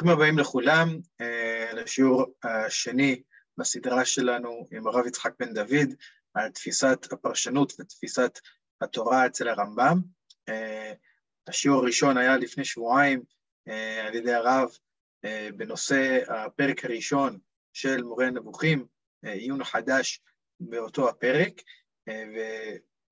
ברוכים 0.00 0.18
הבאים 0.18 0.38
לכולם 0.38 0.88
uh, 1.22 1.74
לשיעור 1.74 2.26
השני 2.42 3.22
בסדרה 3.58 4.04
שלנו 4.04 4.66
עם 4.72 4.86
הרב 4.86 5.06
יצחק 5.06 5.32
בן 5.38 5.54
דוד 5.54 5.94
על 6.34 6.50
תפיסת 6.50 6.98
הפרשנות 7.12 7.72
ותפיסת 7.80 8.38
התורה 8.80 9.26
אצל 9.26 9.48
הרמב"ם. 9.48 10.00
Uh, 10.50 10.52
השיעור 11.48 11.82
הראשון 11.82 12.16
היה 12.16 12.36
לפני 12.36 12.64
שבועיים 12.64 13.22
uh, 13.68 13.72
על 14.06 14.14
ידי 14.14 14.32
הרב 14.32 14.68
בנושא 15.56 16.18
הפרק 16.28 16.84
הראשון 16.84 17.38
של 17.72 18.02
מורה 18.02 18.30
נבוכים, 18.30 18.86
uh, 19.26 19.28
עיון 19.28 19.64
חדש 19.64 20.20
באותו 20.60 21.08
הפרק, 21.08 21.52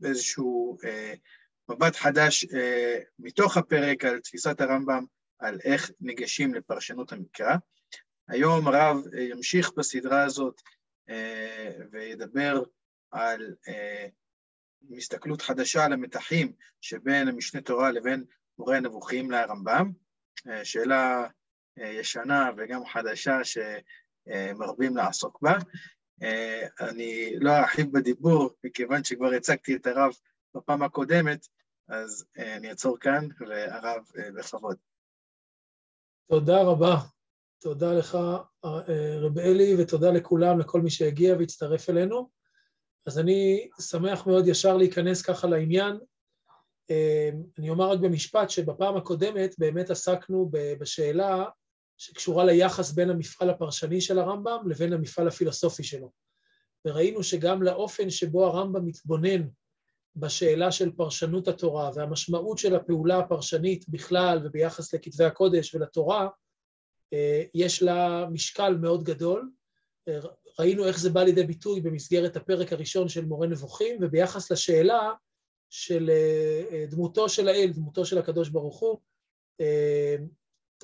ואיזשהו 0.00 0.78
מבט 1.68 1.96
חדש 1.96 2.46
מתוך 3.18 3.56
הפרק 3.56 4.04
על 4.04 4.20
תפיסת 4.20 4.60
הרמב"ם 4.60 5.04
על 5.38 5.58
איך 5.64 5.90
ניגשים 6.00 6.54
לפרשנות 6.54 7.12
המקרא. 7.12 7.56
היום 8.28 8.68
הרב 8.68 8.96
אה, 9.14 9.20
ימשיך 9.20 9.72
בסדרה 9.76 10.24
הזאת 10.24 10.62
אה, 11.08 11.70
וידבר 11.90 12.62
על 13.10 13.54
אה, 13.68 14.06
מסתכלות 14.82 15.42
חדשה 15.42 15.84
על 15.84 15.92
המתחים 15.92 16.52
שבין 16.80 17.28
המשנה 17.28 17.60
תורה 17.60 17.90
לבין 17.92 18.24
מורה 18.58 18.76
הנבוכים 18.76 19.30
לרמב"ם. 19.30 19.92
שאלה 20.64 21.26
ישנה 21.76 22.50
וגם 22.56 22.86
חדשה 22.86 23.38
שמרבים 23.44 24.96
לעסוק 24.96 25.38
בה. 25.42 25.58
אני 26.80 27.32
לא 27.40 27.56
ארחיב 27.56 27.92
בדיבור, 27.92 28.50
מכיוון 28.64 29.04
שכבר 29.04 29.32
הצגתי 29.32 29.76
את 29.76 29.86
הרב 29.86 30.12
בפעם 30.54 30.82
הקודמת, 30.82 31.46
אז 31.88 32.24
אני 32.36 32.70
אעצור 32.70 32.98
כאן, 32.98 33.28
והרב 33.40 34.04
בכבוד. 34.36 34.76
תודה 36.30 36.62
רבה. 36.62 36.96
תודה 37.60 37.92
לך, 37.92 38.18
רב 39.18 39.38
אלי, 39.38 39.74
ותודה 39.78 40.10
לכולם, 40.10 40.58
לכל 40.58 40.80
מי 40.80 40.90
שהגיע 40.90 41.36
והצטרף 41.38 41.90
אלינו. 41.90 42.28
אז 43.06 43.18
אני 43.18 43.68
שמח 43.80 44.26
מאוד 44.26 44.48
ישר 44.48 44.76
להיכנס 44.76 45.22
ככה 45.22 45.46
לעניין. 45.46 45.98
אני 47.58 47.70
אומר 47.70 47.90
רק 47.90 47.98
במשפט 47.98 48.50
שבפעם 48.50 48.96
הקודמת 48.96 49.54
באמת 49.58 49.90
עסקנו 49.90 50.50
בשאלה 50.80 51.44
שקשורה 51.96 52.44
ליחס 52.44 52.92
בין 52.92 53.10
המפעל 53.10 53.50
הפרשני 53.50 54.00
של 54.00 54.18
הרמב"ם 54.18 54.62
לבין 54.66 54.92
המפעל 54.92 55.28
הפילוסופי 55.28 55.84
שלו. 55.84 56.10
וראינו 56.84 57.22
שגם 57.22 57.62
לאופן 57.62 58.10
שבו 58.10 58.46
הרמב"ם 58.46 58.86
מתבונן 58.86 59.48
בשאלה 60.16 60.72
של 60.72 60.92
פרשנות 60.92 61.48
התורה 61.48 61.90
והמשמעות 61.94 62.58
של 62.58 62.74
הפעולה 62.74 63.18
הפרשנית 63.18 63.88
בכלל 63.88 64.40
וביחס 64.44 64.94
לכתבי 64.94 65.24
הקודש 65.24 65.74
ולתורה, 65.74 66.28
אה, 67.12 67.42
יש 67.54 67.82
לה 67.82 68.26
משקל 68.30 68.74
מאוד 68.74 69.04
גדול. 69.04 69.50
אה, 70.08 70.18
ראינו 70.58 70.86
איך 70.86 70.98
זה 70.98 71.10
בא 71.10 71.22
לידי 71.22 71.44
ביטוי 71.44 71.80
במסגרת 71.80 72.36
הפרק 72.36 72.72
הראשון 72.72 73.08
של 73.08 73.24
מורה 73.24 73.46
נבוכים, 73.46 73.98
וביחס 74.02 74.50
לשאלה 74.50 75.12
של 75.70 76.10
אה, 76.10 76.86
דמותו 76.90 77.28
של 77.28 77.48
האל, 77.48 77.70
דמותו 77.74 78.04
של 78.04 78.18
הקדוש 78.18 78.48
ברוך 78.48 78.80
הוא, 78.80 78.98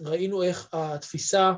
ראינו 0.00 0.42
איך 0.42 0.68
התפיסה 0.72 1.52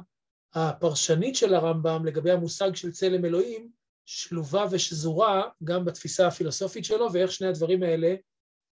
הפרשנית 0.54 1.36
של 1.36 1.54
הרמב"ם 1.54 2.04
לגבי 2.04 2.30
המושג 2.30 2.74
של 2.74 2.92
צלם 2.92 3.24
אלוהים 3.24 3.70
שלובה 4.06 4.66
ושזורה 4.70 5.42
גם 5.64 5.84
בתפיסה 5.84 6.26
הפילוסופית 6.26 6.84
שלו, 6.84 7.12
ואיך 7.12 7.32
שני 7.32 7.48
הדברים 7.48 7.82
האלה 7.82 8.14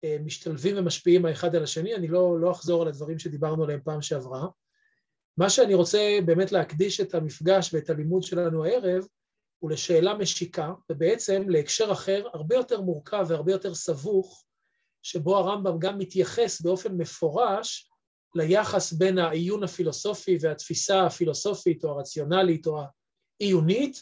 אה, 0.03 0.17
משתלבים 0.23 0.77
ומשפיעים 0.77 1.25
האחד 1.25 1.55
על 1.55 1.63
השני. 1.63 1.95
אני 1.95 2.07
לא, 2.07 2.39
לא 2.39 2.51
אחזור 2.51 2.81
על 2.81 2.87
הדברים 2.87 3.19
שדיברנו 3.19 3.63
עליהם 3.63 3.79
פעם 3.83 4.01
שעברה. 4.01 4.47
מה 5.37 5.49
שאני 5.49 5.73
רוצה 5.73 6.19
באמת 6.25 6.51
להקדיש 6.51 7.01
את 7.01 7.15
המפגש 7.15 7.73
ואת 7.73 7.89
הלימוד 7.89 8.23
שלנו 8.23 8.65
הערב, 8.65 9.07
הוא 9.59 9.71
לשאלה 9.71 10.13
משיקה, 10.13 10.73
ובעצם 10.89 11.49
להקשר 11.49 11.91
אחר, 11.91 12.27
הרבה 12.33 12.55
יותר 12.55 12.81
מורכב 12.81 13.25
והרבה 13.27 13.51
יותר 13.51 13.75
סבוך, 13.75 14.45
שבו 15.03 15.37
הרמב"ם 15.37 15.79
גם 15.79 15.97
מתייחס 15.97 16.61
באופן 16.61 16.97
מפורש 16.97 17.91
ליחס 18.35 18.93
בין 18.93 19.17
העיון 19.17 19.63
הפילוסופי 19.63 20.37
והתפיסה 20.41 21.05
הפילוסופית 21.05 21.83
או 21.83 21.89
הרציונלית 21.89 22.67
או 22.67 22.81
העיונית, 23.41 24.01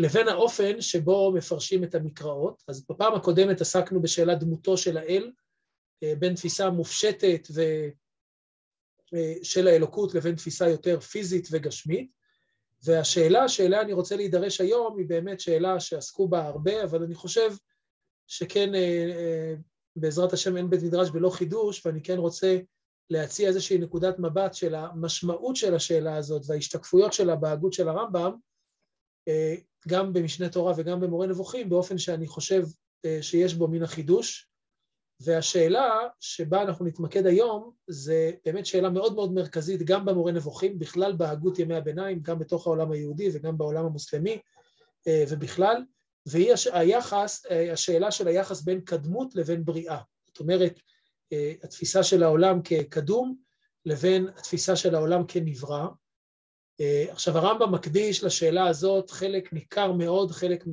לבין 0.00 0.28
האופן 0.28 0.80
שבו 0.80 1.32
מפרשים 1.32 1.84
את 1.84 1.94
המקראות. 1.94 2.62
אז 2.68 2.86
בפעם 2.90 3.14
הקודמת 3.14 3.60
עסקנו 3.60 4.02
בשאלת 4.02 4.40
דמותו 4.40 4.76
של 4.76 4.96
האל, 4.96 5.32
אה, 6.02 6.12
בין 6.18 6.34
תפיסה 6.34 6.70
מופשטת 6.70 7.48
ו... 7.54 7.60
אה, 9.14 9.34
של 9.42 9.68
האלוקות 9.68 10.14
לבין 10.14 10.34
תפיסה 10.34 10.68
יותר 10.68 11.00
פיזית 11.00 11.48
וגשמית. 11.50 12.10
והשאלה 12.84 13.48
שאליה 13.48 13.80
אני 13.80 13.92
רוצה 13.92 14.16
להידרש 14.16 14.60
היום 14.60 14.98
היא 14.98 15.06
באמת 15.08 15.40
שאלה 15.40 15.80
שעסקו 15.80 16.28
בה 16.28 16.46
הרבה, 16.46 16.84
אבל 16.84 17.02
אני 17.02 17.14
חושב 17.14 17.50
שכן, 18.26 18.74
אה, 18.74 19.54
בעזרת 19.96 20.32
השם 20.32 20.56
אין 20.56 20.70
בית 20.70 20.82
מדרש 20.82 21.10
בלא 21.10 21.30
חידוש, 21.30 21.86
ואני 21.86 22.02
כן 22.02 22.18
רוצה 22.18 22.58
להציע 23.10 23.48
איזושהי 23.48 23.78
נקודת 23.78 24.18
מבט 24.18 24.54
של 24.54 24.74
המשמעות 24.74 25.56
של 25.56 25.74
השאלה 25.74 26.16
הזאת 26.16 26.42
וההשתקפויות 26.46 27.12
שלה 27.12 27.36
בהגות 27.36 27.72
של 27.72 27.88
הרמב"ם, 27.88 28.32
גם 29.88 30.12
במשנה 30.12 30.48
תורה 30.48 30.72
וגם 30.76 31.00
במורה 31.00 31.26
נבוכים, 31.26 31.68
באופן 31.68 31.98
שאני 31.98 32.26
חושב 32.26 32.64
אה, 33.04 33.18
שיש 33.22 33.54
בו 33.54 33.68
מן 33.68 33.82
החידוש. 33.82 34.46
והשאלה 35.22 35.98
שבה 36.20 36.62
אנחנו 36.62 36.84
נתמקד 36.84 37.26
היום, 37.26 37.72
זה 37.86 38.30
באמת 38.44 38.66
שאלה 38.66 38.90
מאוד 38.90 39.14
מאוד 39.14 39.32
מרכזית 39.32 39.82
גם 39.82 40.04
במורה 40.04 40.32
נבוכים, 40.32 40.78
בכלל 40.78 41.12
בהגות 41.12 41.58
ימי 41.58 41.74
הביניים, 41.74 42.20
גם 42.22 42.38
בתוך 42.38 42.66
העולם 42.66 42.92
היהודי 42.92 43.28
וגם 43.32 43.58
בעולם 43.58 43.86
המוסלמי 43.86 44.38
אה, 45.08 45.24
ובכלל, 45.28 45.84
והיא 46.26 46.54
היחס, 46.72 47.46
אה, 47.50 47.72
השאלה 47.72 48.10
של 48.10 48.28
היחס 48.28 48.62
בין 48.62 48.80
קדמות 48.80 49.34
לבין 49.34 49.64
בריאה. 49.64 49.98
זאת 50.26 50.40
אומרת, 50.40 50.80
התפיסה 51.62 52.02
של 52.02 52.22
העולם 52.22 52.62
כקדום 52.62 53.36
לבין 53.84 54.28
התפיסה 54.28 54.76
של 54.76 54.94
העולם 54.94 55.26
כנברא, 55.28 55.86
עכשיו 57.10 57.38
הרמב"ם 57.38 57.74
מקדיש 57.74 58.24
לשאלה 58.24 58.66
הזאת 58.66 59.10
חלק 59.10 59.52
ניכר 59.52 59.92
מאוד, 59.92 60.30
חלק 60.30 60.64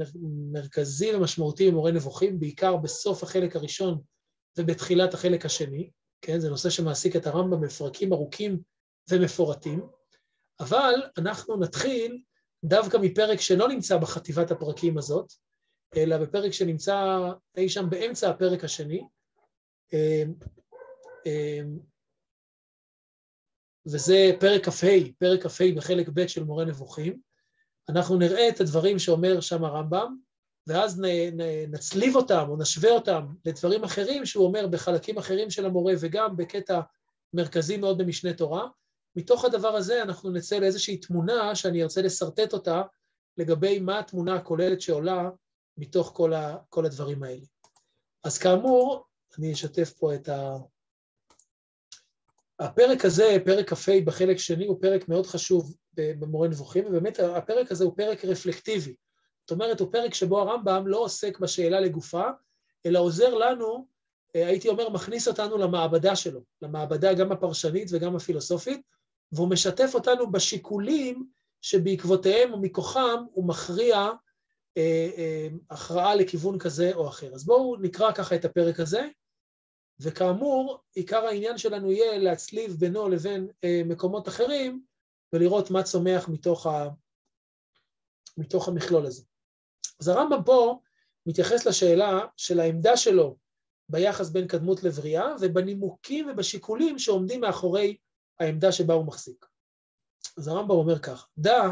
מרכזי 0.51 1.16
ומשמעותי 1.16 1.72
במורה 1.72 1.91
נבוכים, 1.91 2.40
בעיקר 2.40 2.78
בסוף 2.78 3.23
החלק 3.23 3.56
הראשון 3.56 4.01
ובתחילת 4.57 5.13
החלק 5.13 5.46
השני, 5.46 5.90
כן? 6.22 6.40
זה 6.40 6.50
נושא 6.50 6.69
שמעסיק 6.69 7.16
את 7.16 7.28
הרמב"ם 7.28 7.62
בפרקים 7.62 8.13
ארוכים 8.13 8.59
ומפורטים, 9.09 9.88
אבל 10.59 10.94
אנחנו 11.17 11.57
נתחיל 11.57 12.22
דווקא 12.63 12.97
מפרק 12.97 13.41
שלא 13.41 13.67
נמצא 13.67 13.97
בחטיבת 13.97 14.51
הפרקים 14.51 14.97
הזאת, 14.97 15.34
אלא 15.97 16.17
בפרק 16.17 16.51
שנמצא 16.51 17.29
אי 17.57 17.69
שם 17.69 17.90
באמצע 17.90 18.29
הפרק 18.29 18.63
השני, 18.63 19.07
אה, 19.94 20.23
אה, 21.28 21.62
וזה 23.92 24.31
פרק 24.40 24.70
כ"ה, 24.70 24.88
פרק 25.18 25.48
כ"ה 25.48 25.64
בחלק 25.75 26.09
ב' 26.14 26.28
של 26.28 26.44
מורה 26.44 26.66
נבוכים. 26.66 27.20
אנחנו 27.90 28.18
נראה 28.18 28.50
את 28.50 28.62
הדברים 28.62 29.00
שאומר 29.00 29.40
שם 29.42 29.64
הרמב"ם, 29.64 30.18
ואז 30.68 31.00
נ, 31.00 31.06
נ, 31.06 31.42
נצליב 31.72 32.16
אותם 32.16 32.46
או 32.50 32.58
נשווה 32.58 32.92
אותם 32.92 33.26
לדברים 33.46 33.84
אחרים 33.84 34.26
שהוא 34.26 34.46
אומר 34.46 34.68
בחלקים 34.68 35.18
אחרים 35.18 35.50
של 35.50 35.66
המורה 35.66 35.94
וגם 36.00 36.38
בקטע 36.38 36.81
מרכזי 37.34 37.78
מאוד 37.78 37.97
במשנה 37.97 38.34
תורה. 38.34 38.68
מתוך 39.16 39.46
הדבר 39.46 39.76
הזה 39.76 40.03
אנחנו 40.03 40.31
נצא 40.31 40.59
לאיזושהי 40.59 40.97
תמונה 40.97 41.56
שאני 41.56 41.84
ארצה 41.84 42.02
לשרטט 42.02 42.53
אותה 42.53 42.81
לגבי 43.38 43.80
מה 43.80 44.00
התמונה 44.00 44.36
הכוללת 44.36 44.81
שעולה 44.81 45.30
מתוך 45.78 46.12
כל, 46.16 46.34
ה, 46.34 46.58
כל 46.70 46.86
הדברים 46.86 47.24
האלה. 47.24 47.46
אז 48.24 48.38
כאמור, 48.38 49.03
אני 49.38 49.53
אשתף 49.53 49.94
פה 50.00 50.16
את 50.16 50.30
ה... 50.30 50.58
הפרק 52.59 53.06
הזה, 53.06 53.38
פרק 53.46 53.74
כ"ה 53.74 53.92
בחלק 54.06 54.38
שני, 54.38 54.66
הוא 54.66 54.78
פרק 54.82 55.09
מאוד 55.09 55.28
חשוב 55.28 55.76
במורה 55.94 56.48
נבוכים, 56.48 56.86
ובאמת 56.88 57.20
הפרק 57.20 57.72
הזה 57.72 57.84
הוא 57.84 57.94
פרק 57.98 58.26
רפלקטיבי. 58.26 58.96
זאת 59.42 59.52
אומרת, 59.52 59.80
הוא 59.80 59.92
פרק 59.92 60.14
שבו 60.14 60.40
הרמב"ם 60.40 60.88
לא 60.88 60.98
עוסק 60.98 61.40
בשאלה 61.40 61.80
לגופה, 61.80 62.24
אלא 62.86 63.00
עוזר 63.00 63.34
לנו, 63.34 63.88
אה, 64.36 64.48
הייתי 64.48 64.70
אומר, 64.70 64.90
מכניס 64.90 65.28
אותנו 65.28 65.58
למעבדה 65.58 66.16
שלו, 66.16 66.42
למעבדה 66.62 67.14
גם 67.14 67.32
הפרשנית 67.32 67.90
וגם 67.92 68.16
הפילוסופית, 68.16 68.82
והוא 69.32 69.50
משתף 69.50 69.92
אותנו 69.94 70.32
בשיקולים 70.32 71.28
שבעקבותיהם 71.62 72.54
או 72.54 72.62
מכוחם 72.62 73.24
הוא 73.32 73.48
מכריע 73.48 74.09
אה, 74.78 75.09
אה, 75.18 75.48
הכרעה 75.70 76.16
לכיוון 76.16 76.59
כזה 76.59 76.92
או 76.96 77.08
אחר. 77.08 77.34
אז 77.34 77.46
בואו 77.46 77.76
נקרא 77.82 78.12
ככה 78.12 78.36
את 78.36 78.46
הפרק 78.46 78.80
הזה, 78.80 79.08
וכאמור, 79.99 80.79
עיקר 80.96 81.26
העניין 81.26 81.58
שלנו 81.58 81.91
יהיה 81.91 82.17
להצליב 82.17 82.76
בינו 82.79 83.09
לבין 83.09 83.47
אה, 83.64 83.82
מקומות 83.85 84.28
אחרים 84.28 84.84
ולראות 85.34 85.72
מה 85.72 85.84
צומח 85.84 86.29
מתוך, 86.29 86.67
ה, 86.67 86.90
מתוך 88.38 88.67
המכלול 88.67 89.05
הזה. 89.05 89.23
אז 90.02 90.08
הרמב"ם 90.08 90.44
פה 90.46 90.79
מתייחס 91.26 91.66
לשאלה 91.66 92.20
של 92.38 92.59
העמדה 92.59 92.97
שלו 92.97 93.38
ביחס 93.90 94.29
בין 94.29 94.47
קדמות 94.47 94.84
לבריאה 94.84 95.35
ובנימוקים 95.41 96.29
ובשיקולים 96.29 96.99
שעומדים 96.99 97.41
מאחורי 97.41 97.97
העמדה 98.40 98.72
שבה 98.72 98.94
הוא 98.94 99.05
מחזיק. 99.05 99.46
אז 100.38 100.47
הרמב"ם 100.47 100.72
אומר 100.72 100.99
כך, 100.99 101.28
דע 101.38 101.64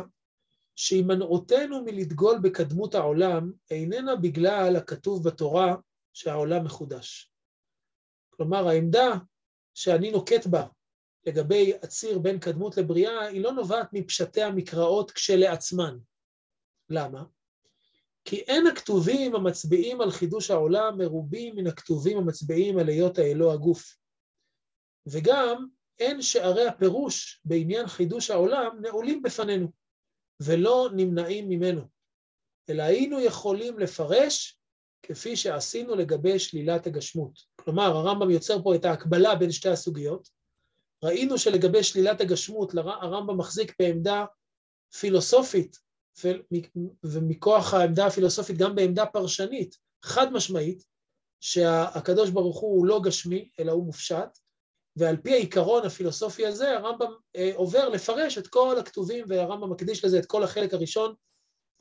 שהימנעותנו 0.75 1.83
מלדגול 1.83 2.39
בקדמות 2.39 2.95
העולם 2.95 3.51
איננה 3.72 4.16
בגלל 4.16 4.75
הכתוב 4.75 5.27
בתורה 5.27 5.75
שהעולם 6.13 6.66
מחודש. 6.66 7.31
כלומר, 8.38 8.68
העמדה 8.68 9.12
שאני 9.74 10.12
נוקט 10.12 10.48
בה 10.48 10.68
לגבי 11.26 11.74
הציר 11.84 12.20
בין 12.20 12.40
קדמות 12.40 12.78
לבריאה, 12.78 13.22
היא 13.22 13.42
לא 13.42 13.52
נובעת 13.52 13.90
מפשטי 13.94 14.42
המקראות 14.44 15.12
כשלעצמן. 15.12 15.98
למה? 16.90 17.24
כי 18.26 18.36
אין 18.36 18.68
הכתובים 18.68 19.36
המצביעים 19.36 20.02
על 20.02 20.12
חידוש 20.12 20.52
העולם 20.52 20.98
מרובים 20.98 21.56
מן 21.56 21.68
הכתובים 21.68 22.18
המצביעים 22.18 22.78
על 22.78 22.88
היות 22.88 23.18
האלוה 23.18 23.54
הגוף. 23.54 23.98
וגם 25.08 25.68
אין 26.00 26.22
שערי 26.22 26.68
הפירוש 26.68 27.42
בעניין 27.46 27.88
חידוש 27.88 28.30
העולם 28.30 28.78
נעולים 28.82 29.22
בפנינו, 29.22 29.72
ולא 30.40 30.90
נמנעים 30.96 31.50
ממנו, 31.50 31.82
אלא 32.70 32.84
היינו 32.84 33.20
יכולים 33.20 33.80
לפרש 33.80 34.60
כפי 35.04 35.36
שעשינו 35.36 35.96
לגבי 35.96 36.40
שלילת 36.40 36.88
הגשמות. 36.88 37.55
כלומר, 37.65 37.83
הרמב"ם 37.83 38.29
יוצר 38.29 38.63
פה 38.63 38.75
את 38.75 38.85
ההקבלה 38.85 39.35
בין 39.35 39.51
שתי 39.51 39.69
הסוגיות. 39.69 40.29
ראינו 41.03 41.38
שלגבי 41.38 41.83
שלילת 41.83 42.21
הגשמות, 42.21 42.73
הרמב"ם 42.75 43.38
מחזיק 43.38 43.73
בעמדה 43.79 44.25
פילוסופית, 45.00 45.77
ומכוח 47.03 47.73
העמדה 47.73 48.07
הפילוסופית 48.07 48.57
גם 48.57 48.75
בעמדה 48.75 49.06
פרשנית, 49.06 49.75
חד 50.03 50.33
משמעית, 50.33 50.83
שהקדוש 51.39 52.29
ברוך 52.29 52.59
הוא 52.59 52.85
לא 52.85 53.01
גשמי, 53.03 53.50
אלא 53.59 53.71
הוא 53.71 53.85
מופשט, 53.85 54.39
ועל 54.95 55.17
פי 55.17 55.33
העיקרון 55.33 55.85
הפילוסופי 55.85 56.45
הזה, 56.45 56.71
הרמב"ם 56.71 57.12
אה, 57.35 57.51
עובר 57.56 57.89
לפרש 57.89 58.38
את 58.38 58.47
כל 58.47 58.79
הכתובים, 58.79 59.25
והרמב"ם 59.27 59.71
מקדיש 59.71 60.06
לזה 60.06 60.19
את 60.19 60.25
כל 60.25 60.44
החלק 60.44 60.73
הראשון 60.73 61.13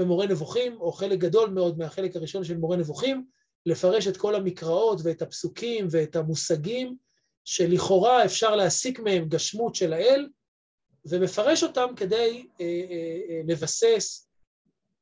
במורה 0.00 0.26
נבוכים, 0.26 0.80
או 0.80 0.92
חלק 0.92 1.18
גדול 1.18 1.50
מאוד 1.50 1.78
מהחלק 1.78 2.16
הראשון 2.16 2.44
של 2.44 2.56
מורה 2.56 2.76
נבוכים, 2.76 3.26
לפרש 3.66 4.06
את 4.06 4.16
כל 4.16 4.34
המקראות 4.34 5.00
ואת 5.04 5.22
הפסוקים 5.22 5.86
ואת 5.90 6.16
המושגים, 6.16 6.96
שלכאורה 7.44 8.24
אפשר 8.24 8.56
להסיק 8.56 9.00
מהם 9.00 9.28
גשמות 9.28 9.74
של 9.74 9.92
האל, 9.92 10.28
ומפרש 11.06 11.62
אותם 11.62 11.86
כדי 11.96 12.46
אה, 12.60 12.66
אה, 12.66 12.96
אה, 13.30 13.40
לבסס 13.46 14.28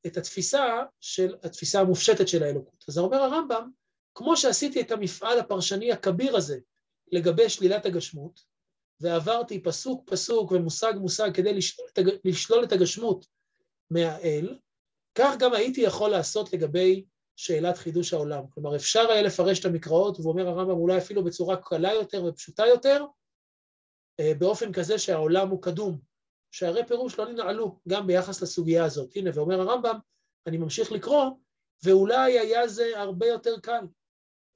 את 0.06 0.17
התפיסה 0.17 0.82
של, 1.00 1.35
התפיסה 1.43 1.81
המופשטת 1.81 2.29
של 2.29 2.43
האלוקות. 2.43 2.85
אז 2.88 2.99
אומר 2.99 3.17
הרמב"ם, 3.17 3.70
כמו 4.14 4.37
שעשיתי 4.37 4.81
את 4.81 4.91
המפעל 4.91 5.38
הפרשני 5.38 5.93
הכביר 5.93 6.37
הזה 6.37 6.58
לגבי 7.12 7.49
שלילת 7.49 7.87
הגשמות, 7.87 8.41
ועברתי 9.00 9.62
פסוק 9.62 10.11
פסוק 10.11 10.53
ומושג 10.53 10.93
מושג 10.97 11.31
כדי 11.35 11.58
לשלול 12.25 12.65
את, 12.65 12.73
הגשמות 12.73 13.26
מהאל, 13.91 14.58
כך 15.15 15.35
גם 15.38 15.55
הייתי 15.55 15.81
יכול 15.81 16.11
לעשות 16.11 16.53
לגבי 16.53 17.05
שאלת 17.37 17.79
חידוש 17.79 18.12
העולם. 18.12 18.44
כלומר, 18.55 18.76
אפשר 18.76 19.11
היה 19.11 19.23
לפרש 19.23 19.61
את 19.61 19.64
המקראות, 19.64 20.20
ואומר 20.20 20.49
הרמב"ם 20.49 20.76
אולי 20.76 20.99
אפילו 20.99 21.25
בצורה 21.25 21.56
קלה 21.56 21.93
יותר 21.93 22.25
ופשוטה 22.25 22.67
יותר, 22.67 23.05
אה, 24.20 24.32
באופן 24.38 24.73
כזה 24.73 24.99
שהעולם 24.99 25.49
הוא 25.49 25.62
קדום, 25.62 25.99
שהרי 26.50 26.87
פירוש 26.87 27.19
לא 27.19 27.32
ננעלו 27.32 27.79
גם 27.88 28.06
ביחס 28.06 28.43
לסוגיה 28.43 28.84
הזאת. 28.84 29.17
הנה, 29.17 29.31
ואומר 29.34 29.61
הרמב"ם, 29.61 29.99
אני 30.46 30.56
ממשיך 30.56 30.93
לקרוא, 30.93 31.25
ואולי 31.84 32.38
היה 32.38 32.69
זה 32.69 33.00
הרבה 33.00 33.26
יותר 33.26 33.61
קל, 33.61 33.87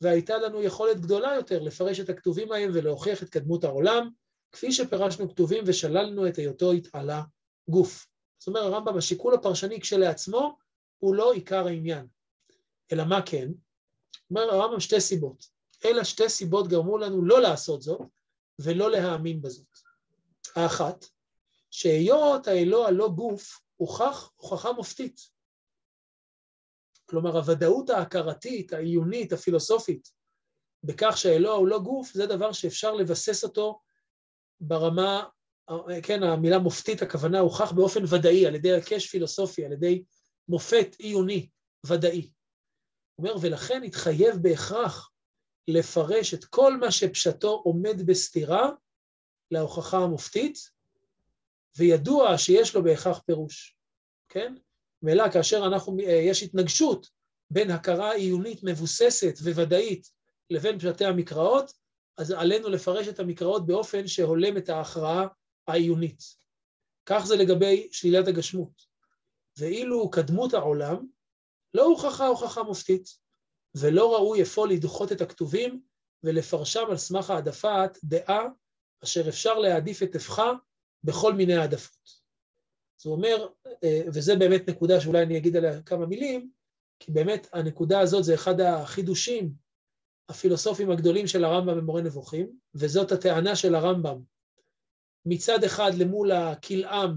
והייתה 0.00 0.38
לנו 0.38 0.62
יכולת 0.62 1.00
גדולה 1.00 1.34
יותר 1.34 1.62
לפרש 1.62 2.00
את 2.00 2.08
הכתובים 2.08 2.52
ההם 2.52 2.70
ולהוכיח 2.74 3.22
את 3.22 3.28
קדמות 3.28 3.64
העולם, 3.64 4.10
כפי 4.52 4.72
שפירשנו 4.72 5.28
כתובים 5.28 5.64
ושללנו 5.66 6.28
את 6.28 6.36
היותו 6.36 6.72
התעלה 6.72 7.22
גוף. 7.68 8.06
זאת 8.38 8.48
אומרת, 8.48 8.64
הרמב"ם, 8.64 8.96
השיקול 8.96 9.34
הפרשני 9.34 9.80
כשלעצמו 9.80 10.58
הוא 10.98 11.14
לא 11.14 11.32
עיקר 11.32 11.66
העניין. 11.66 12.06
אלא 12.92 13.04
מה 13.04 13.22
כן? 13.26 13.48
אומר 14.30 14.42
הרמב"ם 14.42 14.80
שתי 14.80 15.00
סיבות. 15.00 15.44
אלא 15.84 16.04
שתי 16.04 16.28
סיבות 16.28 16.68
גרמו 16.68 16.98
לנו 16.98 17.24
לא 17.24 17.40
לעשות 17.40 17.82
זאת 17.82 18.00
ולא 18.58 18.90
להאמין 18.90 19.42
בזאת. 19.42 19.66
האחת, 20.56 21.04
שהיות 21.70 22.46
האלוה 22.46 22.90
לא 22.90 23.08
גוף, 23.08 23.60
הוכח 23.76 24.30
הוכחה 24.36 24.72
מופתית. 24.72 25.20
כלומר, 27.06 27.36
הוודאות 27.36 27.90
ההכרתית, 27.90 28.72
העיונית, 28.72 29.32
הפילוסופית, 29.32 30.08
בכך 30.84 31.16
שהאלוה 31.16 31.54
הוא 31.54 31.68
לא 31.68 31.78
גוף, 31.78 32.12
זה 32.12 32.26
דבר 32.26 32.52
שאפשר 32.52 32.94
לבסס 32.94 33.44
אותו 33.44 33.80
ברמה, 34.60 35.28
כן, 36.02 36.22
המילה 36.22 36.58
מופתית, 36.58 37.02
הכוונה 37.02 37.38
הוכח 37.38 37.72
באופן 37.72 38.00
ודאי, 38.04 38.46
על 38.46 38.54
ידי 38.54 38.72
הקש 38.72 39.10
פילוסופי, 39.10 39.64
על 39.64 39.72
ידי 39.72 40.04
מופת 40.48 40.96
עיוני 40.98 41.48
ודאי. 41.86 42.30
אומר, 43.18 43.34
ולכן 43.40 43.82
התחייב 43.82 44.36
בהכרח 44.42 45.10
לפרש 45.68 46.34
את 46.34 46.44
כל 46.44 46.76
מה 46.76 46.90
שפשטו 46.90 47.50
עומד 47.64 48.06
בסתירה 48.06 48.70
להוכחה 49.50 49.98
המופתית, 49.98 50.70
וידוע 51.76 52.38
שיש 52.38 52.74
לו 52.74 52.84
בהכרח 52.84 53.18
פירוש, 53.18 53.76
כן? 54.28 54.54
ואלה 55.02 55.32
כאשר 55.32 55.66
אנחנו, 55.66 55.98
אה, 56.00 56.12
יש 56.12 56.42
התנגשות 56.42 57.10
בין 57.50 57.70
הכרה 57.70 58.12
עיונית 58.12 58.60
מבוססת 58.62 59.34
וודאית 59.42 60.10
לבין 60.50 60.78
פשטי 60.78 61.04
המקראות, 61.04 61.72
אז 62.18 62.30
עלינו 62.30 62.68
לפרש 62.68 63.08
את 63.08 63.20
המקראות 63.20 63.66
באופן 63.66 64.06
שהולם 64.06 64.56
את 64.56 64.68
ההכרעה 64.68 65.26
העיונית. 65.68 66.22
כך 67.06 67.24
זה 67.26 67.36
לגבי 67.36 67.88
שלילת 67.92 68.28
הגשמות. 68.28 68.86
ואילו 69.58 70.10
קדמות 70.10 70.54
העולם, 70.54 71.06
לא 71.76 71.84
הוכחה 71.84 72.26
הוכחה 72.26 72.62
מופתית, 72.62 73.08
ולא 73.74 74.14
ראוי 74.14 74.42
אפוא 74.42 74.66
לדחות 74.66 75.12
את 75.12 75.20
הכתובים 75.20 75.82
ולפרשם 76.22 76.84
על 76.90 76.96
סמך 76.96 77.30
העדפת 77.30 77.98
דעה 78.04 78.44
אשר 79.04 79.28
אפשר 79.28 79.58
להעדיף 79.58 80.02
את 80.02 80.12
טפחה 80.12 80.52
בכל 81.04 81.32
מיני 81.32 81.54
העדפות. 81.54 82.26
אז 83.00 83.06
הוא 83.06 83.14
אומר, 83.14 83.48
אה, 83.84 84.02
וזה 84.06 84.36
באמת 84.36 84.68
נקודה 84.70 85.00
שאולי 85.00 85.22
אני 85.22 85.38
אגיד 85.38 85.56
עליה 85.56 85.82
כמה 85.82 86.06
מילים, 86.06 86.50
כי 86.98 87.12
באמת 87.12 87.48
הנקודה 87.52 88.00
הזאת 88.00 88.24
זה 88.24 88.34
אחד 88.34 88.60
החידושים 88.60 89.52
הפילוסופיים 90.28 90.90
הגדולים 90.90 91.26
של 91.26 91.44
הרמב"ם 91.44 91.76
במורה 91.76 92.02
נבוכים, 92.02 92.58
וזאת 92.74 93.12
הטענה 93.12 93.56
של 93.56 93.74
הרמב"ם 93.74 94.22
מצד 95.26 95.64
אחד 95.64 95.90
למול 95.94 96.32
הכלאם 96.32 97.10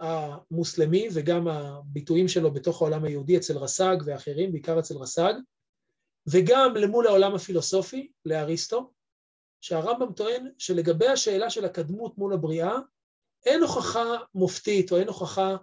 המוסלמי 0.00 1.08
וגם 1.12 1.48
הביטויים 1.48 2.28
שלו 2.28 2.50
בתוך 2.50 2.82
העולם 2.82 3.04
היהודי 3.04 3.36
אצל 3.36 3.58
רס"ג 3.58 3.96
ואחרים, 4.04 4.52
בעיקר 4.52 4.78
אצל 4.78 4.96
רס"ג, 4.96 5.34
וגם 6.26 6.74
למול 6.76 7.06
העולם 7.06 7.34
הפילוסופי, 7.34 8.10
לאריסטו, 8.24 8.90
שהרמב"ם 9.60 10.12
טוען 10.12 10.50
שלגבי 10.58 11.08
השאלה 11.08 11.50
של 11.50 11.64
הקדמות 11.64 12.18
מול 12.18 12.32
הבריאה, 12.32 12.78
אין 13.46 13.62
הוכחה 13.62 14.16
מופתית 14.34 14.92
או 14.92 14.96
אין 14.96 15.08
הוכחה 15.08 15.56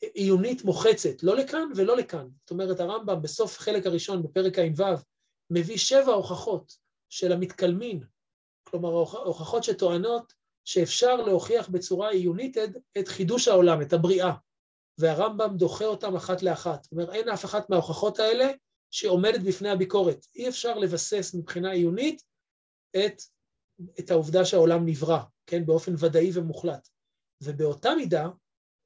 עיונית 0.00 0.64
מוחצת, 0.64 1.22
לא 1.22 1.36
לכאן 1.36 1.68
ולא 1.76 1.96
לכאן. 1.96 2.28
זאת 2.40 2.50
אומרת, 2.50 2.80
הרמב"ם 2.80 3.22
בסוף 3.22 3.58
חלק 3.58 3.86
הראשון, 3.86 4.22
בפרק 4.22 4.58
ע"ו, 4.58 4.84
מביא 5.50 5.76
שבע 5.76 6.12
הוכחות 6.12 6.76
של 7.08 7.32
המתקלמין, 7.32 8.04
כלומר 8.64 8.88
הוכחות 8.88 9.64
שטוענות 9.64 10.32
שאפשר 10.64 11.16
להוכיח 11.16 11.68
בצורה 11.68 12.10
עיונית 12.10 12.56
את 12.98 13.08
חידוש 13.08 13.48
העולם, 13.48 13.82
את 13.82 13.92
הבריאה, 13.92 14.32
והרמב"ם 14.98 15.56
דוחה 15.56 15.84
אותם 15.84 16.16
אחת 16.16 16.42
לאחת. 16.42 16.82
זאת 16.82 16.92
אומרת, 16.92 17.08
אין 17.08 17.28
אף 17.28 17.44
אחת 17.44 17.70
מההוכחות 17.70 18.18
האלה 18.18 18.50
שעומדת 18.90 19.40
בפני 19.40 19.68
הביקורת. 19.68 20.26
אי 20.34 20.48
אפשר 20.48 20.78
לבסס 20.78 21.34
מבחינה 21.34 21.70
עיונית 21.70 22.22
את, 22.96 23.22
את 23.98 24.10
העובדה 24.10 24.44
שהעולם 24.44 24.86
נברא, 24.86 25.18
כן, 25.46 25.66
באופן 25.66 25.92
ודאי 25.98 26.30
ומוחלט. 26.34 26.88
ובאותה 27.42 27.94
מידה, 27.94 28.28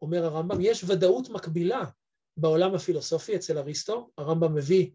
אומר 0.02 0.24
הרמב"ם, 0.24 0.60
יש 0.60 0.84
ודאות 0.84 1.28
מקבילה 1.28 1.84
בעולם 2.36 2.74
הפילוסופי 2.74 3.36
אצל 3.36 3.58
אריסטו. 3.58 4.10
הרמב"ם 4.18 4.54
מביא 4.54 4.90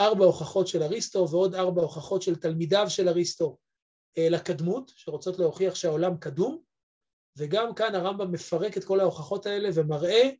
ארבע 0.00 0.24
הוכחות 0.24 0.66
של 0.66 0.82
אריסטו 0.82 1.28
ועוד 1.30 1.54
ארבע 1.54 1.82
הוכחות 1.82 2.22
של 2.22 2.36
תלמידיו 2.36 2.84
של 2.88 3.08
אריסטו 3.08 3.58
לקדמות, 4.16 4.92
שרוצות 4.96 5.38
להוכיח 5.38 5.74
שהעולם 5.74 6.16
קדום, 6.16 6.62
וגם 7.36 7.74
כאן 7.74 7.94
הרמב"ם 7.94 8.32
מפרק 8.32 8.76
את 8.76 8.84
כל 8.84 9.00
ההוכחות 9.00 9.46
האלה 9.46 9.68
ומראה 9.74 10.30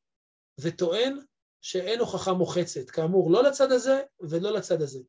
וטוען 0.61 1.19
שאין 1.61 2.01
הוכחה 2.01 2.33
מוחצת, 2.33 2.91
כאמור, 2.91 3.31
לא 3.31 3.43
לצד 3.43 3.73
הזה 3.73 4.03
ולא 4.21 4.53
לצד 4.53 4.83
הזה. 4.83 5.01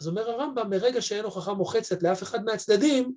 אז 0.00 0.08
אומר 0.08 0.30
הרמב"ם, 0.30 0.70
מרגע 0.70 1.02
שאין 1.02 1.24
הוכחה 1.24 1.54
מוחצת 1.54 2.02
לאף 2.02 2.22
אחד 2.22 2.44
מהצדדים, 2.44 3.14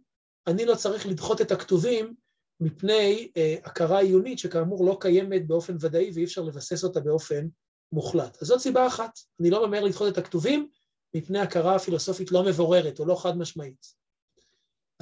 אני 0.47 0.65
לא 0.65 0.75
צריך 0.75 1.05
לדחות 1.05 1.41
את 1.41 1.51
הכתובים 1.51 2.15
מפני 2.59 3.31
אה, 3.37 3.55
הכרה 3.63 3.99
עיונית 3.99 4.39
שכאמור 4.39 4.85
לא 4.85 4.97
קיימת 4.99 5.47
באופן 5.47 5.75
ודאי 5.79 6.11
ואי 6.13 6.23
אפשר 6.23 6.41
לבסס 6.41 6.83
אותה 6.83 6.99
באופן 6.99 7.47
מוחלט. 7.91 8.37
אז 8.41 8.47
זאת 8.47 8.59
סיבה 8.59 8.87
אחת, 8.87 9.19
אני 9.39 9.49
לא 9.49 9.67
ממהר 9.67 9.83
לדחות 9.83 10.13
את 10.13 10.17
הכתובים 10.17 10.67
מפני 11.13 11.39
הכרה 11.39 11.79
פילוסופית 11.79 12.31
לא 12.31 12.43
מבוררת 12.43 12.99
או 12.99 13.05
לא 13.05 13.15
חד 13.15 13.37
משמעית. 13.37 14.02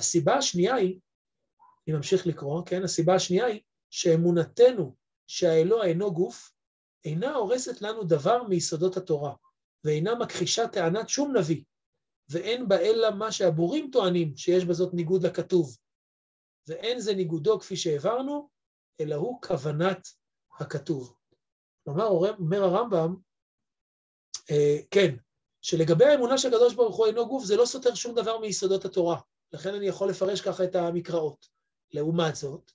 הסיבה 0.01 0.36
השנייה 0.36 0.75
היא, 0.75 1.00
אני 1.88 1.96
ממשיך 1.96 2.27
לקרוא, 2.27 2.65
כן, 2.65 2.84
הסיבה 2.84 3.15
השנייה 3.15 3.46
היא 3.46 3.62
שאמונתנו 3.89 4.96
שהאלוה 5.27 5.86
אינו 5.86 6.13
גוף, 6.13 6.51
אינה 7.05 7.34
הורסת 7.34 7.81
לנו 7.81 8.03
דבר 8.03 8.43
מיסודות 8.43 8.98
התורה, 8.98 9.34
ואינה 9.84 10.15
מכחישה 10.15 10.67
טענת 10.67 11.10
שום 11.10 11.38
נביא, 11.38 11.63
ואין 12.29 12.67
בה 12.67 12.79
אלא 12.79 13.12
מה 13.12 13.31
שהבורים 13.31 13.89
טוענים 13.91 14.38
שיש 14.38 14.65
בזאת 14.65 14.93
ניגוד 14.93 15.25
לכתוב. 15.25 15.77
ואין 16.67 17.00
זה 17.00 17.13
ניגודו 17.13 17.60
כפי 17.60 17.75
שהעברנו, 17.75 18.50
אלא 19.01 19.15
הוא 19.15 19.41
כוונת 19.41 20.08
הכתוב. 20.60 21.15
כלומר, 21.84 22.05
אומר 22.05 22.63
הרמב"ם, 22.63 23.15
אה, 24.51 24.77
כן, 24.91 25.15
שלגבי 25.62 26.05
האמונה 26.05 26.38
שהקדוש 26.38 26.74
ברוך 26.75 26.98
הוא 26.98 27.05
אינו 27.05 27.27
גוף, 27.27 27.43
זה 27.43 27.55
לא 27.58 27.65
סותר 27.65 27.96
שום 27.96 28.15
דבר 28.15 28.39
מיסודות 28.39 28.86
התורה. 28.86 29.20
לכן 29.53 29.74
אני 29.74 29.88
יכול 29.88 30.10
לפרש 30.10 30.41
ככה 30.41 30.63
את 30.63 30.75
המקראות. 30.75 31.48
לעומת 31.93 32.36
זאת, 32.36 32.72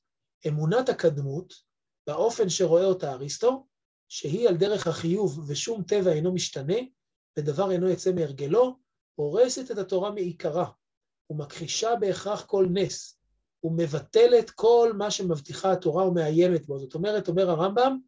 אמונת 0.48 0.88
הקדמות, 0.88 1.54
באופן 2.06 2.48
שרואה 2.48 2.84
אותה 2.84 3.12
אריסטו, 3.12 3.66
שהיא 4.08 4.48
על 4.48 4.56
דרך 4.56 4.86
החיוב 4.86 5.50
ושום 5.50 5.82
טבע 5.82 6.12
אינו 6.12 6.34
משתנה, 6.34 6.76
ודבר 7.38 7.70
אינו 7.70 7.88
יוצא 7.88 8.12
מהרגלו, 8.12 8.78
הורסת 9.14 9.70
את 9.70 9.78
התורה 9.78 10.10
מעיקרה, 10.10 10.70
ומכחישה 11.30 11.90
בהכרח 12.00 12.44
כל 12.44 12.66
נס, 12.72 13.18
ומבטלת 13.64 14.50
כל 14.50 14.92
מה 14.98 15.10
שמבטיחה 15.10 15.72
התורה 15.72 16.08
ומאיימת 16.08 16.66
בו. 16.66 16.78
זאת 16.78 16.94
אומרת, 16.94 17.28
אומר 17.28 17.50
הרמב"ם, 17.50 17.98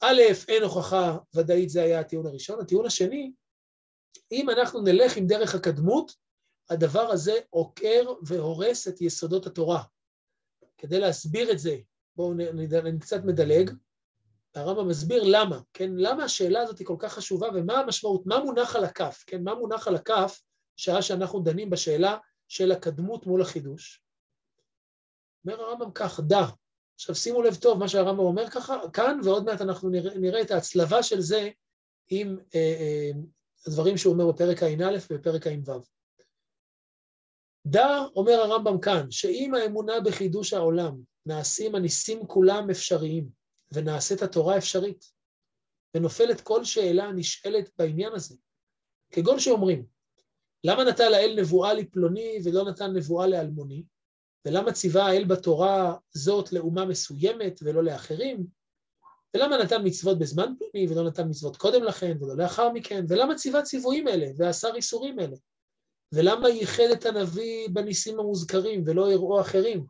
א', 0.00 0.20
אין 0.48 0.62
הוכחה 0.62 1.18
ודאית, 1.34 1.70
זה 1.70 1.82
היה 1.82 2.00
הטיעון 2.00 2.26
הראשון. 2.26 2.60
הטיעון 2.60 2.86
השני, 2.86 3.32
אם 4.32 4.50
אנחנו 4.50 4.82
נלך 4.82 5.16
עם 5.16 5.26
דרך 5.26 5.54
הקדמות, 5.54 6.12
הדבר 6.70 7.10
הזה 7.10 7.34
עוקר 7.50 8.12
והורס 8.26 8.88
את 8.88 9.00
יסודות 9.00 9.46
התורה. 9.46 9.82
כדי 10.78 11.00
להסביר 11.00 11.52
את 11.52 11.58
זה, 11.58 11.76
בואו 12.16 12.32
אני 12.32 12.98
קצת 12.98 13.24
מדלג, 13.24 13.70
הרמב"ם 14.54 14.88
מסביר 14.88 15.22
למה, 15.26 15.60
כן? 15.72 15.90
למה 15.96 16.24
השאלה 16.24 16.60
הזאת 16.60 16.78
היא 16.78 16.86
כל 16.86 16.96
כך 16.98 17.12
חשובה 17.12 17.48
ומה 17.54 17.78
המשמעות, 17.78 18.26
מה 18.26 18.38
מונח 18.44 18.76
על 18.76 18.84
הכף, 18.84 19.24
כן? 19.26 19.42
מה 19.42 19.54
מונח 19.54 19.88
על 19.88 19.96
הכף 19.96 20.42
שעה 20.76 21.02
שאנחנו 21.02 21.40
דנים 21.40 21.70
בשאלה 21.70 22.18
של 22.48 22.72
הקדמות 22.72 23.26
מול 23.26 23.42
החידוש. 23.42 24.02
אומר 25.44 25.60
הרמב"ם 25.60 25.90
כך, 25.90 26.20
דע. 26.20 26.46
עכשיו 26.94 27.14
שימו 27.14 27.42
לב 27.42 27.54
טוב 27.54 27.78
מה 27.78 27.88
שהרמב"ם 27.88 28.18
אומר 28.18 28.50
ככה, 28.50 28.76
כאן 28.92 29.20
ועוד 29.24 29.44
מעט 29.44 29.60
אנחנו 29.60 29.88
נראה, 29.88 30.18
נראה 30.18 30.40
את 30.40 30.50
ההצלבה 30.50 31.02
של 31.02 31.20
זה 31.20 31.50
עם 32.10 32.38
אה, 32.54 32.60
אה, 32.60 33.10
הדברים 33.66 33.96
שהוא 33.96 34.12
אומר 34.12 34.32
בפרק 34.32 34.62
ע"א 34.62 34.98
ובפרק 35.10 35.46
ע"ו. 35.46 35.80
דע, 37.66 38.04
אומר 38.16 38.32
הרמב"ם 38.32 38.80
כאן, 38.80 39.10
שאם 39.10 39.54
האמונה 39.54 40.00
בחידוש 40.00 40.52
העולם 40.52 41.00
נעשים 41.26 41.74
הניסים 41.74 42.26
כולם 42.26 42.70
אפשריים, 42.70 43.28
ונעשית 43.72 44.22
התורה 44.22 44.58
אפשרית, 44.58 45.04
ונופלת 45.94 46.40
כל 46.40 46.64
שאלה 46.64 47.04
הנשאלת 47.04 47.70
בעניין 47.78 48.12
הזה. 48.12 48.36
כגון 49.10 49.40
שאומרים, 49.40 49.86
למה 50.64 50.84
נתן 50.84 51.12
האל 51.14 51.36
נבואה 51.40 51.74
לפלוני 51.74 52.38
ולא 52.44 52.64
נתן 52.64 52.96
נבואה 52.96 53.26
לאלמוני? 53.26 53.84
ולמה 54.46 54.72
ציווה 54.72 55.06
האל 55.06 55.24
בתורה 55.24 55.96
זאת 56.10 56.52
לאומה 56.52 56.84
מסוימת 56.84 57.60
ולא 57.62 57.84
לאחרים? 57.84 58.46
ולמה 59.36 59.56
נתן 59.58 59.82
מצוות 59.84 60.18
בזמן 60.18 60.54
פלוני 60.58 60.88
ולא 60.88 61.08
נתן 61.08 61.28
מצוות 61.28 61.56
קודם 61.56 61.84
לכן 61.84 62.16
ולא 62.20 62.36
לאחר 62.36 62.72
מכן? 62.72 63.04
ולמה 63.08 63.34
ציווה 63.34 63.62
ציוויים 63.62 64.08
אלה 64.08 64.26
ואסר 64.36 64.74
איסורים 64.74 65.20
אלה? 65.20 65.36
ולמה 66.14 66.48
ייחד 66.48 66.90
את 66.92 67.06
הנביא 67.06 67.68
בניסים 67.72 68.20
המוזכרים 68.20 68.82
ולא 68.86 69.12
הראו 69.12 69.40
אחרים? 69.40 69.86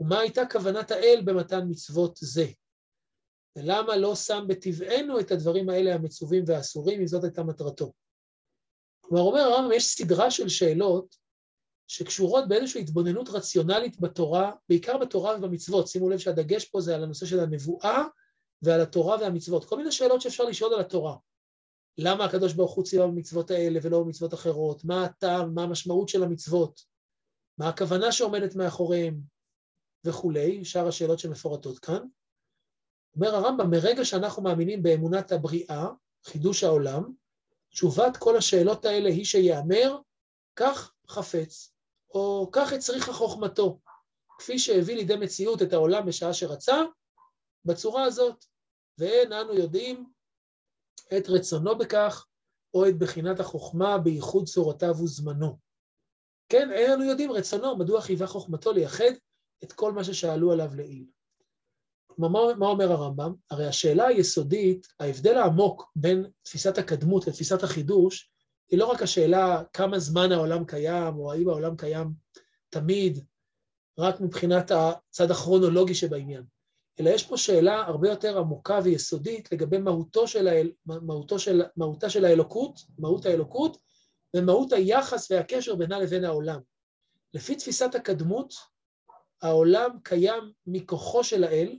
ומה 0.00 0.20
הייתה 0.20 0.42
כוונת 0.52 0.90
האל 0.90 1.22
במתן 1.24 1.60
מצוות 1.68 2.18
זה? 2.20 2.46
ולמה 3.56 3.96
לא 3.96 4.14
שם 4.14 4.44
בטבענו 4.48 5.20
את 5.20 5.30
הדברים 5.30 5.68
האלה 5.68 5.94
המצווים 5.94 6.44
והאסורים, 6.46 7.00
אם 7.00 7.06
זאת 7.06 7.24
הייתה 7.24 7.42
מטרתו? 7.42 7.92
כלומר, 9.00 9.22
אומר 9.22 9.40
הרמב"ם, 9.40 9.72
יש 9.72 9.84
סדרה 9.84 10.30
של 10.30 10.48
שאלות 10.48 11.16
שקשורות 11.88 12.48
באיזושהי 12.48 12.80
התבוננות 12.80 13.28
רציונלית 13.28 14.00
בתורה, 14.00 14.52
בעיקר 14.68 14.98
בתורה 14.98 15.36
ובמצוות. 15.36 15.88
שימו 15.88 16.10
לב 16.10 16.18
שהדגש 16.18 16.64
פה 16.64 16.80
זה 16.80 16.94
על 16.94 17.02
הנושא 17.02 17.26
של 17.26 17.40
הנבואה 17.40 18.04
ועל 18.62 18.80
התורה 18.80 19.16
והמצוות. 19.20 19.64
כל 19.64 19.76
מיני 19.76 19.92
שאלות 19.92 20.20
שאפשר 20.20 20.44
לשאול 20.44 20.74
על 20.74 20.80
התורה. 20.80 21.16
למה 21.98 22.24
הקדוש 22.24 22.52
ברוך 22.52 22.74
הוא 22.74 22.84
ציווה 22.84 23.06
במצוות 23.06 23.50
האלה 23.50 23.80
ולא 23.82 24.00
במצוות 24.00 24.34
אחרות? 24.34 24.84
מה 24.84 25.04
הטעם, 25.04 25.54
מה 25.54 25.62
המשמעות 25.62 26.08
של 26.08 26.22
המצוות? 26.22 26.80
מה 27.58 27.68
הכוונה 27.68 28.12
שעומדת 28.12 28.56
מאחוריהם? 28.56 29.20
וכולי, 30.04 30.64
שאר 30.64 30.88
השאלות 30.88 31.18
שמפורטות 31.18 31.78
כאן. 31.78 32.06
אומר 33.16 33.34
הרמב"ם, 33.34 33.70
מרגע 33.70 34.04
שאנחנו 34.04 34.42
מאמינים 34.42 34.82
באמונת 34.82 35.32
הבריאה, 35.32 35.86
חידוש 36.24 36.64
העולם, 36.64 37.12
תשובת 37.70 38.16
כל 38.16 38.36
השאלות 38.36 38.84
האלה 38.84 39.08
היא 39.08 39.24
שיאמר, 39.24 39.98
כך 40.56 40.92
חפץ, 41.08 41.74
או 42.14 42.48
כך 42.52 42.72
הצריכה 42.72 43.12
חוכמתו, 43.12 43.80
כפי 44.38 44.58
שהביא 44.58 44.96
לידי 44.96 45.16
מציאות 45.16 45.62
את 45.62 45.72
העולם 45.72 46.06
בשעה 46.06 46.34
שרצה, 46.34 46.82
בצורה 47.64 48.04
הזאת, 48.04 48.44
ואין 48.98 49.32
אנו 49.32 49.54
יודעים 49.54 50.13
את 51.16 51.28
רצונו 51.28 51.78
בכך, 51.78 52.26
או 52.74 52.88
את 52.88 52.98
בחינת 52.98 53.40
החוכמה 53.40 53.98
בייחוד 53.98 54.46
צורותיו 54.46 54.94
וזמנו. 55.02 55.58
כן, 56.48 56.72
אין 56.72 56.90
אנו 56.90 57.04
יודעים 57.04 57.32
רצונו, 57.32 57.76
מדוע 57.76 58.00
חייבה 58.00 58.26
חוכמתו 58.26 58.72
לייחד 58.72 59.12
את 59.64 59.72
כל 59.72 59.92
מה 59.92 60.04
ששאלו 60.04 60.52
עליו 60.52 60.74
לעיל. 60.74 61.06
כלומר, 62.06 62.54
מה 62.54 62.66
אומר 62.66 62.92
הרמב"ם? 62.92 63.34
הרי 63.50 63.66
השאלה 63.66 64.06
היסודית, 64.06 64.86
ההבדל 65.00 65.38
העמוק 65.38 65.92
בין 65.96 66.26
תפיסת 66.42 66.78
הקדמות 66.78 67.26
לתפיסת 67.26 67.62
החידוש, 67.62 68.30
היא 68.70 68.78
לא 68.78 68.86
רק 68.86 69.02
השאלה 69.02 69.62
כמה 69.72 69.98
זמן 69.98 70.32
העולם 70.32 70.64
קיים, 70.64 71.16
או 71.16 71.32
האם 71.32 71.48
העולם 71.48 71.76
קיים 71.76 72.12
תמיד, 72.70 73.24
רק 73.98 74.20
מבחינת 74.20 74.70
הצד 74.70 75.30
הכרונולוגי 75.30 75.94
שבעניין, 75.94 76.42
אלא 77.00 77.10
יש 77.10 77.26
פה 77.26 77.36
שאלה 77.36 77.82
הרבה 77.82 78.08
יותר 78.08 78.38
עמוקה 78.38 78.78
ויסודית 78.84 79.52
לגבי 79.52 79.78
מהותו 79.78 80.28
של 80.28 80.48
האל, 80.48 80.72
מהותו 80.86 81.38
של, 81.38 81.62
מהותה 81.76 82.10
של 82.10 82.24
האלוקות, 82.24 82.80
מהות 82.98 83.26
האלוקות, 83.26 83.78
ומהות 84.36 84.72
היחס 84.72 85.30
והקשר 85.30 85.74
בינה 85.74 85.98
לבין 85.98 86.24
העולם. 86.24 86.60
לפי 87.34 87.56
תפיסת 87.56 87.94
הקדמות, 87.94 88.54
העולם 89.42 89.90
קיים 90.02 90.52
מכוחו 90.66 91.24
של 91.24 91.44
האל, 91.44 91.78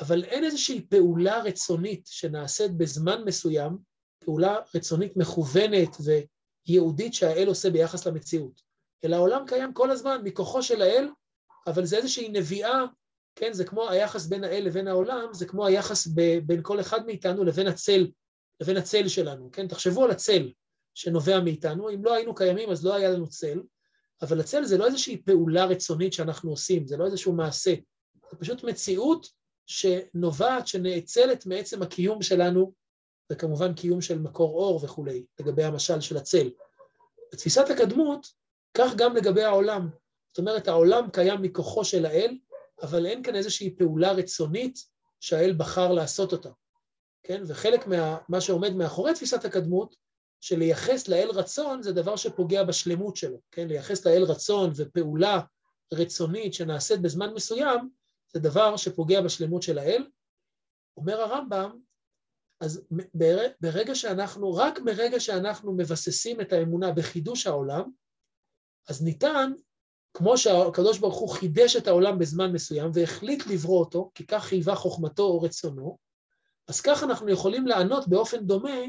אבל 0.00 0.24
אין 0.24 0.44
איזושהי 0.44 0.86
פעולה 0.86 1.42
רצונית 1.42 2.06
שנעשית 2.06 2.76
בזמן 2.76 3.24
מסוים, 3.24 3.78
פעולה 4.18 4.56
רצונית 4.74 5.16
מכוונת 5.16 5.96
וייעודית 6.68 7.14
שהאל 7.14 7.48
עושה 7.48 7.70
ביחס 7.70 8.06
למציאות, 8.06 8.60
אלא 9.04 9.16
העולם 9.16 9.44
קיים 9.46 9.74
כל 9.74 9.90
הזמן 9.90 10.20
מכוחו 10.24 10.62
של 10.62 10.82
האל, 10.82 11.08
אבל 11.66 11.84
זה 11.84 11.96
איזושהי 11.96 12.28
נביאה, 12.28 12.84
כן, 13.36 13.52
זה 13.52 13.64
כמו 13.64 13.88
היחס 13.88 14.26
בין 14.26 14.44
האל 14.44 14.62
לבין 14.64 14.88
העולם, 14.88 15.28
זה 15.32 15.46
כמו 15.46 15.66
היחס 15.66 16.06
בין 16.46 16.60
כל 16.62 16.80
אחד 16.80 17.06
מאיתנו 17.06 17.44
לבין 17.44 17.66
הצל, 17.66 18.06
לבין 18.60 18.76
הצל 18.76 19.08
שלנו, 19.08 19.50
כן? 19.52 19.68
תחשבו 19.68 20.04
על 20.04 20.10
הצל 20.10 20.52
שנובע 20.94 21.40
מאיתנו, 21.40 21.90
אם 21.90 22.04
לא 22.04 22.14
היינו 22.14 22.34
קיימים 22.34 22.70
אז 22.70 22.84
לא 22.84 22.94
היה 22.94 23.10
לנו 23.10 23.28
צל, 23.28 23.62
אבל 24.22 24.40
הצל 24.40 24.64
זה 24.64 24.78
לא 24.78 24.86
איזושהי 24.86 25.22
פעולה 25.22 25.64
רצונית 25.64 26.12
שאנחנו 26.12 26.50
עושים, 26.50 26.86
זה 26.86 26.96
לא 26.96 27.06
איזשהו 27.06 27.32
מעשה, 27.32 27.74
זה 28.30 28.36
פשוט 28.36 28.64
מציאות 28.64 29.28
שנובעת, 29.66 30.66
שנאצלת 30.66 31.46
מעצם 31.46 31.82
הקיום 31.82 32.22
שלנו, 32.22 32.72
וכמובן 33.32 33.74
קיום 33.74 34.00
של 34.00 34.18
מקור 34.18 34.50
אור 34.50 34.80
וכולי, 34.84 35.24
לגבי 35.40 35.64
המשל 35.64 36.00
של 36.00 36.16
הצל. 36.16 36.50
בתפיסת 37.32 37.70
הקדמות, 37.70 38.26
כך 38.74 38.94
גם 38.96 39.16
לגבי 39.16 39.42
העולם. 39.42 39.88
זאת 40.28 40.38
אומרת, 40.38 40.68
העולם 40.68 41.10
קיים 41.10 41.42
מכוחו 41.42 41.84
של 41.84 42.06
האל, 42.06 42.38
אבל 42.82 43.06
אין 43.06 43.22
כאן 43.22 43.34
איזושהי 43.34 43.76
פעולה 43.76 44.12
רצונית 44.12 44.78
שהאל 45.20 45.54
בחר 45.56 45.92
לעשות 45.92 46.32
אותה. 46.32 46.50
כן? 47.22 47.42
וחלק 47.46 47.86
מה 48.28 48.40
שעומד 48.40 48.72
מאחורי 48.72 49.14
תפיסת 49.14 49.44
הקדמות, 49.44 49.96
שלייחס 50.40 51.08
לאל 51.08 51.30
רצון 51.30 51.82
זה 51.82 51.92
דבר 51.92 52.16
שפוגע 52.16 52.64
בשלמות 52.64 53.16
שלו, 53.16 53.40
כן? 53.50 53.68
לייחס 53.68 54.06
לאל 54.06 54.22
רצון 54.22 54.70
ופעולה 54.76 55.40
רצונית 55.92 56.54
שנעשית 56.54 57.02
בזמן 57.02 57.34
מסוים, 57.34 57.90
זה 58.32 58.40
דבר 58.40 58.76
שפוגע 58.76 59.20
בשלמות 59.20 59.62
של 59.62 59.78
האל. 59.78 60.06
אומר 60.96 61.20
הרמב"ם, 61.20 61.78
אז 62.60 62.86
ברגע 63.60 63.94
שאנחנו, 63.94 64.54
רק 64.54 64.78
מרגע 64.80 65.20
שאנחנו 65.20 65.72
מבססים 65.72 66.40
את 66.40 66.52
האמונה 66.52 66.92
בחידוש 66.92 67.46
העולם, 67.46 67.90
אז 68.88 69.02
ניתן, 69.02 69.52
כמו 70.16 70.38
שהקדוש 70.38 70.98
ברוך 70.98 71.18
הוא 71.18 71.28
חידש 71.28 71.76
את 71.76 71.86
העולם 71.86 72.18
בזמן 72.18 72.52
מסוים 72.52 72.90
והחליט 72.94 73.46
לברוא 73.46 73.80
אותו, 73.80 74.10
כי 74.14 74.26
כך 74.26 74.44
חייבה 74.44 74.74
חוכמתו 74.74 75.22
או 75.22 75.40
רצונו, 75.40 75.98
אז 76.68 76.80
כך 76.80 77.02
אנחנו 77.02 77.28
יכולים 77.28 77.66
לענות 77.66 78.08
באופן 78.08 78.46
דומה 78.46 78.80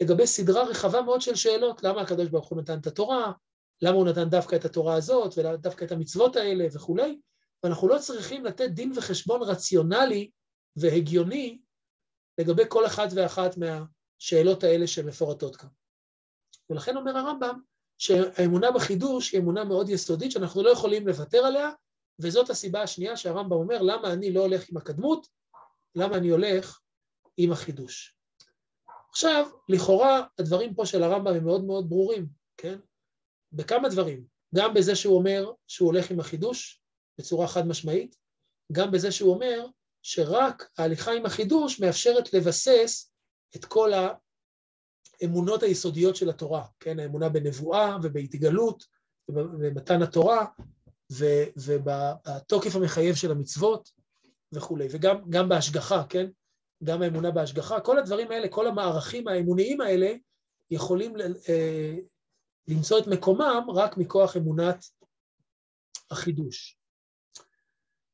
לגבי 0.00 0.26
סדרה 0.26 0.64
רחבה 0.64 1.02
מאוד 1.02 1.20
של 1.20 1.34
שאלות, 1.34 1.82
למה 1.82 2.00
הקדוש 2.00 2.28
ברוך 2.28 2.48
הוא 2.48 2.58
נתן 2.58 2.78
את 2.78 2.86
התורה, 2.86 3.32
למה 3.82 3.96
הוא 3.96 4.06
נתן 4.06 4.28
דווקא 4.28 4.56
את 4.56 4.64
התורה 4.64 4.94
הזאת, 4.94 5.38
ודווקא 5.38 5.84
את 5.84 5.92
המצוות 5.92 6.36
האלה 6.36 6.66
וכולי, 6.72 7.20
ואנחנו 7.64 7.88
לא 7.88 7.98
צריכים 7.98 8.44
לתת 8.44 8.70
דין 8.70 8.92
וחשבון 8.96 9.42
רציונלי 9.42 10.30
והגיוני 10.76 11.58
לגבי 12.38 12.62
כל 12.68 12.86
אחת 12.86 13.08
ואחת 13.14 13.56
מהשאלות 13.56 14.64
האלה 14.64 14.86
שמפורטות 14.86 15.56
כאן. 15.56 15.68
ולכן 16.70 16.96
אומר 16.96 17.16
הרמב"ם 17.18 17.60
שהאמונה 17.98 18.70
בחידוש 18.70 19.32
היא 19.32 19.40
אמונה 19.40 19.64
מאוד 19.64 19.88
יסודית 19.88 20.32
שאנחנו 20.32 20.62
לא 20.62 20.70
יכולים 20.70 21.08
לוותר 21.08 21.38
עליה, 21.38 21.70
וזאת 22.18 22.50
הסיבה 22.50 22.82
השנייה 22.82 23.16
שהרמב"ם 23.16 23.52
אומר 23.52 23.82
למה 23.82 24.12
אני 24.12 24.32
לא 24.32 24.40
הולך 24.40 24.68
עם 24.70 24.76
הקדמות, 24.76 25.26
למה 25.94 26.16
אני 26.16 26.28
הולך 26.28 26.80
עם 27.36 27.52
החידוש. 27.52 28.16
עכשיו, 29.10 29.46
לכאורה 29.68 30.26
הדברים 30.38 30.74
פה 30.74 30.86
של 30.86 31.02
הרמב"ם 31.02 31.34
הם 31.34 31.44
מאוד 31.44 31.64
מאוד 31.64 31.88
ברורים, 31.88 32.26
כן? 32.56 32.78
בכמה 33.52 33.88
דברים. 33.88 34.24
גם 34.54 34.74
בזה 34.74 34.96
שהוא 34.96 35.16
אומר 35.16 35.52
שהוא 35.68 35.86
הולך 35.86 36.10
עם 36.10 36.20
החידוש 36.20 36.82
בצורה 37.18 37.48
חד 37.48 37.66
משמעית, 37.66 38.16
גם 38.72 38.90
בזה 38.90 39.12
שהוא 39.12 39.34
אומר 39.34 39.66
שרק 40.02 40.70
ההליכה 40.78 41.12
עם 41.12 41.26
החידוש 41.26 41.80
מאפשרת 41.80 42.32
לבסס 42.32 43.12
את 43.56 43.64
כל 43.64 43.92
האמונות 45.24 45.62
היסודיות 45.62 46.16
של 46.16 46.30
התורה, 46.30 46.64
כן? 46.80 46.98
האמונה 46.98 47.28
בנבואה 47.28 47.96
ובהתגלות 48.02 48.84
ובמתן 49.28 50.02
התורה 50.02 50.46
ובתוקף 51.56 52.76
המחייב 52.76 53.14
של 53.14 53.30
המצוות 53.30 53.90
וכולי, 54.52 54.86
וגם 54.90 55.48
בהשגחה, 55.48 56.04
כן? 56.08 56.26
גם 56.84 57.02
האמונה 57.02 57.30
בהשגחה, 57.30 57.80
כל 57.80 57.98
הדברים 57.98 58.30
האלה, 58.30 58.48
כל 58.48 58.66
המערכים 58.66 59.28
האמוניים 59.28 59.80
האלה 59.80 60.12
יכולים 60.70 61.16
אה, 61.48 61.94
למצוא 62.68 62.98
את 62.98 63.06
מקומם 63.06 63.66
רק 63.74 63.96
מכוח 63.96 64.36
אמונת 64.36 64.84
החידוש. 66.10 66.78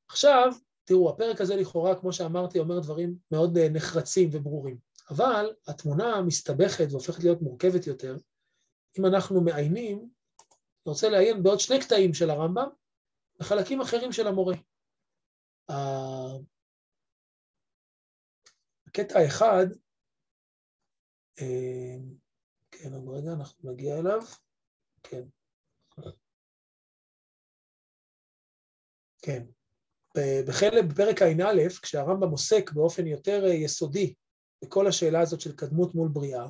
עכשיו, 0.09 0.53
תראו, 0.85 1.11
הפרק 1.11 1.41
הזה 1.41 1.57
לכאורה, 1.57 1.95
כמו 1.95 2.13
שאמרתי, 2.13 2.59
אומר 2.59 2.81
דברים 2.81 3.15
מאוד 3.31 3.59
אה, 3.59 3.69
נחרצים 3.69 4.29
וברורים, 4.33 4.77
אבל 5.11 5.55
התמונה 5.67 6.23
מסתבכת 6.27 6.87
והופכת 6.91 7.25
להיות 7.25 7.43
מורכבת 7.43 7.87
יותר 7.87 8.17
אם 8.99 9.07
אנחנו 9.07 9.41
מעיינים, 9.41 9.99
אני 9.99 10.93
רוצה 10.93 11.09
לעיין 11.09 11.43
בעוד 11.43 11.61
שני 11.61 11.81
קטעים 11.81 12.15
של 12.15 12.31
הרמב"ם 12.31 12.69
וחלקים 13.41 13.81
אחרים 13.81 14.13
של 14.13 14.27
המורה. 14.27 14.55
הקטע 18.87 19.19
האחד, 19.19 19.67
אה, 21.41 21.97
כן, 22.71 22.93
עוד 22.93 23.09
רגע, 23.09 23.33
אנחנו 23.33 23.73
נגיע 23.73 23.99
אליו. 23.99 24.21
כן. 25.03 25.23
כן. 29.23 29.45
בחלק, 30.49 30.85
בפרק 30.91 31.23
ע"א, 31.23 31.69
כשהרמב"ם 31.83 32.31
עוסק 32.31 32.73
באופן 32.73 33.07
יותר 33.07 33.45
אה, 33.45 33.55
יסודי 33.55 34.15
בכל 34.65 34.87
השאלה 34.87 35.21
הזאת 35.21 35.41
של 35.41 35.57
קדמות 35.57 35.95
מול 35.95 36.09
בריאה, 36.09 36.47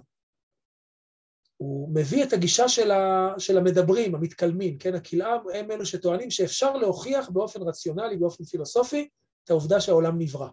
הוא 1.57 1.95
מביא 1.95 2.25
את 2.25 2.33
הגישה 2.33 2.69
של, 2.69 2.91
ה, 2.91 3.35
של 3.39 3.59
המדברים, 3.59 4.15
המתקלמים, 4.15 4.79
כן? 4.79 4.95
הכלאם 4.95 5.41
הם 5.55 5.71
אלו 5.71 5.87
שטוענים 5.87 6.31
שאפשר 6.31 6.77
להוכיח 6.77 7.31
באופן 7.31 7.63
רציונלי, 7.63 8.17
באופן 8.17 8.45
פילוסופי, 8.45 9.09
את 9.45 9.51
העובדה 9.51 9.81
שהעולם 9.81 10.19
נברא. 10.19 10.49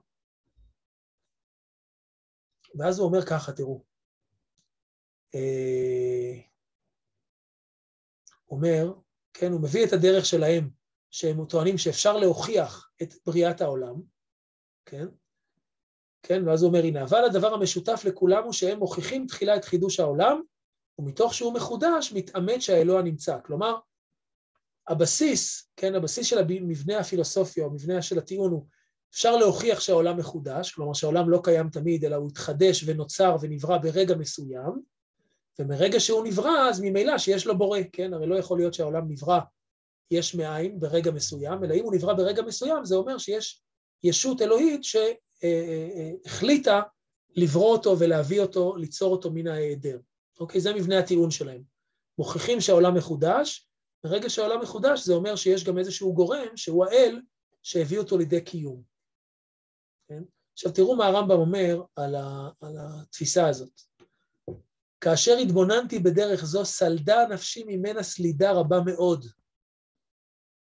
ואז 2.76 3.00
הוא 3.00 3.08
אומר 3.08 3.26
ככה, 3.26 3.52
תראו. 3.52 3.84
אה, 5.36 6.42
אומר, 8.50 8.94
כן, 9.34 9.52
הוא 9.52 9.62
מביא 9.62 9.86
את 9.86 9.94
הדרך 9.94 10.26
שלהם, 10.26 10.70
שהם 11.12 11.46
טוענים 11.46 11.78
שאפשר 11.78 12.18
להוכיח 12.18 12.92
את 13.02 13.14
בריאת 13.26 13.62
העולם, 13.62 13.96
כן? 14.86 15.06
כן, 16.28 16.48
ואז 16.48 16.64
הוא 16.64 16.68
אומר, 16.70 16.84
הנה, 16.84 17.04
אבל 17.04 17.26
הדבר 17.26 17.54
המשותף 17.54 18.02
לכולם 18.06 18.44
הוא 18.44 18.54
שהם 18.54 18.80
מוכיחים 18.80 19.28
תחילה 19.28 19.56
את 19.56 19.66
חידוש 19.66 20.00
העולם, 20.00 20.42
ומתוך 21.00 21.34
שהוא 21.34 21.54
מחודש, 21.54 22.14
מתעמת 22.16 22.62
שהאלוה 22.62 23.02
נמצא. 23.02 23.38
כלומר, 23.46 23.76
הבסיס, 24.88 25.70
כן, 25.76 25.96
הבסיס 25.96 26.28
של 26.28 26.38
המבנה 26.38 27.00
הפילוסופי, 27.00 27.62
או 27.62 27.66
המבנה 27.66 28.02
של 28.02 28.18
הטיעון 28.18 28.52
הוא, 28.52 28.66
אפשר 29.12 29.36
להוכיח 29.36 29.80
שהעולם 29.80 30.18
מחודש, 30.18 30.72
כלומר 30.72 30.94
שהעולם 30.94 31.30
לא 31.30 31.42
קיים 31.44 31.70
תמיד, 31.70 32.06
אלא 32.06 32.16
הוא 32.16 32.28
התחדש 32.28 32.84
ונוצר 32.88 33.36
ונברא 33.42 33.78
ברגע 33.78 34.16
מסוים, 34.16 34.82
ומרגע 35.60 36.00
שהוא 36.00 36.28
נברא, 36.28 36.70
אז 36.70 36.82
ממילא 36.82 37.18
שיש 37.18 37.48
לו 37.48 37.58
בורא, 37.58 37.80
כן? 37.94 38.14
הרי 38.14 38.28
לא 38.28 38.36
יכול 38.36 38.58
להיות 38.58 38.74
שהעולם 38.74 39.12
נברא 39.12 39.40
יש 40.12 40.36
מאין 40.36 40.80
ברגע 40.80 41.12
מסוים, 41.12 41.64
אלא 41.64 41.74
אם 41.74 41.84
הוא 41.84 41.96
נברא 41.96 42.14
ברגע 42.14 42.42
מסוים, 42.42 42.86
זה 42.86 42.96
אומר 42.96 43.18
שיש 43.18 43.64
ישות 44.04 44.42
אלוהית 44.42 44.82
שהחליטה 46.24 46.82
לברוא 47.36 47.72
אותו 47.72 48.00
ולהביא 48.00 48.42
אותו, 48.42 48.76
ליצור 48.76 49.12
אותו 49.12 49.32
מן 49.32 49.48
ההיעדר. 49.48 50.00
אוקיי? 50.40 50.62
זה 50.62 50.74
מבנה 50.74 51.00
הטיעון 51.00 51.32
שלהם. 51.32 51.64
מוכיחים 52.18 52.62
שהעולם 52.62 52.98
מחודש, 52.98 53.68
ברגע 54.04 54.30
שהעולם 54.30 54.62
מחודש 54.62 55.06
זה 55.06 55.14
אומר 55.14 55.36
שיש 55.36 55.64
גם 55.64 55.78
איזשהו 55.78 56.14
גורם 56.14 56.58
שהוא 56.58 56.86
האל 56.86 57.22
שהביא 57.64 57.98
אותו 58.00 58.18
לידי 58.18 58.42
קיום. 58.42 58.84
כן? 60.08 60.24
עכשיו 60.54 60.72
תראו 60.72 60.96
מה 60.96 61.06
הרמב"ם 61.08 61.38
אומר 61.38 61.82
על, 61.96 62.16
ה, 62.16 62.50
על 62.62 62.76
התפיסה 62.80 63.48
הזאת. 63.50 63.82
כאשר 65.02 65.38
התבוננתי 65.38 66.00
בדרך 66.00 66.46
זו, 66.46 66.66
סלדה 66.66 67.28
נפשי 67.28 67.64
ממנה 67.68 68.04
סלידה 68.04 68.52
רבה 68.52 68.78
מאוד, 68.86 69.26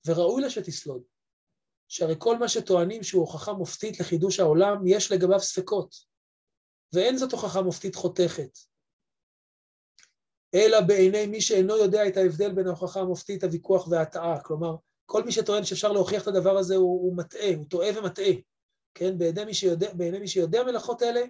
וראוי 0.06 0.42
לה 0.42 0.50
שתסלוד, 0.50 1.02
שהרי 1.88 2.14
כל 2.18 2.38
מה 2.38 2.48
שטוענים 2.48 3.02
שהוא 3.02 3.20
הוכחה 3.20 3.52
מופתית 3.52 4.00
לחידוש 4.00 4.40
העולם, 4.40 4.86
יש 4.86 5.12
לגביו 5.12 5.40
ספקות, 5.40 5.94
ואין 6.92 7.16
זאת 7.16 7.32
הוכחה 7.32 7.62
מופתית 7.62 7.94
חותכת. 7.94 8.58
אלא 10.54 10.80
בעיני 10.80 11.26
מי 11.26 11.40
שאינו 11.40 11.76
יודע 11.76 12.08
את 12.08 12.16
ההבדל 12.16 12.52
בין 12.52 12.66
ההוכחה 12.66 13.00
המופתית, 13.00 13.44
הוויכוח 13.44 13.88
וההטעה. 13.88 14.40
כלומר, 14.42 14.76
כל 15.06 15.24
מי 15.24 15.32
שטוען 15.32 15.64
שאפשר 15.64 15.92
להוכיח 15.92 16.22
את 16.22 16.28
הדבר 16.28 16.56
הזה 16.56 16.76
הוא, 16.76 17.02
הוא 17.02 17.16
מטעה, 17.16 17.54
הוא 17.56 17.66
טועה 17.68 17.98
ומטעה. 17.98 18.32
כן, 18.94 19.18
בעיני 19.18 19.44
מי 19.44 19.54
שיודע, 19.54 19.92
בעיני 19.92 20.18
מי 20.18 20.28
שיודע 20.28 20.62
מלאכות 20.62 21.02
אלה, 21.02 21.20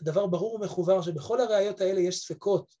הדבר 0.00 0.26
ברור 0.26 0.54
ומחובר 0.54 1.02
שבכל 1.02 1.40
הראיות 1.40 1.80
האלה 1.80 2.00
יש 2.00 2.18
ספקות, 2.18 2.74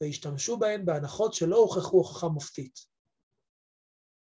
והשתמשו 0.00 0.58
בהן 0.58 0.84
בהנחות 0.84 1.34
שלא 1.34 1.56
הוכחו 1.56 1.96
הוכחה 1.96 2.28
מופתית. 2.28 2.87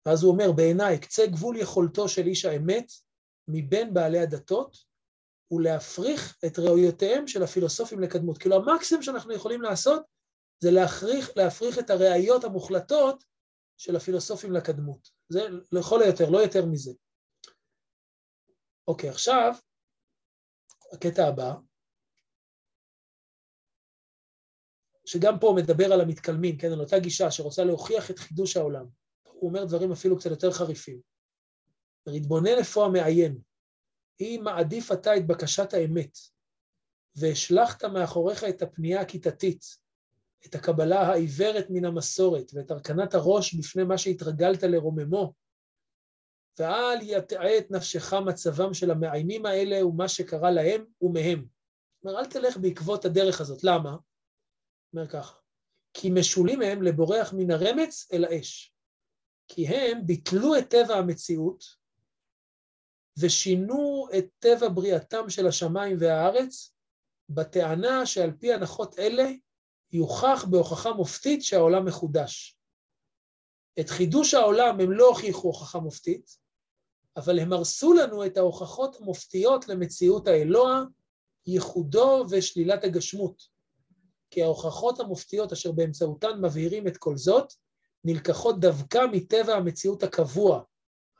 ואז 0.05 0.23
הוא 0.23 0.31
אומר, 0.31 0.51
בעיניי, 0.51 0.99
קצה 0.99 1.27
גבול 1.27 1.57
יכולתו 1.57 2.09
של 2.09 2.27
איש 2.27 2.45
האמת 2.45 2.91
מבין 3.47 3.93
בעלי 3.93 4.19
הדתות, 4.19 4.77
הוא 5.47 5.61
להפריך 5.61 6.37
את 6.45 6.59
ראויותיהם 6.59 7.27
של 7.27 7.43
הפילוסופים 7.43 7.99
לקדמות. 7.99 8.37
כאילו 8.37 8.55
המקסימום 8.55 9.03
שאנחנו 9.03 9.33
יכולים 9.33 9.61
לעשות 9.61 10.03
זה 10.59 10.71
להפריך, 10.71 11.29
להפריך 11.35 11.79
את 11.79 11.89
הראיות 11.89 12.43
המוחלטות 12.43 13.23
של 13.77 13.95
הפילוסופים 13.95 14.51
לקדמות. 14.53 15.09
זה 15.29 15.41
לכל 15.71 16.01
היותר, 16.01 16.29
לא 16.29 16.37
יותר 16.37 16.65
מזה. 16.65 16.91
אוקיי, 18.87 19.09
עכשיו, 19.09 19.53
הקטע 20.93 21.27
הבא, 21.27 21.53
שגם 25.05 25.39
פה 25.41 25.55
מדבר 25.57 25.93
על 25.93 26.01
המתקלמים, 26.01 26.57
כן, 26.57 26.71
על 26.71 26.79
אותה 26.79 26.99
גישה 26.99 27.31
שרוצה 27.31 27.63
להוכיח 27.63 28.11
את 28.11 28.19
חידוש 28.19 28.57
העולם. 28.57 29.04
הוא 29.39 29.49
אומר 29.49 29.65
דברים 29.65 29.91
אפילו 29.91 30.17
קצת 30.17 30.29
יותר 30.29 30.51
חריפים. 30.51 30.99
להתבונן 32.07 32.57
איפה 32.57 32.85
המעיין. 32.85 33.37
אם 34.19 34.41
מעדיף 34.43 34.91
אתה 34.91 35.17
את 35.17 35.27
בקשת 35.27 35.73
האמת, 35.73 36.17
והשלכת 37.15 37.85
מאחוריך 37.85 38.43
את 38.43 38.61
הפנייה 38.61 39.01
הכיתתית, 39.01 39.65
את 40.45 40.55
הקבלה 40.55 41.01
העיוורת 41.01 41.65
מן 41.69 41.85
המסורת, 41.85 42.51
ואת 42.53 42.71
הרכנת 42.71 43.13
הראש 43.13 43.53
בפני 43.53 43.83
מה 43.83 43.97
שהתרגלת 43.97 44.63
לרוממו, 44.63 45.33
ואל 46.59 46.99
יטעה 47.01 47.57
את 47.57 47.71
נפשך 47.71 48.13
מצבם 48.13 48.73
של 48.73 48.91
המעיינים 48.91 49.45
האלה 49.45 49.85
ומה 49.85 50.07
שקרה 50.09 50.51
להם 50.51 50.85
ומהם. 51.01 51.45
אומר, 52.03 52.19
אל 52.19 52.25
תלך 52.25 52.57
בעקבות 52.57 53.05
הדרך 53.05 53.41
הזאת. 53.41 53.63
למה? 53.63 53.95
אומר 54.93 55.07
ככה, 55.07 55.37
כי 55.93 56.09
משולים 56.09 56.61
הם 56.61 56.81
לבורח 56.81 57.33
מן 57.33 57.51
הרמץ 57.51 58.07
אל 58.13 58.25
האש. 58.25 58.74
כי 59.47 59.67
הם 59.67 60.05
ביטלו 60.05 60.57
את 60.57 60.69
טבע 60.69 60.95
המציאות 60.95 61.63
ושינו 63.19 64.07
את 64.17 64.25
טבע 64.39 64.69
בריאתם 64.69 65.29
של 65.29 65.47
השמיים 65.47 65.97
והארץ 65.99 66.75
בטענה 67.29 68.05
שעל 68.05 68.31
פי 68.31 68.53
הנחות 68.53 68.99
אלה 68.99 69.31
יוכח 69.91 70.45
בהוכחה 70.49 70.93
מופתית 70.93 71.43
שהעולם 71.43 71.85
מחודש. 71.85 72.57
את 73.79 73.89
חידוש 73.89 74.33
העולם 74.33 74.79
הם 74.79 74.91
לא 74.91 75.07
הוכיחו 75.07 75.47
הוכחה 75.47 75.79
מופתית, 75.79 76.37
אבל 77.17 77.39
הם 77.39 77.53
הרסו 77.53 77.93
לנו 77.93 78.25
את 78.25 78.37
ההוכחות 78.37 78.95
המופתיות 78.95 79.67
למציאות 79.67 80.27
האלוה, 80.27 80.83
ייחודו 81.47 82.25
ושלילת 82.29 82.83
הגשמות. 82.83 83.43
כי 84.29 84.43
ההוכחות 84.43 84.99
המופתיות 84.99 85.51
אשר 85.51 85.71
באמצעותן 85.71 86.41
מבהירים 86.41 86.87
את 86.87 86.97
כל 86.97 87.17
זאת, 87.17 87.53
נלקחות 88.05 88.59
דווקא 88.59 88.99
מטבע 89.11 89.55
המציאות 89.55 90.03
הקבוע, 90.03 90.63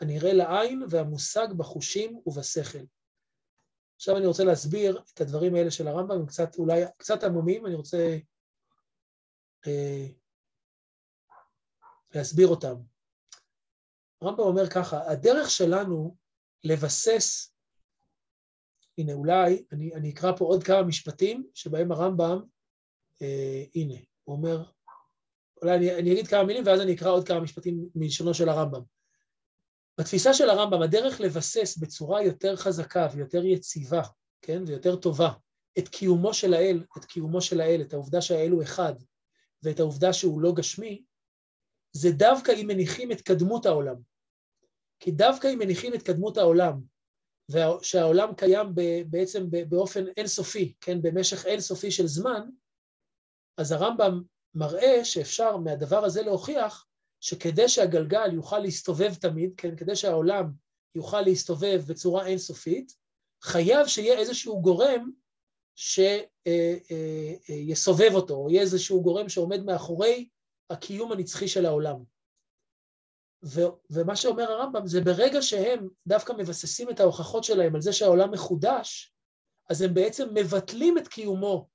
הנראה 0.01 0.33
לעין 0.33 0.83
והמושג 0.89 1.47
בחושים 1.57 2.21
ובשכל. 2.25 2.85
עכשיו 3.95 4.17
אני 4.17 4.25
רוצה 4.25 4.43
להסביר 4.43 5.03
את 5.13 5.21
הדברים 5.21 5.55
האלה 5.55 5.71
של 5.71 5.87
הרמב"ם, 5.87 6.19
הם 6.19 6.25
קצת 6.25 6.55
אולי, 6.57 6.81
קצת 6.97 7.23
עמומים, 7.23 7.65
אני 7.65 7.75
רוצה 7.75 8.17
אה, 9.67 10.07
להסביר 12.15 12.47
אותם. 12.47 12.75
הרמב"ם 14.21 14.39
אומר 14.39 14.69
ככה, 14.69 15.11
הדרך 15.11 15.49
שלנו 15.49 16.15
לבסס, 16.63 17.55
הנה 18.97 19.13
אולי, 19.13 19.65
אני, 19.71 19.95
אני 19.95 20.13
אקרא 20.13 20.31
פה 20.37 20.45
עוד 20.45 20.63
כמה 20.63 20.83
משפטים 20.83 21.49
שבהם 21.53 21.91
הרמב"ם, 21.91 22.41
אה, 23.21 23.63
הנה, 23.75 23.95
הוא 24.23 24.37
אומר, 24.37 24.74
אולי 25.65 25.77
אני, 25.77 25.95
אני 25.95 26.11
אגיד 26.13 26.27
כמה 26.27 26.43
מילים 26.43 26.63
ואז 26.65 26.81
אני 26.81 26.95
אקרא 26.95 27.11
עוד 27.11 27.27
כמה 27.27 27.39
משפטים 27.39 27.89
מלשונו 27.95 28.33
של 28.33 28.49
הרמב"ם. 28.49 28.81
בתפיסה 29.99 30.33
של 30.33 30.49
הרמב"ם, 30.49 30.81
הדרך 30.81 31.21
לבסס 31.21 31.77
בצורה 31.77 32.23
יותר 32.23 32.55
חזקה 32.55 33.07
ויותר 33.13 33.45
יציבה, 33.45 34.01
כן, 34.41 34.63
ויותר 34.67 34.95
טובה, 34.95 35.31
את 35.79 35.87
קיומו 35.87 36.33
של 36.33 36.53
האל, 36.53 36.83
את 36.97 37.05
קיומו 37.05 37.41
של 37.41 37.61
האל, 37.61 37.81
את 37.81 37.93
העובדה 37.93 38.21
שהאל 38.21 38.51
הוא 38.51 38.63
אחד, 38.63 38.93
ואת 39.63 39.79
העובדה 39.79 40.13
שהוא 40.13 40.41
לא 40.41 40.53
גשמי, 40.53 41.03
זה 41.91 42.11
דווקא 42.11 42.51
אם 42.51 42.67
מניחים 42.67 43.11
את 43.11 43.21
קדמות 43.21 43.65
העולם. 43.65 43.95
כי 44.99 45.11
דווקא 45.11 45.47
אם 45.53 45.59
מניחים 45.59 45.93
את 45.93 46.01
קדמות 46.01 46.37
העולם, 46.37 46.81
ושהעולם 47.51 48.35
קיים 48.35 48.67
בעצם 49.09 49.47
באופן 49.69 50.05
אינסופי, 50.17 50.73
כן, 50.81 51.01
במשך 51.01 51.45
אינסופי 51.45 51.91
של 51.91 52.07
זמן, 52.07 52.49
אז 53.57 53.71
הרמב"ם 53.71 54.21
מראה 54.55 55.05
שאפשר 55.05 55.57
מהדבר 55.57 56.05
הזה 56.05 56.21
להוכיח 56.21 56.87
שכדי 57.19 57.69
שהגלגל 57.69 58.33
יוכל 58.33 58.59
להסתובב 58.59 59.13
תמיד, 59.13 59.53
כן, 59.57 59.75
כדי 59.75 59.95
שהעולם 59.95 60.51
יוכל 60.95 61.21
להסתובב 61.21 61.81
בצורה 61.87 62.25
אינסופית, 62.25 62.95
חייב 63.41 63.87
שיהיה 63.87 64.19
איזשהו 64.19 64.61
גורם 64.61 65.11
שיסובב 65.75 66.21
אה, 68.01 68.07
אה, 68.09 68.15
אותו, 68.15 68.33
או 68.33 68.49
יהיה 68.49 68.61
איזשהו 68.61 69.03
גורם 69.03 69.29
שעומד 69.29 69.63
מאחורי 69.63 70.29
הקיום 70.69 71.11
הנצחי 71.11 71.47
של 71.47 71.65
העולם. 71.65 72.03
ו- 73.45 73.75
ומה 73.89 74.15
שאומר 74.15 74.51
הרמב"ם 74.51 74.87
זה 74.87 75.01
ברגע 75.01 75.41
שהם 75.41 75.87
דווקא 76.07 76.33
מבססים 76.33 76.89
את 76.89 76.99
ההוכחות 76.99 77.43
שלהם 77.43 77.75
על 77.75 77.81
זה 77.81 77.93
שהעולם 77.93 78.31
מחודש, 78.31 79.13
אז 79.69 79.81
הם 79.81 79.93
בעצם 79.93 80.27
מבטלים 80.33 80.97
את 80.97 81.07
קיומו 81.07 81.67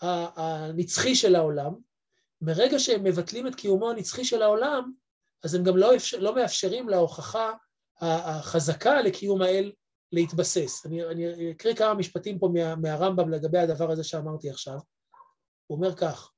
הנצחי 0.00 1.14
של 1.14 1.34
העולם, 1.34 1.74
מרגע 2.40 2.78
שהם 2.78 3.04
מבטלים 3.04 3.46
את 3.46 3.54
קיומו 3.54 3.90
הנצחי 3.90 4.24
של 4.24 4.42
העולם, 4.42 4.92
אז 5.44 5.54
הם 5.54 5.64
גם 5.64 5.76
לא, 5.76 5.96
אפשר, 5.96 6.18
לא 6.18 6.34
מאפשרים 6.34 6.88
להוכחה 6.88 7.52
החזקה 8.00 9.02
לקיום 9.02 9.42
האל 9.42 9.72
להתבסס. 10.12 10.86
אני, 10.86 11.04
אני 11.04 11.52
אקריא 11.52 11.74
כמה 11.74 11.94
משפטים 11.94 12.38
פה 12.38 12.48
מה, 12.54 12.76
מהרמב"ם 12.76 13.30
לגבי 13.30 13.58
הדבר 13.58 13.90
הזה 13.90 14.04
שאמרתי 14.04 14.50
עכשיו. 14.50 14.78
הוא 15.66 15.76
אומר 15.76 15.96
כך, 15.96 16.32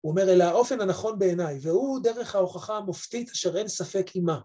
הוא 0.00 0.10
אומר, 0.10 0.22
אלא 0.22 0.44
האופן 0.44 0.80
הנכון 0.80 1.18
בעיניי, 1.18 1.58
והוא 1.62 2.00
דרך 2.02 2.34
ההוכחה 2.34 2.76
המופתית 2.76 3.30
אשר 3.30 3.56
אין 3.56 3.68
ספק 3.68 4.06
עימה, 4.14 4.40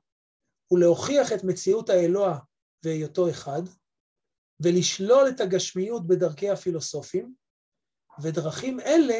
הוא 0.67 0.79
להוכיח 0.79 1.33
את 1.33 1.43
מציאות 1.43 1.89
האלוה 1.89 2.39
והיותו 2.83 3.29
אחד, 3.29 3.61
ולשלול 4.59 5.29
את 5.29 5.39
הגשמיות 5.39 6.07
בדרכי 6.07 6.49
הפילוסופים, 6.49 7.33
ודרכים 8.21 8.79
אלה 8.79 9.19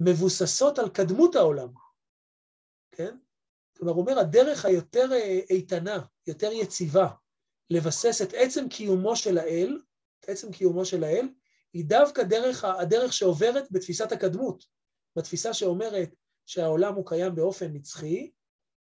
מבוססות 0.00 0.78
על 0.78 0.88
קדמות 0.88 1.36
העולם, 1.36 1.68
כן? 2.92 3.16
כלומר, 3.76 3.92
הוא 3.92 4.00
אומר, 4.00 4.18
הדרך 4.18 4.64
היותר 4.64 5.12
אה, 5.12 5.40
איתנה, 5.50 5.98
יותר 6.26 6.52
יציבה, 6.52 7.08
לבסס 7.70 8.22
את 8.22 8.32
עצם 8.36 8.68
קיומו 8.68 9.16
של 9.16 9.38
האל, 9.38 9.80
את 10.20 10.28
עצם 10.28 10.52
קיומו 10.52 10.84
של 10.84 11.04
האל, 11.04 11.28
היא 11.72 11.84
דווקא 11.84 12.22
דרך, 12.22 12.64
הדרך 12.64 13.12
שעוברת 13.12 13.70
בתפיסת 13.70 14.12
הקדמות, 14.12 14.64
בתפיסה 15.16 15.54
שאומרת 15.54 16.14
שהעולם 16.46 16.94
הוא 16.94 17.06
קיים 17.06 17.34
באופן 17.34 17.72
נצחי, 17.72 18.30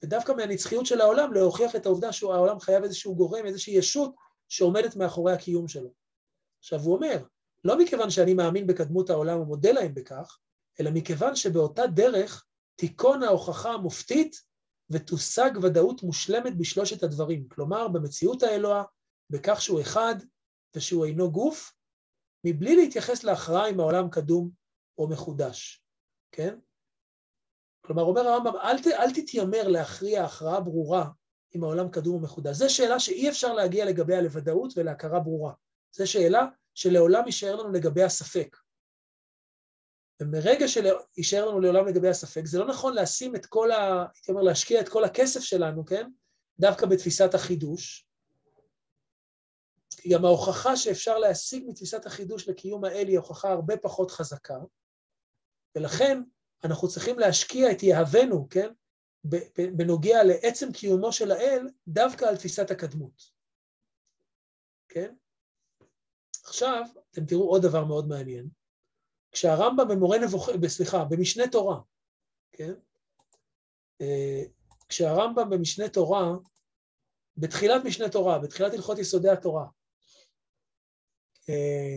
ודווקא 0.02 0.32
מהנצחיות 0.32 0.86
של 0.86 1.00
העולם 1.00 1.32
להוכיח 1.32 1.76
את 1.76 1.86
העובדה 1.86 2.12
שהעולם 2.12 2.60
חייב 2.60 2.84
איזשהו 2.84 3.16
גורם, 3.16 3.46
איזושהי 3.46 3.74
ישות 3.74 4.14
שעומדת 4.48 4.96
מאחורי 4.96 5.32
הקיום 5.32 5.68
שלו. 5.68 5.92
עכשיו, 6.58 6.80
הוא 6.80 6.96
אומר, 6.96 7.24
לא 7.64 7.78
מכיוון 7.78 8.10
שאני 8.10 8.34
מאמין 8.34 8.66
בקדמות 8.66 9.10
העולם 9.10 9.40
ומודה 9.40 9.72
להם 9.72 9.94
בכך, 9.94 10.38
אלא 10.80 10.90
מכיוון 10.94 11.36
שבאותה 11.36 11.86
דרך 11.86 12.44
תיכון 12.76 13.22
ההוכחה 13.22 13.70
המופתית 13.70 14.36
ותושג 14.90 15.50
ודאות 15.62 16.02
מושלמת 16.02 16.58
בשלושת 16.58 17.02
הדברים. 17.02 17.48
כלומר, 17.48 17.88
במציאות 17.88 18.42
האלוה, 18.42 18.84
בכך 19.30 19.62
שהוא 19.62 19.80
אחד 19.80 20.14
ושהוא 20.76 21.04
אינו 21.04 21.32
גוף, 21.32 21.72
מבלי 22.44 22.76
להתייחס 22.76 23.24
להכרעה 23.24 23.70
אם 23.70 23.80
העולם 23.80 24.10
קדום 24.10 24.50
או 24.98 25.08
מחודש, 25.08 25.84
כן? 26.32 26.58
כלומר, 27.86 28.02
אומר 28.02 28.28
הרמב"ם, 28.28 28.56
אל, 28.56 28.82
ת, 28.82 28.86
אל 28.86 29.12
תתיימר 29.14 29.68
להכריע 29.68 30.24
הכרעה 30.24 30.60
ברורה 30.60 31.10
אם 31.56 31.64
העולם 31.64 31.88
קדום 31.88 32.14
או 32.14 32.20
מחודש. 32.20 32.56
זו 32.56 32.74
שאלה 32.74 33.00
שאי 33.00 33.28
אפשר 33.28 33.52
להגיע 33.52 33.84
לגביה 33.84 34.22
לוודאות 34.22 34.72
ולהכרה 34.76 35.20
ברורה. 35.20 35.52
זו 35.92 36.10
שאלה 36.10 36.46
שלעולם 36.74 37.26
יישאר 37.26 37.56
לנו 37.56 37.72
לגבי 37.72 38.02
הספק. 38.02 38.56
ומרגע 40.22 40.66
שיישאר 40.68 41.46
לנו 41.46 41.60
לעולם 41.60 41.86
לגבי 41.86 42.08
הספק, 42.08 42.46
זה 42.46 42.58
לא 42.58 42.66
נכון 42.66 42.94
לשים 42.94 43.36
את 43.36 43.46
כל 43.46 43.70
ה... 43.70 44.06
הייתי 44.14 44.30
אומר, 44.30 44.42
להשקיע 44.42 44.80
את 44.80 44.88
כל 44.88 45.04
הכסף 45.04 45.40
שלנו, 45.40 45.86
כן? 45.86 46.10
דווקא 46.58 46.86
בתפיסת 46.86 47.34
החידוש. 47.34 48.08
כי 49.96 50.08
גם 50.14 50.24
ההוכחה 50.24 50.76
שאפשר 50.76 51.18
להשיג 51.18 51.64
מתפיסת 51.66 52.06
החידוש 52.06 52.48
לקיום 52.48 52.84
האל 52.84 53.08
היא 53.08 53.18
הוכחה 53.18 53.50
הרבה 53.50 53.76
פחות 53.76 54.10
חזקה, 54.10 54.58
ולכן 55.76 56.22
אנחנו 56.64 56.88
צריכים 56.88 57.18
להשקיע 57.18 57.72
את 57.72 57.82
יהבנו, 57.82 58.48
כן? 58.50 58.72
בנוגע 59.76 60.24
לעצם 60.24 60.72
קיומו 60.72 61.12
של 61.12 61.30
האל, 61.30 61.68
דווקא 61.88 62.24
על 62.24 62.36
תפיסת 62.36 62.70
הקדמות. 62.70 63.22
כן? 64.88 65.14
עכשיו, 66.44 66.82
אתם 67.10 67.26
תראו 67.26 67.48
עוד 67.50 67.62
דבר 67.62 67.84
מאוד 67.84 68.08
מעניין. 68.08 68.48
כשהרמב"ם 69.32 69.88
במורה 69.88 70.18
נבוכים, 70.18 70.68
סליחה, 70.68 71.04
במשנה 71.04 71.44
תורה, 71.52 71.80
כן? 72.52 72.72
אה, 74.00 74.42
כשהרמב"ם 74.88 75.50
במשנה 75.50 75.88
תורה, 75.88 76.32
בתחילת 77.36 77.84
משנה 77.84 78.08
תורה, 78.08 78.38
בתחילת 78.38 78.74
הלכות 78.74 78.98
יסודי 78.98 79.28
התורה, 79.28 79.66
אה, 81.48 81.96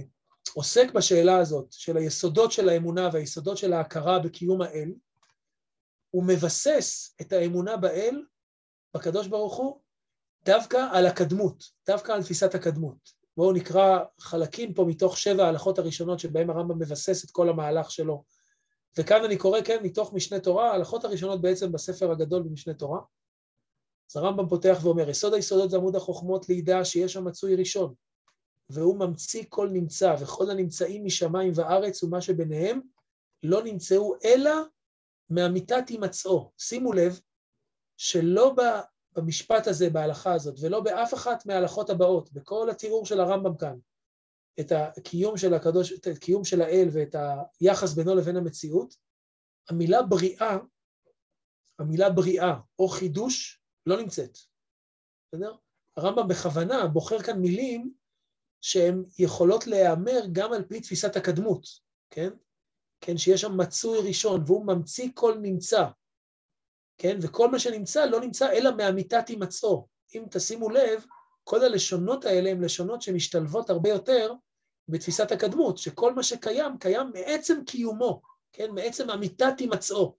עוסק 0.53 0.91
בשאלה 0.95 1.37
הזאת 1.37 1.71
של 1.71 1.97
היסודות 1.97 2.51
של 2.51 2.69
האמונה 2.69 3.09
והיסודות 3.13 3.57
של 3.57 3.73
ההכרה 3.73 4.19
בקיום 4.19 4.61
האל, 4.61 4.93
הוא 6.09 6.23
מבסס 6.27 7.15
את 7.21 7.33
האמונה 7.33 7.77
באל, 7.77 8.25
בקדוש 8.93 9.27
ברוך 9.27 9.57
הוא, 9.57 9.81
דווקא 10.45 10.77
על 10.93 11.05
הקדמות, 11.05 11.63
דווקא 11.87 12.11
על 12.11 12.23
תפיסת 12.23 12.55
הקדמות. 12.55 13.16
בואו 13.37 13.51
נקרא 13.51 13.99
חלקים 14.19 14.73
פה 14.73 14.85
מתוך 14.85 15.17
שבע 15.17 15.45
ההלכות 15.45 15.79
הראשונות 15.79 16.19
שבהם 16.19 16.49
הרמב"ם 16.49 16.79
מבסס 16.79 17.25
את 17.25 17.31
כל 17.31 17.49
המהלך 17.49 17.91
שלו. 17.91 18.23
וכאן 18.97 19.23
אני 19.23 19.37
קורא, 19.37 19.61
כן, 19.61 19.83
מתוך 19.83 20.13
משנה 20.13 20.39
תורה, 20.39 20.71
ההלכות 20.71 21.05
הראשונות 21.05 21.41
בעצם 21.41 21.71
בספר 21.71 22.11
הגדול 22.11 22.43
במשנה 22.43 22.73
תורה. 22.73 22.99
אז 24.11 24.17
הרמב"ם 24.17 24.49
פותח 24.49 24.79
ואומר, 24.83 25.09
יסוד 25.09 25.33
היסודות 25.33 25.69
זה 25.69 25.77
עמוד 25.77 25.95
החוכמות 25.95 26.49
לידע 26.49 26.85
שיש 26.85 27.13
שם 27.13 27.25
מצוי 27.25 27.55
ראשון, 27.55 27.93
והוא 28.69 28.99
ממציא 28.99 29.43
כל 29.49 29.69
נמצא, 29.69 30.15
וכל 30.19 30.49
הנמצאים 30.49 31.05
משמיים 31.05 31.51
וארץ 31.55 32.03
ומה 32.03 32.21
שביניהם, 32.21 32.81
לא 33.43 33.63
נמצאו 33.63 34.15
אלא 34.25 34.51
מאמיתת 35.29 35.89
הימצאו. 35.89 36.51
שימו 36.57 36.93
לב 36.93 37.19
שלא 37.97 38.53
במשפט 39.17 39.67
הזה, 39.67 39.89
בהלכה 39.89 40.33
הזאת, 40.33 40.55
ולא 40.61 40.79
באף 40.79 41.13
אחת 41.13 41.45
מההלכות 41.45 41.89
הבאות, 41.89 42.33
בכל 42.33 42.69
התיאור 42.69 43.05
של 43.05 43.19
הרמב"ם 43.19 43.57
כאן, 43.57 43.79
את 44.59 44.71
הקיום 44.71 45.37
של 45.37 45.53
הקדוש, 45.53 45.93
את 45.93 46.07
הקיום 46.07 46.45
של 46.45 46.61
האל 46.61 46.87
ואת 46.93 47.15
היחס 47.59 47.93
בינו 47.93 48.15
לבין 48.15 48.37
המציאות, 48.37 48.95
המילה 49.69 50.01
בריאה, 50.01 50.57
המילה 51.79 52.09
בריאה 52.09 52.53
או 52.79 52.87
חידוש 52.87 53.61
לא 53.85 54.01
נמצאת, 54.01 54.37
בסדר? 55.27 55.55
הרמב"ם 55.97 56.27
בכוונה 56.27 56.87
בוחר 56.87 57.19
כאן 57.19 57.39
מילים 57.39 57.93
שהן 58.61 59.03
יכולות 59.19 59.67
להיאמר 59.67 60.19
גם 60.31 60.53
על 60.53 60.63
פי 60.63 60.81
תפיסת 60.81 61.15
הקדמות, 61.15 61.63
כן? 62.09 62.29
כן, 63.01 63.17
שיש 63.17 63.41
שם 63.41 63.57
מצוי 63.57 63.99
ראשון, 64.07 64.43
והוא 64.45 64.65
ממציא 64.65 65.09
כל 65.13 65.37
נמצא, 65.41 65.85
כן? 66.97 67.17
וכל 67.21 67.51
מה 67.51 67.59
שנמצא 67.59 68.05
לא 68.05 68.21
נמצא 68.21 68.51
אלא 68.51 68.75
מאמיתת 68.75 69.27
הימצאו. 69.27 69.87
אם 70.15 70.23
תשימו 70.31 70.69
לב, 70.69 71.05
כל 71.43 71.63
הלשונות 71.63 72.25
האלה 72.25 72.49
הן 72.49 72.63
לשונות 72.63 73.01
שמשתלבות 73.01 73.69
הרבה 73.69 73.89
יותר 73.89 74.33
בתפיסת 74.89 75.31
הקדמות, 75.31 75.77
שכל 75.77 76.13
מה 76.13 76.23
שקיים, 76.23 76.77
קיים 76.77 77.11
מעצם 77.13 77.63
קיומו, 77.65 78.21
כן? 78.53 78.71
מעצם 78.71 79.09
אמיתת 79.09 79.59
הימצאו. 79.59 80.15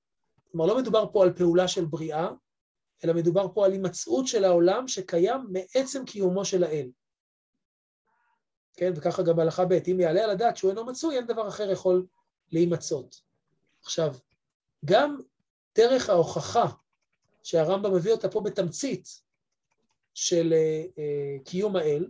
כלומר, 0.53 0.67
לא 0.67 0.79
מדובר 0.79 1.07
פה 1.13 1.25
על 1.25 1.33
פעולה 1.33 1.69
של 1.69 1.85
בריאה, 1.85 2.29
אלא 3.05 3.15
מדובר 3.15 3.47
פה 3.55 3.67
על 3.67 3.73
הימצאות 3.73 4.27
של 4.27 4.45
העולם 4.45 4.89
שקיים 4.89 5.41
מעצם 5.51 6.05
קיומו 6.05 6.45
של 6.45 6.65
האל. 6.65 6.91
כן, 8.77 8.93
וככה 8.97 9.23
גם 9.23 9.37
בהלכה 9.37 9.65
ב', 9.65 9.73
אם 9.73 10.01
יעלה 10.01 10.25
על 10.25 10.31
הדעת 10.31 10.57
שהוא 10.57 10.71
אינו 10.71 10.85
מצוי, 10.85 11.17
אין 11.17 11.27
דבר 11.27 11.49
אחר 11.49 11.71
יכול 11.71 12.07
להימצאות. 12.53 13.21
עכשיו, 13.85 14.15
גם 14.85 15.19
דרך 15.79 16.11
ההוכחה 16.11 16.67
שהרמב"ם 17.43 17.95
מביא 17.95 18.13
אותה 18.13 18.29
פה 18.29 18.41
בתמצית 18.41 19.09
של 20.15 20.55
uh, 20.55 20.89
uh, 20.91 21.45
קיום 21.45 21.77
האל, 21.77 22.07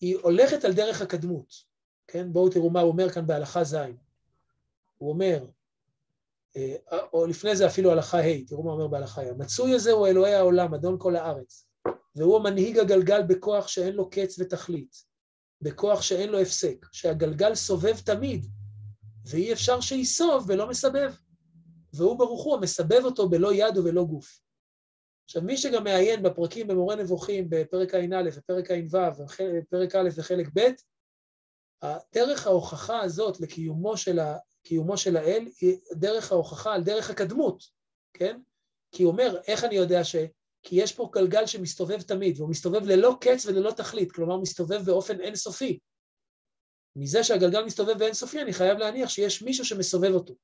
היא 0.00 0.16
הולכת 0.22 0.64
על 0.64 0.72
דרך 0.72 1.02
הקדמות, 1.02 1.54
כן? 2.06 2.32
בואו 2.32 2.48
תראו 2.48 2.70
מה 2.70 2.80
הוא 2.80 2.90
אומר 2.90 3.10
כאן 3.10 3.26
בהלכה 3.26 3.64
ז'. 3.64 3.76
הוא 4.98 5.10
אומר, 5.10 5.46
uh, 6.56 6.58
או 7.12 7.26
לפני 7.26 7.56
זה 7.56 7.66
אפילו 7.66 7.92
הלכה 7.92 8.18
ה', 8.18 8.44
תראו 8.46 8.62
מה 8.62 8.72
אומר 8.72 8.86
בהלכה 8.86 9.22
ה', 9.22 9.30
המצוי 9.30 9.74
הזה 9.74 9.92
הוא 9.92 10.06
אלוהי 10.06 10.34
העולם, 10.34 10.74
אדון 10.74 10.96
כל 10.98 11.16
הארץ, 11.16 11.66
והוא 12.16 12.36
המנהיג 12.36 12.78
הגלגל 12.78 13.22
בכוח 13.22 13.68
שאין 13.68 13.94
לו 13.94 14.10
קץ 14.10 14.38
ותכלית, 14.38 14.96
בכוח 15.62 16.02
שאין 16.02 16.28
לו 16.28 16.40
הפסק, 16.40 16.86
שהגלגל 16.92 17.54
סובב 17.54 17.98
תמיד, 17.98 18.46
ואי 19.26 19.52
אפשר 19.52 19.80
שייסוב 19.80 20.44
ולא 20.48 20.68
מסבב. 20.68 21.14
והוא 21.96 22.18
ברוך 22.18 22.44
הוא 22.44 22.56
המסבב 22.56 23.04
אותו 23.04 23.28
בלא 23.28 23.54
יד 23.54 23.78
ובלא 23.78 24.04
גוף. 24.04 24.40
עכשיו, 25.24 25.42
מי 25.42 25.56
שגם 25.56 25.84
מעיין 25.84 26.22
בפרקים 26.22 26.68
במורה 26.68 26.96
נבוכים, 26.96 27.46
בפרק 27.48 27.94
ע"א 27.94 28.28
ופרק 28.32 28.70
ע"ו, 28.70 29.26
פרק 29.70 29.94
א' 29.94 30.08
וחלק 30.16 30.46
ב', 30.54 30.60
דרך 32.14 32.46
ההוכחה 32.46 33.00
הזאת 33.00 33.40
לקיומו 33.40 33.96
של, 33.96 34.18
ה, 34.18 34.36
של 34.96 35.16
האל 35.16 35.48
היא 35.60 35.78
דרך 35.92 36.32
ההוכחה 36.32 36.74
על 36.74 36.82
דרך 36.82 37.10
הקדמות, 37.10 37.62
כן? 38.14 38.40
כי 38.92 39.02
הוא 39.02 39.12
אומר, 39.12 39.40
איך 39.46 39.64
אני 39.64 39.74
יודע 39.74 40.04
ש... 40.04 40.16
כי 40.62 40.76
יש 40.82 40.92
פה 40.92 41.10
גלגל 41.12 41.46
שמסתובב 41.46 42.02
תמיד, 42.02 42.38
והוא 42.38 42.50
מסתובב 42.50 42.84
ללא 42.86 43.16
קץ 43.20 43.46
וללא 43.46 43.70
תכלית, 43.70 44.12
כלומר 44.12 44.36
מסתובב 44.36 44.82
באופן 44.84 45.20
אינסופי. 45.20 45.78
מזה 46.96 47.24
שהגלגל 47.24 47.64
מסתובב 47.64 47.98
באינסופי, 47.98 48.42
אני 48.42 48.52
חייב 48.52 48.78
להניח 48.78 49.10
שיש 49.10 49.42
מישהו 49.42 49.64
שמסובב 49.64 50.10
אותו. 50.14 50.34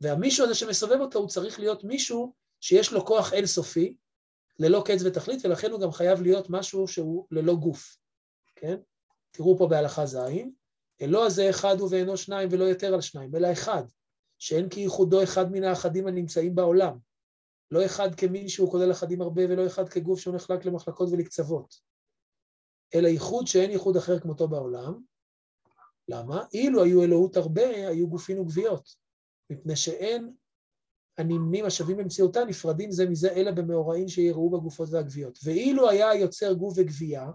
והמישהו 0.00 0.44
הזה 0.44 0.54
שמסובב 0.54 1.00
אותו, 1.00 1.18
הוא 1.18 1.28
צריך 1.28 1.60
להיות 1.60 1.84
מישהו 1.84 2.32
שיש 2.60 2.92
לו 2.92 3.06
כוח 3.06 3.32
אינסופי, 3.32 3.96
ללא 4.58 4.82
קץ 4.86 5.02
ותכלית, 5.04 5.44
ולכן 5.44 5.70
הוא 5.70 5.80
גם 5.80 5.92
חייב 5.92 6.22
להיות 6.22 6.50
משהו 6.50 6.88
שהוא 6.88 7.26
ללא 7.30 7.54
גוף, 7.54 7.96
כן? 8.56 8.76
תראו 9.30 9.58
פה 9.58 9.66
בהלכה 9.66 10.06
ז', 10.06 10.18
אלוה 11.02 11.26
הזה 11.26 11.50
אחד 11.50 11.80
הוא 11.80 11.88
ואינו 11.90 12.16
שניים 12.16 12.48
ולא 12.52 12.64
יותר 12.64 12.94
על 12.94 13.00
שניים, 13.00 13.36
אלא 13.36 13.52
אחד, 13.52 13.82
שאין 14.38 14.68
כייחודו 14.68 15.22
אחד 15.22 15.52
מן 15.52 15.64
האחדים 15.64 16.06
הנמצאים 16.06 16.54
בעולם. 16.54 16.98
לא 17.70 17.84
אחד 17.84 18.14
כמין 18.14 18.48
שהוא 18.48 18.70
כולל 18.70 18.92
אחדים 18.92 19.22
הרבה, 19.22 19.42
ולא 19.44 19.66
אחד 19.66 19.88
כגוף 19.88 20.20
שהוא 20.20 20.34
נחלק 20.34 20.64
למחלקות 20.64 21.08
ולקצוות. 21.12 21.74
אלא 22.94 23.08
ייחוד 23.08 23.46
שאין 23.46 23.70
ייחוד 23.70 23.96
אחר 23.96 24.18
כמותו 24.18 24.48
בעולם. 24.48 25.02
למה? 26.08 26.44
אילו 26.54 26.84
היו 26.84 27.02
אלוהות 27.02 27.36
הרבה, 27.36 27.88
היו 27.88 28.08
גופין 28.08 28.38
וגוויות. 28.38 29.05
מפני 29.50 29.76
שאין 29.76 30.32
הנמנים 31.18 31.64
השווים 31.64 31.96
במציאותה 31.96 32.44
נפרדים 32.44 32.90
זה 32.90 33.06
מזה 33.06 33.32
אלא 33.32 33.50
במאורעים 33.50 34.08
שיראו 34.08 34.50
בגופות 34.50 34.88
והגוויות. 34.92 35.38
ואילו 35.44 35.90
היה 35.90 36.14
יוצר 36.14 36.52
גוף 36.52 36.74
וגבייה, 36.76 37.30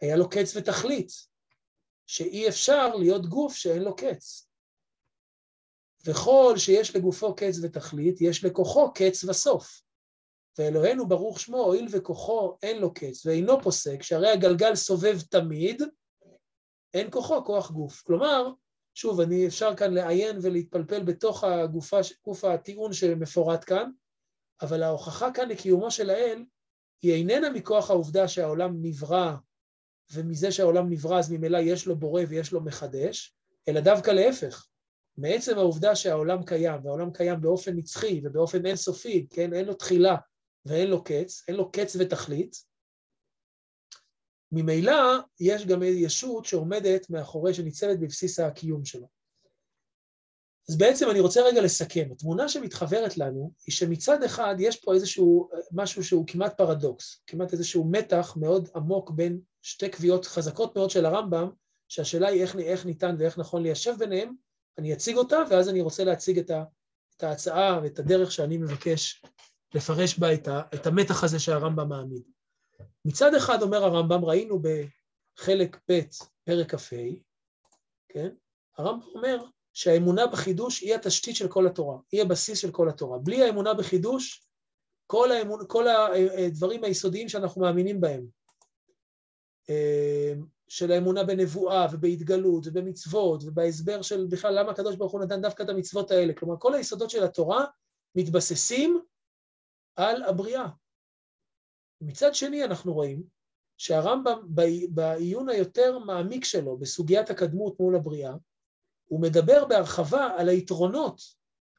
היה 0.00 0.16
לו 0.16 0.28
קץ 0.28 0.56
ותכלית, 0.56 1.12
שאי 2.06 2.48
אפשר 2.48 2.94
להיות 2.94 3.26
גוף 3.26 3.54
שאין 3.54 3.82
לו 3.82 3.96
קץ. 3.96 4.48
וכל 6.06 6.54
שיש 6.56 6.96
לגופו 6.96 7.34
קץ 7.34 7.58
ותכלית, 7.62 8.20
יש 8.20 8.44
לכוחו 8.44 8.92
קץ 8.94 9.24
וסוף. 9.24 9.82
ואלוהינו 10.58 11.08
ברוך 11.08 11.40
שמו, 11.40 11.56
הואיל 11.56 11.86
וכוחו 11.90 12.56
אין 12.62 12.78
לו 12.78 12.94
קץ 12.94 13.26
ואינו 13.26 13.62
פוסק, 13.62 14.02
שהרי 14.02 14.30
הגלגל 14.30 14.74
סובב 14.74 15.20
תמיד, 15.20 15.82
אין 16.94 17.10
כוחו 17.10 17.44
כוח 17.44 17.70
גוף. 17.70 18.02
כלומר, 18.02 18.50
שוב, 19.00 19.20
אני 19.20 19.46
אפשר 19.46 19.76
כאן 19.76 19.94
לעיין 19.94 20.38
ולהתפלפל 20.42 21.02
בתוך 21.02 21.44
הגופה, 21.44 21.98
גוף 22.24 22.44
הטיעון 22.44 22.92
שמפורט 22.92 23.64
כאן, 23.66 23.90
אבל 24.62 24.82
ההוכחה 24.82 25.32
כאן 25.34 25.48
לקיומו 25.48 25.90
של 25.90 26.10
האל 26.10 26.44
היא 27.02 27.14
איננה 27.14 27.50
מכוח 27.50 27.90
העובדה 27.90 28.28
שהעולם 28.28 28.74
נברא, 28.82 29.34
ומזה 30.12 30.52
שהעולם 30.52 30.90
נברא 30.90 31.18
אז 31.18 31.32
ממילא 31.32 31.58
יש 31.58 31.86
לו 31.86 31.96
בורא 31.96 32.22
ויש 32.28 32.52
לו 32.52 32.60
מחדש, 32.60 33.36
אלא 33.68 33.80
דווקא 33.80 34.10
להפך. 34.10 34.66
מעצם 35.16 35.58
העובדה 35.58 35.96
שהעולם 35.96 36.42
קיים, 36.42 36.84
והעולם 36.84 37.12
קיים 37.12 37.40
באופן 37.40 37.76
נצחי 37.76 38.20
ובאופן 38.24 38.66
אינסופי, 38.66 39.26
כן, 39.30 39.52
אין 39.52 39.64
לו 39.64 39.74
תחילה 39.74 40.16
ואין 40.66 40.88
לו 40.88 41.04
קץ, 41.04 41.44
אין 41.48 41.56
לו 41.56 41.72
קץ 41.72 41.96
ותכלית, 41.98 42.56
ממילא 44.52 45.18
יש 45.40 45.66
גם 45.66 45.82
ישות 45.82 46.44
שעומדת 46.44 47.10
מאחורי, 47.10 47.54
שניצבת 47.54 47.98
בבסיס 47.98 48.40
הקיום 48.40 48.84
שלו. 48.84 49.08
אז 50.68 50.78
בעצם 50.78 51.10
אני 51.10 51.20
רוצה 51.20 51.42
רגע 51.42 51.62
לסכם. 51.62 52.08
התמונה 52.12 52.48
שמתחברת 52.48 53.18
לנו 53.18 53.52
היא 53.66 53.72
שמצד 53.72 54.22
אחד 54.22 54.54
יש 54.58 54.76
פה 54.76 54.94
איזשהו 54.94 55.48
משהו 55.72 56.04
שהוא 56.04 56.26
כמעט 56.26 56.56
פרדוקס, 56.56 57.22
כמעט 57.26 57.52
איזשהו 57.52 57.84
מתח 57.90 58.36
מאוד 58.40 58.68
עמוק 58.74 59.10
בין 59.10 59.40
שתי 59.62 59.88
קביעות 59.88 60.26
חזקות 60.26 60.76
מאוד 60.76 60.90
של 60.90 61.06
הרמב"ם, 61.06 61.50
שהשאלה 61.88 62.28
היא 62.28 62.42
איך, 62.42 62.56
איך 62.56 62.86
ניתן 62.86 63.16
ואיך 63.18 63.38
נכון 63.38 63.62
ליישב 63.62 63.94
ביניהם, 63.98 64.34
אני 64.78 64.92
אציג 64.92 65.16
אותה, 65.16 65.38
ואז 65.50 65.68
אני 65.68 65.80
רוצה 65.80 66.04
להציג 66.04 66.38
את, 66.38 66.50
ה, 66.50 66.64
את 67.16 67.22
ההצעה 67.22 67.80
ואת 67.82 67.98
הדרך 67.98 68.32
שאני 68.32 68.58
מבקש 68.58 69.22
לפרש 69.74 70.18
בה 70.18 70.34
את, 70.34 70.48
ה, 70.48 70.60
את 70.74 70.86
המתח 70.86 71.24
הזה 71.24 71.38
שהרמב"ם 71.38 71.88
מעמיד. 71.88 72.22
מצד 73.08 73.34
אחד 73.34 73.62
אומר 73.62 73.84
הרמב"ם, 73.84 74.24
ראינו 74.24 74.62
בחלק 74.62 75.76
ב', 75.90 76.00
פרק 76.44 76.74
כ"ה, 76.74 76.96
כן? 78.08 78.28
הרמב"ם 78.78 79.06
אומר 79.14 79.44
שהאמונה 79.72 80.26
בחידוש 80.26 80.80
היא 80.80 80.94
התשתית 80.94 81.36
של 81.36 81.48
כל 81.48 81.66
התורה, 81.66 81.98
היא 82.12 82.22
הבסיס 82.22 82.58
של 82.58 82.70
כל 82.70 82.88
התורה. 82.88 83.18
בלי 83.18 83.42
האמונה 83.42 83.74
בחידוש, 83.74 84.48
כל, 85.06 85.32
האמון, 85.32 85.60
כל 85.66 85.86
הדברים 85.88 86.84
היסודיים 86.84 87.28
שאנחנו 87.28 87.62
מאמינים 87.62 88.00
בהם, 88.00 88.26
אה, 89.70 90.32
של 90.68 90.92
האמונה 90.92 91.24
בנבואה 91.24 91.86
ובהתגלות 91.92 92.66
ובמצוות 92.66 93.42
ובהסבר 93.44 94.02
של 94.02 94.26
בכלל 94.30 94.58
למה 94.58 94.70
הקדוש 94.70 94.96
ברוך 94.96 95.12
הוא 95.12 95.20
נתן 95.20 95.42
דווקא 95.42 95.62
את 95.62 95.68
המצוות 95.68 96.10
האלה. 96.10 96.32
כלומר, 96.32 96.54
כל 96.58 96.74
היסודות 96.74 97.10
של 97.10 97.24
התורה 97.24 97.64
מתבססים 98.14 99.00
על 99.96 100.22
הבריאה, 100.22 100.66
מצד 102.00 102.34
שני 102.34 102.64
אנחנו 102.64 102.94
רואים 102.94 103.22
שהרמב"ם 103.76 104.38
בעיון 104.88 105.48
היותר 105.48 105.98
מעמיק 105.98 106.44
שלו 106.44 106.76
בסוגיית 106.76 107.30
הקדמות 107.30 107.80
מול 107.80 107.96
הבריאה, 107.96 108.34
הוא 109.08 109.22
מדבר 109.22 109.64
בהרחבה 109.64 110.28
על 110.38 110.48
היתרונות, 110.48 111.20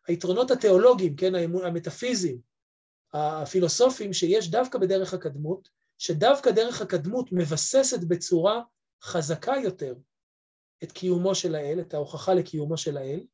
היתרונות 0.08 0.52
התיאולוגיים, 0.52 1.16
כן, 1.16 1.32
המטאפיזיים, 1.64 2.42
הפילוסופיים 3.14 4.14
שיש 4.14 4.52
דווקא 4.52 4.80
בדרך 4.80 5.14
הקדמות, 5.14 5.70
שדווקא 5.98 6.52
דרך 6.52 6.82
הקדמות 6.82 7.30
מבססת 7.32 8.04
בצורה 8.08 8.62
חזקה 9.04 9.54
יותר 9.64 9.96
את 10.84 10.92
קיומו 10.92 11.36
של 11.36 11.56
האל, 11.56 11.80
את 11.82 11.94
ההוכחה 11.94 12.34
לקיומו 12.34 12.78
של 12.78 12.98
האל, 12.98 13.26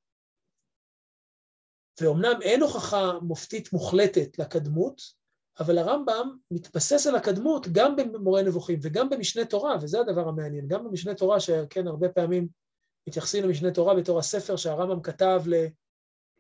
ואומנם 2.01 2.41
אין 2.41 2.61
הוכחה 2.61 3.19
מופתית 3.21 3.73
מוחלטת 3.73 4.39
לקדמות, 4.39 5.01
אבל 5.59 5.77
הרמב"ם 5.77 6.37
מתבסס 6.51 7.07
על 7.07 7.15
הקדמות 7.15 7.67
גם 7.67 7.95
במורה 7.95 8.41
נבוכים 8.41 8.79
וגם 8.81 9.09
במשנה 9.09 9.45
תורה, 9.45 9.75
וזה 9.81 9.99
הדבר 9.99 10.27
המעניין, 10.27 10.67
גם 10.67 10.83
במשנה 10.83 11.13
תורה, 11.13 11.39
שכן, 11.39 11.87
הרבה 11.87 12.09
פעמים 12.09 12.47
מתייחסים 13.07 13.43
למשנה 13.43 13.71
תורה 13.71 13.95
בתור 13.95 14.19
הספר 14.19 14.55
שהרמב"ם 14.55 15.01
כתב 15.01 15.43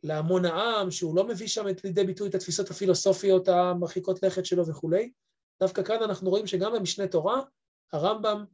להמון 0.03 0.45
העם, 0.45 0.91
שהוא 0.91 1.15
לא 1.15 1.27
מביא 1.27 1.47
שם 1.47 1.65
לידי 1.83 2.03
ביטוי 2.03 2.29
את 2.29 2.35
התפיסות 2.35 2.69
הפילוסופיות 2.69 3.47
המרחיקות 3.47 4.23
לכת 4.23 4.45
שלו 4.45 4.67
וכולי. 4.67 5.11
דווקא 5.59 5.83
כאן 5.83 6.03
אנחנו 6.03 6.29
רואים 6.29 6.47
שגם 6.47 6.73
במשנה 6.73 7.07
תורה, 7.07 7.41
הרמב"ם, 7.93 8.45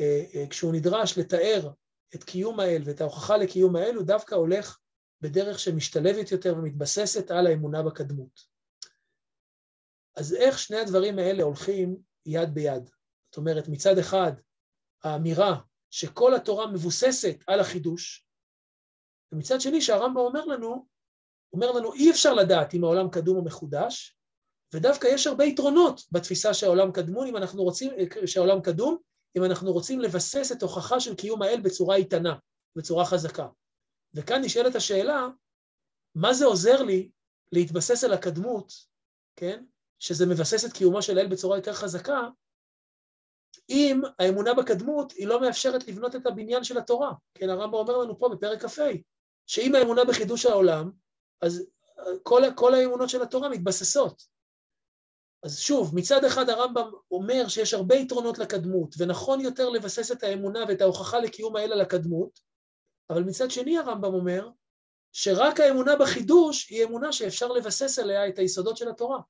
אה, 0.00 0.24
אה, 0.34 0.46
כשהוא 0.50 0.72
נדרש 0.72 1.18
לתאר 1.18 1.70
את 2.14 2.24
קיום 2.24 2.60
האל 2.60 2.82
ואת 2.84 3.00
ההוכחה 3.00 3.36
לקיום 3.36 3.76
האל, 3.76 3.94
הוא 3.94 4.04
דווקא 4.04 4.34
הולך 4.34 4.78
בדרך 5.20 5.58
שמשתלבת 5.58 6.32
יותר 6.32 6.54
ומתבססת 6.58 7.30
על 7.30 7.46
האמונה 7.46 7.82
בקדמות. 7.82 8.53
אז 10.16 10.34
איך 10.34 10.58
שני 10.58 10.76
הדברים 10.76 11.18
האלה 11.18 11.42
הולכים 11.42 11.96
יד 12.26 12.54
ביד? 12.54 12.90
זאת 13.30 13.36
אומרת, 13.36 13.68
מצד 13.68 13.98
אחד, 13.98 14.32
האמירה 15.04 15.60
שכל 15.90 16.34
התורה 16.34 16.66
מבוססת 16.66 17.36
על 17.46 17.60
החידוש, 17.60 18.26
ומצד 19.32 19.60
שני 19.60 19.80
שהרמב"ם 19.80 20.16
אומר 20.16 20.44
לנו, 20.44 20.86
אומר 21.52 21.72
לנו, 21.72 21.94
אי 21.94 22.10
אפשר 22.10 22.34
לדעת 22.34 22.74
אם 22.74 22.84
העולם 22.84 23.10
קדום 23.10 23.36
או 23.36 23.44
מחודש, 23.44 24.16
ודווקא 24.74 25.06
יש 25.06 25.26
הרבה 25.26 25.44
יתרונות 25.44 26.00
בתפיסה 26.12 26.54
שהעולם 26.54 26.92
קדמון, 26.92 27.26
אם 27.26 27.36
אנחנו 27.36 27.62
רוצים, 27.62 27.92
שהעולם 28.26 28.60
קדום, 28.60 28.98
אם 29.36 29.44
אנחנו 29.44 29.72
רוצים 29.72 30.00
לבסס 30.00 30.52
את 30.52 30.62
הוכחה 30.62 31.00
של 31.00 31.14
קיום 31.14 31.42
האל 31.42 31.60
בצורה 31.60 31.96
איתנה, 31.96 32.34
בצורה 32.76 33.04
חזקה. 33.04 33.48
וכאן 34.14 34.42
נשאלת 34.44 34.74
השאלה, 34.74 35.26
מה 36.14 36.34
זה 36.34 36.44
עוזר 36.44 36.82
לי 36.82 37.10
להתבסס 37.52 38.04
על 38.04 38.12
הקדמות 38.12 38.72
כן? 39.36 39.64
שזה 40.04 40.26
מבסס 40.26 40.64
את 40.64 40.72
קיומו 40.72 41.02
של 41.02 41.18
האל 41.18 41.26
בצורה 41.26 41.56
יותר 41.56 41.72
חזקה, 41.72 42.20
אם 43.70 44.00
האמונה 44.18 44.54
בקדמות 44.54 45.12
היא 45.12 45.26
לא 45.26 45.40
מאפשרת 45.40 45.88
לבנות 45.88 46.16
את 46.16 46.26
הבניין 46.26 46.64
של 46.64 46.78
התורה. 46.78 47.12
כן, 47.34 47.50
הרמב"ם 47.50 47.74
אומר 47.74 47.96
לנו 47.96 48.18
פה 48.18 48.28
בפרק 48.28 48.64
כ"ה, 48.66 48.82
שאם 49.46 49.74
האמונה 49.74 50.04
בחידוש 50.04 50.46
העולם, 50.46 50.90
אז 51.40 51.66
כל, 52.22 52.42
כל 52.54 52.74
האמונות 52.74 53.08
של 53.08 53.22
התורה 53.22 53.48
מתבססות. 53.48 54.22
אז 55.42 55.58
שוב, 55.58 55.96
מצד 55.96 56.24
אחד 56.24 56.50
הרמב"ם 56.50 56.90
אומר 57.10 57.48
שיש 57.48 57.74
הרבה 57.74 57.94
יתרונות 57.94 58.38
לקדמות, 58.38 58.94
ונכון 58.98 59.40
יותר 59.40 59.68
לבסס 59.68 60.12
את 60.12 60.22
האמונה 60.22 60.64
ואת 60.68 60.80
ההוכחה 60.80 61.18
לקיום 61.18 61.56
האל 61.56 61.72
על 61.72 61.80
הקדמות, 61.80 62.40
אבל 63.10 63.22
מצד 63.22 63.50
שני 63.50 63.78
הרמב"ם 63.78 64.14
אומר 64.14 64.48
שרק 65.12 65.60
האמונה 65.60 65.96
בחידוש 65.96 66.68
היא 66.68 66.84
אמונה 66.84 67.12
שאפשר 67.12 67.48
לבסס 67.48 67.98
עליה 67.98 68.28
את 68.28 68.38
היסודות 68.38 68.76
של 68.76 68.88
התורה. 68.88 69.20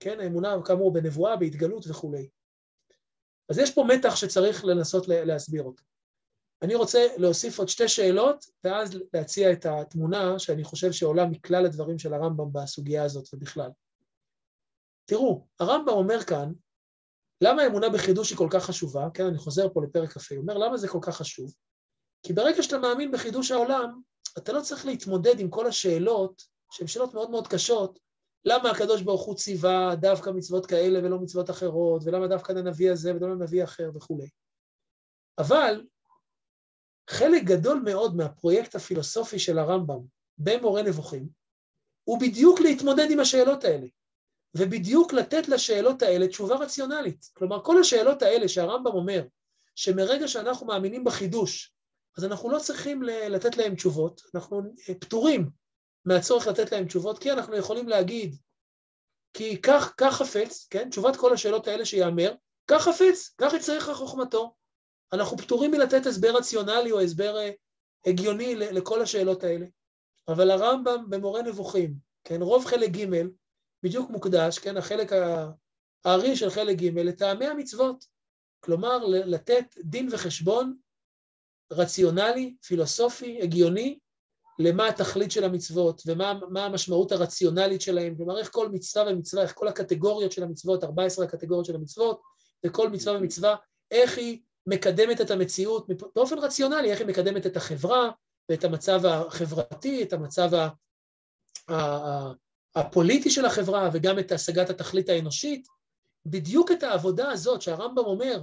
כן, 0.00 0.20
האמונה 0.20 0.56
כאמור 0.64 0.92
בנבואה, 0.92 1.36
בהתגלות 1.36 1.84
וכולי. 1.88 2.28
אז 3.48 3.58
יש 3.58 3.74
פה 3.74 3.84
מתח 3.88 4.16
שצריך 4.16 4.64
לנסות 4.64 5.08
להסביר 5.08 5.62
אותו. 5.62 5.84
אני 6.62 6.74
רוצה 6.74 7.06
להוסיף 7.16 7.58
עוד 7.58 7.68
שתי 7.68 7.88
שאלות, 7.88 8.44
ואז 8.64 8.98
להציע 9.14 9.52
את 9.52 9.66
התמונה 9.66 10.38
שאני 10.38 10.64
חושב 10.64 10.92
שעולה 10.92 11.26
מכלל 11.26 11.66
הדברים 11.66 11.98
של 11.98 12.14
הרמב"ם 12.14 12.52
בסוגיה 12.52 13.04
הזאת 13.04 13.34
ובכלל. 13.34 13.70
תראו, 15.04 15.46
הרמב"ם 15.60 15.92
אומר 15.92 16.22
כאן, 16.22 16.52
למה 17.40 17.62
האמונה 17.62 17.88
בחידוש 17.88 18.30
היא 18.30 18.38
כל 18.38 18.48
כך 18.50 18.64
חשובה? 18.64 19.08
כן, 19.14 19.26
אני 19.26 19.38
חוזר 19.38 19.68
פה 19.72 19.82
לפרק 19.84 20.12
כ"ה, 20.12 20.34
הוא 20.34 20.42
אומר, 20.42 20.58
למה 20.58 20.76
זה 20.76 20.88
כל 20.88 20.98
כך 21.02 21.16
חשוב? 21.16 21.54
כי 22.22 22.32
ברגע 22.32 22.62
שאתה 22.62 22.78
מאמין 22.78 23.12
בחידוש 23.12 23.50
העולם, 23.50 24.00
אתה 24.38 24.52
לא 24.52 24.60
צריך 24.60 24.86
להתמודד 24.86 25.40
עם 25.40 25.50
כל 25.50 25.66
השאלות, 25.66 26.42
שהן 26.70 26.86
שאלות 26.86 27.14
מאוד 27.14 27.30
מאוד 27.30 27.48
קשות, 27.48 27.98
למה 28.44 28.70
הקדוש 28.70 29.02
ברוך 29.02 29.24
הוא 29.24 29.34
ציווה 29.34 29.94
דווקא 30.00 30.30
מצוות 30.30 30.66
כאלה 30.66 30.98
ולא 30.98 31.18
מצוות 31.18 31.50
אחרות, 31.50 32.02
ולמה 32.04 32.26
דווקא 32.26 32.52
לנביא 32.52 32.90
הזה 32.90 33.14
ולא 33.14 33.30
לנביא 33.30 33.64
אחר 33.64 33.90
וכולי. 33.94 34.28
אבל 35.38 35.86
חלק 37.10 37.42
גדול 37.44 37.82
מאוד 37.84 38.16
מהפרויקט 38.16 38.74
הפילוסופי 38.74 39.38
של 39.38 39.58
הרמב"ם 39.58 40.00
במורה 40.38 40.82
נבוכים, 40.82 41.28
הוא 42.04 42.20
בדיוק 42.20 42.60
להתמודד 42.60 43.10
עם 43.10 43.20
השאלות 43.20 43.64
האלה, 43.64 43.86
ובדיוק 44.56 45.12
לתת 45.12 45.48
לשאלות 45.48 46.02
האלה 46.02 46.28
תשובה 46.28 46.56
רציונלית. 46.56 47.30
כלומר, 47.32 47.64
כל 47.64 47.80
השאלות 47.80 48.22
האלה 48.22 48.48
שהרמב"ם 48.48 48.92
אומר, 48.92 49.26
שמרגע 49.74 50.28
שאנחנו 50.28 50.66
מאמינים 50.66 51.04
בחידוש, 51.04 51.74
אז 52.18 52.24
אנחנו 52.24 52.50
לא 52.50 52.58
צריכים 52.58 53.02
לתת 53.02 53.56
להם 53.56 53.74
תשובות, 53.74 54.22
אנחנו 54.34 54.62
פטורים 55.00 55.50
מהצורך 56.04 56.46
לתת 56.46 56.72
להם 56.72 56.86
תשובות, 56.86 57.18
כי 57.18 57.32
אנחנו 57.32 57.56
יכולים 57.56 57.88
להגיד, 57.88 58.36
כי 59.32 59.62
כך, 59.62 59.94
כך 59.96 60.14
חפץ, 60.14 60.66
כן, 60.70 60.90
תשובת 60.90 61.16
כל 61.16 61.32
השאלות 61.32 61.68
האלה 61.68 61.84
שיאמר, 61.84 62.34
כך 62.66 62.82
חפץ, 62.82 63.34
כך 63.38 63.52
יצטרך 63.52 63.90
חוכמתו. 63.90 64.54
אנחנו 65.12 65.38
פטורים 65.38 65.70
מלתת 65.70 66.06
הסבר 66.06 66.36
רציונלי 66.36 66.92
או 66.92 67.00
הסבר 67.00 67.36
אה, 67.38 67.50
הגיוני 68.06 68.54
לכל 68.54 69.02
השאלות 69.02 69.44
האלה. 69.44 69.66
אבל 70.28 70.50
הרמב"ם 70.50 71.04
במורה 71.10 71.42
נבוכים, 71.42 71.94
כן, 72.24 72.42
רוב 72.42 72.64
חלק 72.64 72.90
ג' 72.90 73.06
בדיוק 73.82 74.10
מוקדש, 74.10 74.58
כן, 74.58 74.76
החלק 74.76 75.12
הארי 76.04 76.36
של 76.36 76.50
חלק 76.50 76.76
ג' 76.76 76.98
לטעמי 76.98 77.46
המצוות. 77.46 78.04
כלומר, 78.60 78.98
לתת 79.06 79.74
דין 79.78 80.08
וחשבון 80.12 80.76
רציונלי, 81.72 82.56
פילוסופי, 82.66 83.42
הגיוני, 83.42 83.98
למה 84.58 84.88
התכלית 84.88 85.30
של 85.30 85.44
המצוות 85.44 86.02
ומה 86.06 86.64
המשמעות 86.64 87.12
הרציונלית 87.12 87.80
שלהם, 87.80 88.16
כלומר 88.16 88.38
איך 88.38 88.50
כל 88.52 88.68
מצווה 88.68 89.12
ומצווה, 89.12 89.42
איך 89.42 89.54
כל 89.54 89.68
הקטגוריות 89.68 90.32
של 90.32 90.42
המצוות, 90.42 90.84
14 90.84 91.24
הקטגוריות 91.24 91.66
של 91.66 91.74
המצוות, 91.74 92.20
וכל 92.66 92.90
מצווה 92.90 93.16
ומצווה, 93.16 93.56
איך 93.90 94.18
היא 94.18 94.40
מקדמת 94.66 95.20
את 95.20 95.30
המציאות 95.30 95.86
באופן 96.14 96.38
רציונלי, 96.38 96.90
איך 96.90 97.00
היא 97.00 97.08
מקדמת 97.08 97.46
את 97.46 97.56
החברה 97.56 98.10
ואת 98.48 98.64
המצב 98.64 99.06
החברתי, 99.06 100.02
את 100.02 100.12
המצב 100.12 100.50
הפוליטי 102.74 103.30
של 103.30 103.44
החברה 103.44 103.90
וגם 103.92 104.18
את 104.18 104.32
השגת 104.32 104.70
התכלית 104.70 105.08
האנושית. 105.08 105.66
בדיוק 106.26 106.72
את 106.72 106.82
העבודה 106.82 107.30
הזאת 107.30 107.62
שהרמב"ם 107.62 108.04
אומר, 108.04 108.42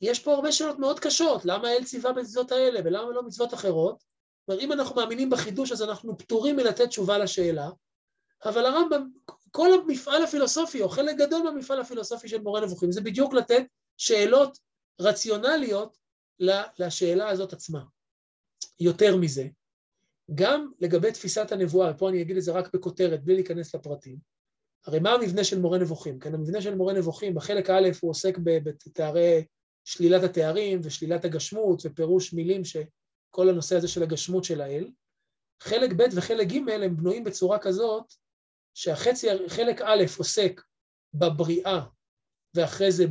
יש 0.00 0.18
פה 0.18 0.34
הרבה 0.34 0.52
שאלות 0.52 0.78
מאוד 0.78 1.00
קשות, 1.00 1.44
למה 1.44 1.68
האל 1.68 1.84
ציווה 1.84 2.12
במצוות 2.12 2.52
האלה 2.52 2.80
ולמה 2.84 3.10
לא 3.10 3.22
מצוות 3.22 3.54
אחרות? 3.54 4.13
כלומר, 4.46 4.60
אם 4.60 4.72
אנחנו 4.72 4.96
מאמינים 4.96 5.30
בחידוש, 5.30 5.72
אז 5.72 5.82
אנחנו 5.82 6.18
פטורים 6.18 6.56
מלתת 6.56 6.88
תשובה 6.88 7.18
לשאלה, 7.18 7.68
אבל 8.44 8.66
הרמב"ם, 8.66 9.10
כל 9.50 9.68
המפעל 9.72 10.22
הפילוסופי, 10.22 10.82
או 10.82 10.88
חלק 10.88 11.16
גדול 11.16 11.42
מהמפעל 11.42 11.80
הפילוסופי 11.80 12.28
של 12.28 12.40
מורה 12.40 12.60
נבוכים, 12.60 12.92
זה 12.92 13.00
בדיוק 13.00 13.34
לתת 13.34 13.64
שאלות 13.96 14.58
רציונליות 15.00 15.96
לשאלה 16.78 17.28
הזאת 17.28 17.52
עצמה. 17.52 17.80
יותר 18.80 19.16
מזה, 19.16 19.46
גם 20.34 20.70
לגבי 20.80 21.12
תפיסת 21.12 21.52
הנבואה, 21.52 21.90
ופה 21.90 22.08
אני 22.08 22.22
אגיד 22.22 22.36
את 22.36 22.42
זה 22.42 22.52
רק 22.52 22.74
בכותרת, 22.74 23.24
בלי 23.24 23.34
להיכנס 23.34 23.74
לפרטים, 23.74 24.18
הרי 24.86 25.00
מה 25.00 25.12
המבנה 25.12 25.44
של 25.44 25.58
מורה 25.58 25.78
נבוכים? 25.78 26.18
כן, 26.18 26.34
המבנה 26.34 26.62
של 26.62 26.74
מורה 26.74 26.92
נבוכים, 26.92 27.34
בחלק 27.34 27.70
א' 27.70 27.88
הוא 28.00 28.10
עוסק 28.10 28.38
בתארי 28.38 29.44
שלילת 29.84 30.22
התארים 30.22 30.80
ושלילת 30.82 31.24
הגשמות 31.24 31.82
ופירוש 31.84 32.32
מילים 32.32 32.62
שכל 33.34 33.48
הנושא 33.48 33.76
הזה 33.76 33.88
של 33.88 34.02
הגשמות 34.02 34.44
של 34.44 34.60
האל. 34.60 34.90
חלק 35.60 35.90
ב' 35.92 36.02
וחלק 36.16 36.48
ג' 36.48 36.68
הם 36.68 36.96
בנויים 36.96 37.24
בצורה 37.24 37.58
כזאת 37.58 38.14
שהחצי, 38.74 39.26
חלק 39.48 39.80
א' 39.80 40.04
עוסק 40.18 40.60
בבריאה 41.14 41.86
ואחרי 42.54 42.92
זה 42.92 43.04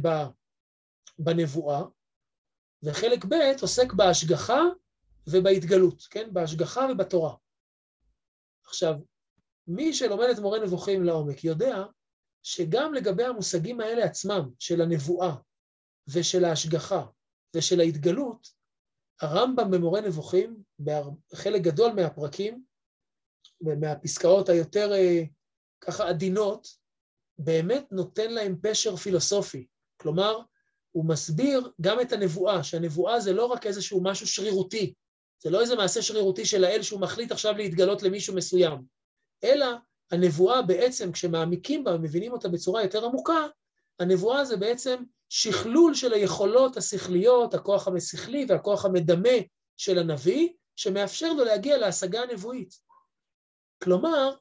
בנבואה, 1.19 1.83
וחלק 2.83 3.25
ב' 3.25 3.33
עוסק 3.61 3.93
בהשגחה 3.93 4.61
ובהתגלות, 5.27 6.01
כן? 6.09 6.33
בהשגחה 6.33 6.87
ובתורה. 6.91 7.35
עכשיו, 8.65 8.95
מי 9.67 9.93
שלומד 9.93 10.27
את 10.31 10.39
מורה 10.39 10.59
נבוכים 10.59 11.03
לעומק 11.03 11.43
יודע 11.43 11.83
שגם 12.43 12.93
לגבי 12.93 13.23
המושגים 13.23 13.79
האלה 13.79 14.05
עצמם, 14.05 14.49
של 14.59 14.81
הנבואה 14.81 15.35
ושל 16.07 16.45
ההשגחה 16.45 17.05
ושל 17.55 17.79
ההתגלות, 17.79 18.62
הרמב"ם 19.21 19.71
במורה 19.71 20.01
נבוכים, 20.01 20.63
בחלק 20.79 21.61
גדול 21.61 21.93
מהפרקים, 21.93 22.63
ומהפסקאות 23.61 24.49
היותר 24.49 24.93
אה, 24.93 25.23
ככה 25.81 26.09
עדינות, 26.09 26.67
באמת 27.37 27.91
נותן 27.91 28.31
להם 28.31 28.55
פשר 28.61 28.95
פילוסופי. 28.95 29.67
כלומר, 29.97 30.39
הוא 30.91 31.05
מסביר 31.05 31.71
גם 31.81 32.01
את 32.01 32.11
הנבואה, 32.11 32.63
שהנבואה 32.63 33.19
זה 33.19 33.33
לא 33.33 33.45
רק 33.45 33.65
איזשהו 33.65 34.03
משהו 34.03 34.27
שרירותי, 34.27 34.93
זה 35.43 35.49
לא 35.49 35.61
איזה 35.61 35.75
מעשה 35.75 36.01
שרירותי 36.01 36.45
של 36.45 36.63
האל 36.63 36.81
שהוא 36.81 37.01
מחליט 37.01 37.31
עכשיו 37.31 37.53
להתגלות 37.53 38.03
למישהו 38.03 38.35
מסוים, 38.35 38.83
אלא 39.43 39.67
הנבואה 40.11 40.61
בעצם, 40.61 41.11
כשמעמיקים 41.11 41.83
בה 41.83 41.95
ומבינים 41.95 42.31
אותה 42.31 42.49
בצורה 42.49 42.83
יותר 42.83 43.05
עמוקה, 43.05 43.47
הנבואה 43.99 44.45
זה 44.45 44.57
בעצם 44.57 45.03
שכלול 45.35 45.93
של 45.93 46.13
היכולות 46.13 46.77
השכליות, 46.77 47.53
הכוח 47.53 47.87
המשכלי 47.87 48.45
והכוח 48.49 48.85
המדמה 48.85 49.37
של 49.77 49.99
הנביא, 49.99 50.49
שמאפשר 50.75 51.33
לו 51.33 51.43
להגיע 51.43 51.77
להשגה 51.77 52.21
הנבואית. 52.21 52.73
כלומר, 53.83 54.35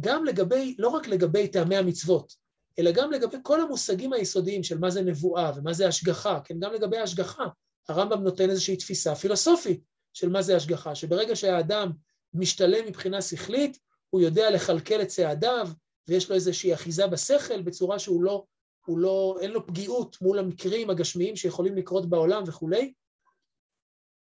גם 0.00 0.24
לגבי, 0.24 0.76
לא 0.78 0.88
רק 0.88 1.08
לגבי 1.08 1.48
טעמי 1.48 1.76
המצוות, 1.76 2.34
אלא 2.78 2.90
גם 2.90 3.12
לגבי 3.12 3.36
כל 3.42 3.60
המושגים 3.60 4.12
היסודיים 4.12 4.62
של 4.62 4.78
מה 4.78 4.90
זה 4.90 5.02
נבואה 5.02 5.52
ומה 5.56 5.72
זה 5.72 5.88
השגחה, 5.88 6.40
כן, 6.44 6.58
גם 6.58 6.72
לגבי 6.72 6.98
השגחה, 6.98 7.44
הרמב"ם 7.88 8.22
נותן 8.22 8.50
איזושהי 8.50 8.76
תפיסה 8.76 9.14
פילוסופית 9.14 9.80
של 10.12 10.28
מה 10.28 10.42
זה 10.42 10.56
השגחה, 10.56 10.94
שברגע 10.94 11.36
שהאדם 11.36 11.92
משתלם 12.34 12.86
מבחינה 12.86 13.22
שכלית, 13.22 13.78
הוא 14.10 14.20
יודע 14.20 14.50
לכלכל 14.50 15.02
את 15.02 15.08
צעדיו, 15.08 15.68
ויש 16.08 16.28
לו 16.28 16.34
איזושהי 16.34 16.74
אחיזה 16.74 17.06
בשכל 17.06 17.62
בצורה 17.62 17.98
שהוא 17.98 18.22
לא, 18.22 18.44
הוא 18.86 18.98
לא, 18.98 19.36
אין 19.40 19.50
לו 19.50 19.66
פגיעות 19.66 20.16
מול 20.22 20.38
המקרים 20.38 20.90
הגשמיים 20.90 21.36
שיכולים 21.36 21.76
לקרות 21.76 22.06
בעולם 22.06 22.42
וכולי. 22.46 22.92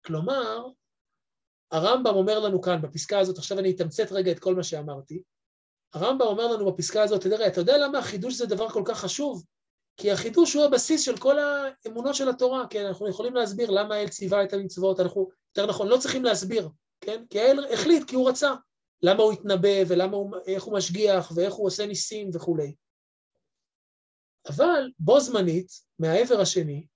כלומר, 0.05 0.67
הרמב"ם 1.71 2.15
אומר 2.15 2.39
לנו 2.39 2.61
כאן, 2.61 2.81
בפסקה 2.81 3.19
הזאת, 3.19 3.37
עכשיו 3.37 3.59
אני 3.59 3.71
אתמצת 3.71 4.11
רגע 4.11 4.31
את 4.31 4.39
כל 4.39 4.55
מה 4.55 4.63
שאמרתי, 4.63 5.23
הרמב"ם 5.93 6.25
אומר 6.25 6.47
לנו 6.47 6.71
בפסקה 6.71 7.03
הזאת, 7.03 7.21
תראה, 7.21 7.47
אתה 7.47 7.61
יודע 7.61 7.77
למה 7.77 7.99
החידוש 7.99 8.33
זה 8.33 8.45
דבר 8.45 8.69
כל 8.69 8.83
כך 8.85 8.99
חשוב? 8.99 9.43
כי 9.97 10.11
החידוש 10.11 10.53
הוא 10.53 10.65
הבסיס 10.65 11.01
של 11.01 11.17
כל 11.17 11.35
האמונות 11.39 12.15
של 12.15 12.29
התורה, 12.29 12.67
כן? 12.69 12.85
אנחנו 12.85 13.09
יכולים 13.09 13.33
להסביר 13.33 13.71
למה 13.71 13.95
האל 13.95 14.07
ציווה 14.07 14.43
את 14.43 14.53
המצוות, 14.53 14.99
אנחנו, 14.99 15.29
יותר 15.57 15.69
נכון, 15.69 15.87
לא 15.87 15.97
צריכים 15.97 16.23
להסביר, 16.23 16.69
כן? 17.01 17.23
כי 17.29 17.39
האל 17.39 17.73
החליט, 17.73 18.09
כי 18.09 18.15
הוא 18.15 18.29
רצה. 18.29 18.53
למה 19.03 19.23
הוא 19.23 19.33
התנבא, 19.33 19.83
ולמה 19.87 20.17
הוא, 20.17 20.35
איך 20.45 20.63
הוא 20.63 20.77
משגיח, 20.77 21.31
ואיך 21.35 21.53
הוא 21.53 21.67
עושה 21.67 21.85
ניסים 21.85 22.29
וכולי. 22.33 22.75
אבל 24.49 24.91
בו 24.99 25.19
זמנית, 25.19 25.71
מהעבר 25.99 26.41
השני, 26.41 26.87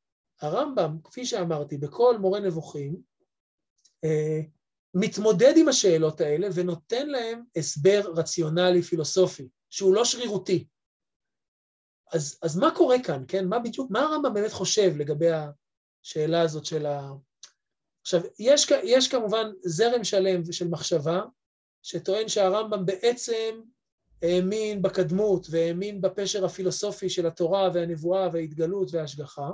הרמב"ם, 0.41 0.97
כפי 1.03 1.25
שאמרתי, 1.25 1.77
בכל 1.77 2.17
מורה 2.17 2.39
נבוכים, 2.39 3.01
אה, 4.03 4.39
מתמודד 4.93 5.53
עם 5.57 5.67
השאלות 5.67 6.21
האלה 6.21 6.47
ונותן 6.53 7.09
להם 7.09 7.43
הסבר 7.55 8.11
רציונלי 8.15 8.81
פילוסופי, 8.81 9.49
שהוא 9.69 9.93
לא 9.93 10.05
שרירותי. 10.05 10.67
אז, 12.13 12.39
אז 12.41 12.57
מה 12.57 12.75
קורה 12.75 12.95
כאן, 13.03 13.23
כן? 13.27 13.45
מה 13.47 13.59
בדיוק, 13.59 13.91
מה 13.91 13.99
הרמב"ם 13.99 14.33
באמת 14.33 14.51
חושב 14.51 14.97
לגבי 14.97 15.29
השאלה 15.31 16.41
הזאת 16.41 16.65
של 16.65 16.85
ה... 16.85 17.09
עכשיו, 18.01 18.21
יש, 18.39 18.71
יש 18.83 19.07
כמובן 19.07 19.51
זרם 19.61 20.03
שלם 20.03 20.51
של 20.51 20.67
מחשבה, 20.67 21.21
שטוען 21.83 22.27
שהרמב"ם 22.27 22.85
בעצם 22.85 23.61
האמין 24.21 24.81
בקדמות 24.81 25.47
והאמין 25.49 26.01
בפשר 26.01 26.45
הפילוסופי 26.45 27.09
של 27.09 27.27
התורה 27.27 27.69
והנבואה 27.73 28.29
וההתגלות 28.33 28.87
וההשגחה, 28.91 29.49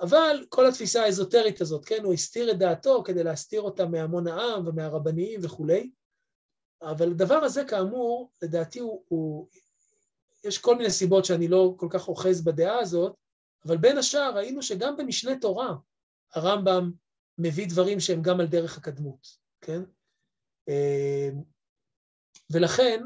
אבל 0.00 0.46
כל 0.48 0.66
התפיסה 0.66 1.02
האזוטרית 1.02 1.60
הזאת, 1.60 1.84
כן, 1.84 2.04
הוא 2.04 2.12
הסתיר 2.12 2.50
את 2.50 2.58
דעתו 2.58 3.02
כדי 3.04 3.24
להסתיר 3.24 3.60
אותה 3.60 3.86
מהמון 3.86 4.26
העם 4.26 4.66
ומהרבניים 4.66 5.40
וכולי, 5.42 5.90
אבל 6.82 7.10
הדבר 7.10 7.34
הזה 7.34 7.64
כאמור, 7.64 8.30
לדעתי 8.42 8.78
הוא, 8.78 9.04
הוא, 9.08 9.48
יש 10.44 10.58
כל 10.58 10.76
מיני 10.76 10.90
סיבות 10.90 11.24
שאני 11.24 11.48
לא 11.48 11.74
כל 11.76 11.86
כך 11.90 12.08
אוחז 12.08 12.44
בדעה 12.44 12.78
הזאת, 12.78 13.14
אבל 13.66 13.76
בין 13.76 13.98
השאר 13.98 14.32
ראינו 14.36 14.62
שגם 14.62 14.96
במשנה 14.96 15.38
תורה 15.40 15.74
הרמב"ם 16.34 16.90
מביא 17.38 17.68
דברים 17.68 18.00
שהם 18.00 18.22
גם 18.22 18.40
על 18.40 18.46
דרך 18.46 18.78
הקדמות, 18.78 19.26
כן? 19.60 19.82
אה, 22.36 22.40
ולכן 22.50 23.04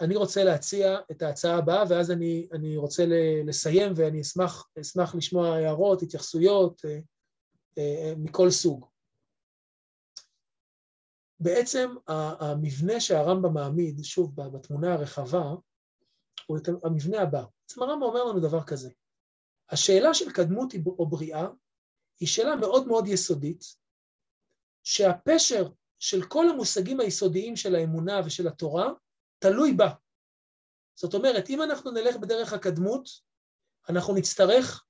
אני 0.00 0.16
רוצה 0.16 0.44
להציע 0.44 0.98
את 1.10 1.22
ההצעה 1.22 1.58
הבאה, 1.58 1.84
ואז 1.88 2.10
אני, 2.10 2.48
אני 2.52 2.76
רוצה 2.76 3.04
לסיים 3.46 3.92
ואני 3.96 4.20
אשמח, 4.20 4.68
אשמח 4.80 5.14
לשמוע 5.14 5.56
הערות, 5.56 6.02
התייחסויות 6.02 6.84
אה, 6.84 6.98
אה, 7.78 8.12
מכל 8.16 8.50
סוג. 8.50 8.86
בעצם 11.40 11.94
המבנה 12.06 13.00
שהרמב"ם 13.00 13.54
מעמיד, 13.54 14.04
שוב, 14.04 14.42
בתמונה 14.42 14.92
הרחבה, 14.94 15.54
הוא 16.46 16.58
את 16.58 16.68
המבנה 16.84 17.22
הבא. 17.22 17.44
בעצם 17.62 17.82
הרמב"ם 17.82 18.02
אומר 18.02 18.24
לנו 18.24 18.40
דבר 18.40 18.64
כזה, 18.64 18.90
השאלה 19.70 20.14
של 20.14 20.32
קדמות 20.32 20.74
או 20.86 21.06
בריאה 21.06 21.46
היא 22.20 22.28
שאלה 22.28 22.56
מאוד 22.56 22.86
מאוד 22.86 23.06
יסודית, 23.06 23.64
שהפשר 24.82 25.68
של 25.98 26.22
כל 26.22 26.48
המושגים 26.48 27.00
היסודיים 27.00 27.56
של 27.56 27.74
האמונה 27.74 28.20
ושל 28.24 28.48
התורה 28.48 28.88
תלוי 29.38 29.72
בה. 29.72 29.88
זאת 30.94 31.14
אומרת, 31.14 31.50
אם 31.50 31.62
אנחנו 31.62 31.90
נלך 31.90 32.16
בדרך 32.16 32.52
הקדמות, 32.52 33.08
אנחנו 33.88 34.14
נצטרך 34.14 34.84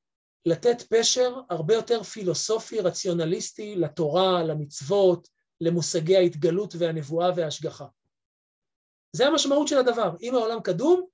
לתת 0.46 0.82
פשר 0.82 1.34
הרבה 1.50 1.74
יותר 1.74 2.02
פילוסופי, 2.02 2.80
רציונליסטי, 2.80 3.76
לתורה, 3.76 4.42
למצוות, 4.42 5.28
למושגי 5.60 6.16
ההתגלות 6.16 6.74
והנבואה 6.78 7.30
וההשגחה. 7.36 7.86
זה 9.12 9.26
המשמעות 9.26 9.68
של 9.68 9.78
הדבר. 9.78 10.16
אם 10.22 10.34
העולם 10.34 10.60
קדום, 10.60 11.06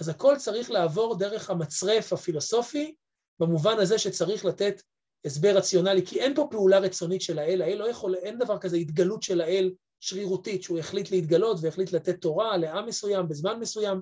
אז 0.00 0.08
הכל 0.08 0.36
צריך 0.36 0.70
לעבור 0.70 1.18
דרך 1.18 1.50
המצרף 1.50 2.12
הפילוסופי, 2.12 2.94
במובן 3.38 3.78
הזה 3.78 3.98
שצריך 3.98 4.44
לתת 4.44 4.82
הסבר 5.24 5.56
רציונלי, 5.56 6.06
כי 6.06 6.20
אין 6.20 6.34
פה 6.34 6.48
פעולה 6.50 6.78
רצונית 6.78 7.22
של 7.22 7.38
האל, 7.38 7.62
האל 7.62 7.78
לא 7.78 7.90
יכול, 7.90 8.14
אין 8.14 8.38
דבר 8.38 8.58
כזה 8.58 8.76
התגלות 8.76 9.22
של 9.22 9.40
האל 9.40 9.72
שרירותית, 10.00 10.62
שהוא 10.62 10.78
החליט 10.78 11.10
להתגלות 11.10 11.58
והחליט 11.60 11.92
לתת 11.92 12.20
תורה 12.20 12.56
לעם 12.56 12.86
מסוים 12.86 13.28
בזמן 13.28 13.60
מסוים, 13.60 14.00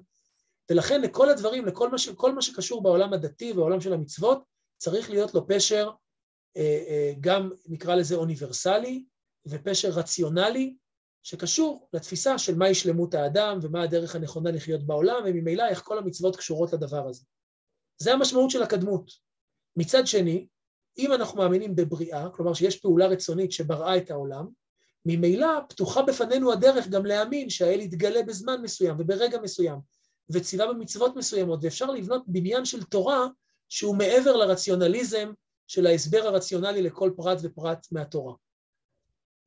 ולכן 0.70 1.00
לכל 1.00 1.28
הדברים, 1.28 1.66
לכל 1.66 1.90
מה, 1.90 1.96
כל 2.16 2.32
מה 2.32 2.42
שקשור 2.42 2.82
בעולם 2.82 3.12
הדתי 3.12 3.52
ובעולם 3.52 3.80
של 3.80 3.92
המצוות, 3.92 4.42
צריך 4.76 5.10
להיות 5.10 5.34
לו 5.34 5.46
פשר, 5.48 5.90
אה, 6.56 6.84
אה, 6.88 7.12
גם 7.20 7.50
נקרא 7.66 7.94
לזה 7.94 8.14
אוניברסלי, 8.14 9.04
ופשר 9.46 9.88
רציונלי, 9.88 10.76
שקשור 11.22 11.88
לתפיסה 11.92 12.38
של 12.38 12.54
מהי 12.54 12.74
שלמות 12.74 13.14
האדם 13.14 13.58
ומה 13.62 13.82
הדרך 13.82 14.14
הנכונה 14.14 14.50
לחיות 14.50 14.86
בעולם, 14.86 15.22
וממילא 15.24 15.68
איך 15.68 15.82
כל 15.82 15.98
המצוות 15.98 16.36
קשורות 16.36 16.72
לדבר 16.72 17.08
הזה. 17.08 17.24
זה 17.98 18.12
המשמעות 18.12 18.50
של 18.50 18.62
הקדמות. 18.62 19.10
מצד 19.76 20.06
שני, 20.06 20.46
אם 20.98 21.12
אנחנו 21.12 21.38
מאמינים 21.38 21.76
בבריאה, 21.76 22.28
כלומר 22.30 22.54
שיש 22.54 22.76
פעולה 22.76 23.06
רצונית 23.06 23.52
שבראה 23.52 23.96
את 23.96 24.10
העולם, 24.10 24.46
ממילא 25.06 25.48
פתוחה 25.68 26.02
בפנינו 26.02 26.52
הדרך 26.52 26.88
גם 26.88 27.06
להאמין 27.06 27.50
שהאל 27.50 27.80
יתגלה 27.80 28.22
בזמן 28.22 28.62
מסוים 28.62 28.96
וברגע 28.98 29.40
מסוים, 29.40 29.78
וציווה 30.30 30.66
במצוות 30.66 31.16
מסוימות, 31.16 31.60
ואפשר 31.62 31.90
לבנות 31.90 32.22
בניין 32.26 32.64
של 32.64 32.82
תורה 32.82 33.26
שהוא 33.68 33.96
מעבר 33.96 34.36
לרציונליזם 34.36 35.32
של 35.66 35.86
ההסבר 35.86 36.22
הרציונלי 36.22 36.82
לכל 36.82 37.10
פרט 37.16 37.38
ופרט 37.42 37.86
מהתורה. 37.92 38.34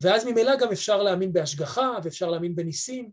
ואז 0.01 0.25
ממילא 0.25 0.55
גם 0.55 0.71
אפשר 0.71 1.03
להאמין 1.03 1.33
בהשגחה 1.33 1.97
ואפשר 2.03 2.29
להאמין 2.29 2.55
בניסים. 2.55 3.11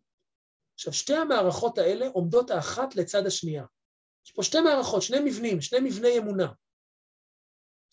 עכשיו, 0.75 0.93
שתי 0.93 1.15
המערכות 1.15 1.79
האלה 1.79 2.09
עומדות 2.09 2.51
האחת 2.51 2.97
לצד 2.97 3.27
השנייה. 3.27 3.65
יש 4.27 4.33
פה 4.33 4.43
שתי 4.43 4.61
מערכות, 4.61 5.03
שני 5.03 5.21
מבנים, 5.21 5.61
שני 5.61 5.81
מבני 5.81 6.19
אמונה. 6.19 6.47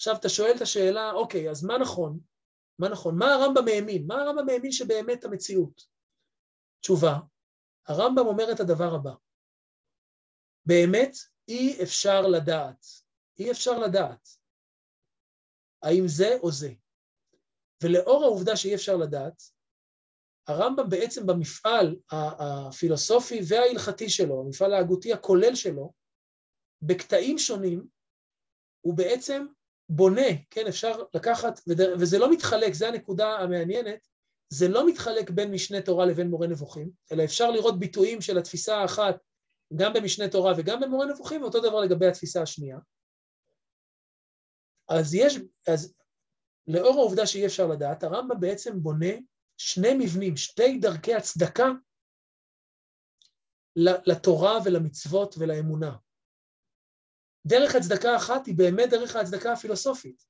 עכשיו 0.04 0.16
אתה 0.16 0.30
שואל 0.30 0.51
את 0.56 0.62
השאלה, 0.62 1.12
אוקיי, 1.12 1.49
אז 1.49 1.64
מה 1.64 1.78
נכון? 1.78 2.20
מה 2.80 2.89
נכון? 2.89 3.18
מה 3.18 3.26
הרמב"ם 3.34 3.68
האמין? 3.68 4.08
מה 4.08 4.16
הרמב"ם 4.16 4.49
האמין 4.49 4.72
שבאמת 4.72 5.24
המציאות? 5.24 5.82
תשובה, 6.82 7.14
הרמב"ם 7.88 8.26
אומר 8.26 8.51
את 8.51 8.60
הדבר 8.60 8.95
הבא, 8.95 9.14
באמת 10.66 11.12
אי 11.47 11.84
אפשר 11.84 12.22
לדעת, 12.22 12.86
אי 13.39 13.51
אפשר 13.51 13.80
לדעת 13.80 14.30
האם 15.84 16.04
זה 16.08 16.38
או 16.43 16.51
זה. 16.51 16.74
ולאור 17.84 18.24
העובדה 18.24 18.58
שאי 18.58 18.76
אפשר 18.76 18.95
לדעת, 18.95 19.41
הרמב"ם 20.47 20.89
בעצם 20.89 21.28
במפעל 21.28 21.95
הפילוסופי 22.12 23.39
וההלכתי 23.49 24.10
שלו, 24.10 24.41
המפעל 24.41 24.74
ההגותי 24.74 25.14
הכולל 25.14 25.56
שלו, 25.56 25.93
בקטעים 26.82 27.38
שונים, 27.38 27.88
הוא 28.82 28.97
בעצם 28.97 29.45
בונה, 29.89 30.27
כן, 30.49 30.67
אפשר 30.67 31.03
לקחת, 31.13 31.59
וזה 31.99 32.19
לא 32.19 32.31
מתחלק, 32.31 32.73
זו 32.73 32.86
הנקודה 32.86 33.39
המעניינת, 33.39 34.07
זה 34.49 34.67
לא 34.67 34.88
מתחלק 34.88 35.29
בין 35.29 35.51
משנה 35.51 35.81
תורה 35.81 36.05
לבין 36.05 36.27
מורה 36.27 36.47
נבוכים, 36.47 36.91
אלא 37.11 37.23
אפשר 37.23 37.51
לראות 37.51 37.79
ביטויים 37.79 38.21
של 38.21 38.38
התפיסה 38.38 38.77
האחת 38.77 39.15
גם 39.75 39.93
במשנה 39.93 40.29
תורה 40.29 40.53
וגם 40.57 40.79
במורה 40.79 41.05
נבוכים, 41.05 41.41
ואותו 41.41 41.59
דבר 41.59 41.79
לגבי 41.79 42.07
התפיסה 42.07 42.41
השנייה. 42.41 42.77
אז 44.89 45.13
יש, 45.15 45.38
אז 45.67 45.93
לאור 46.67 46.99
העובדה 46.99 47.25
שאי 47.25 47.45
אפשר 47.45 47.67
לדעת, 47.67 48.03
הרמב"ם 48.03 48.39
בעצם 48.39 48.79
בונה 48.79 49.11
שני 49.57 49.93
מבנים, 49.99 50.38
שתי 50.38 50.77
דרכי 50.77 51.15
הצדקה 51.15 51.67
לתורה 54.05 54.59
ולמצוות 54.65 55.36
ולאמונה. 55.38 55.95
דרך 57.46 57.76
הצדקה 57.76 58.16
אחת 58.16 58.46
היא 58.46 58.56
באמת 58.58 58.89
דרך 58.89 59.16
ההצדקה 59.16 59.54
הפילוסופית, 59.54 60.26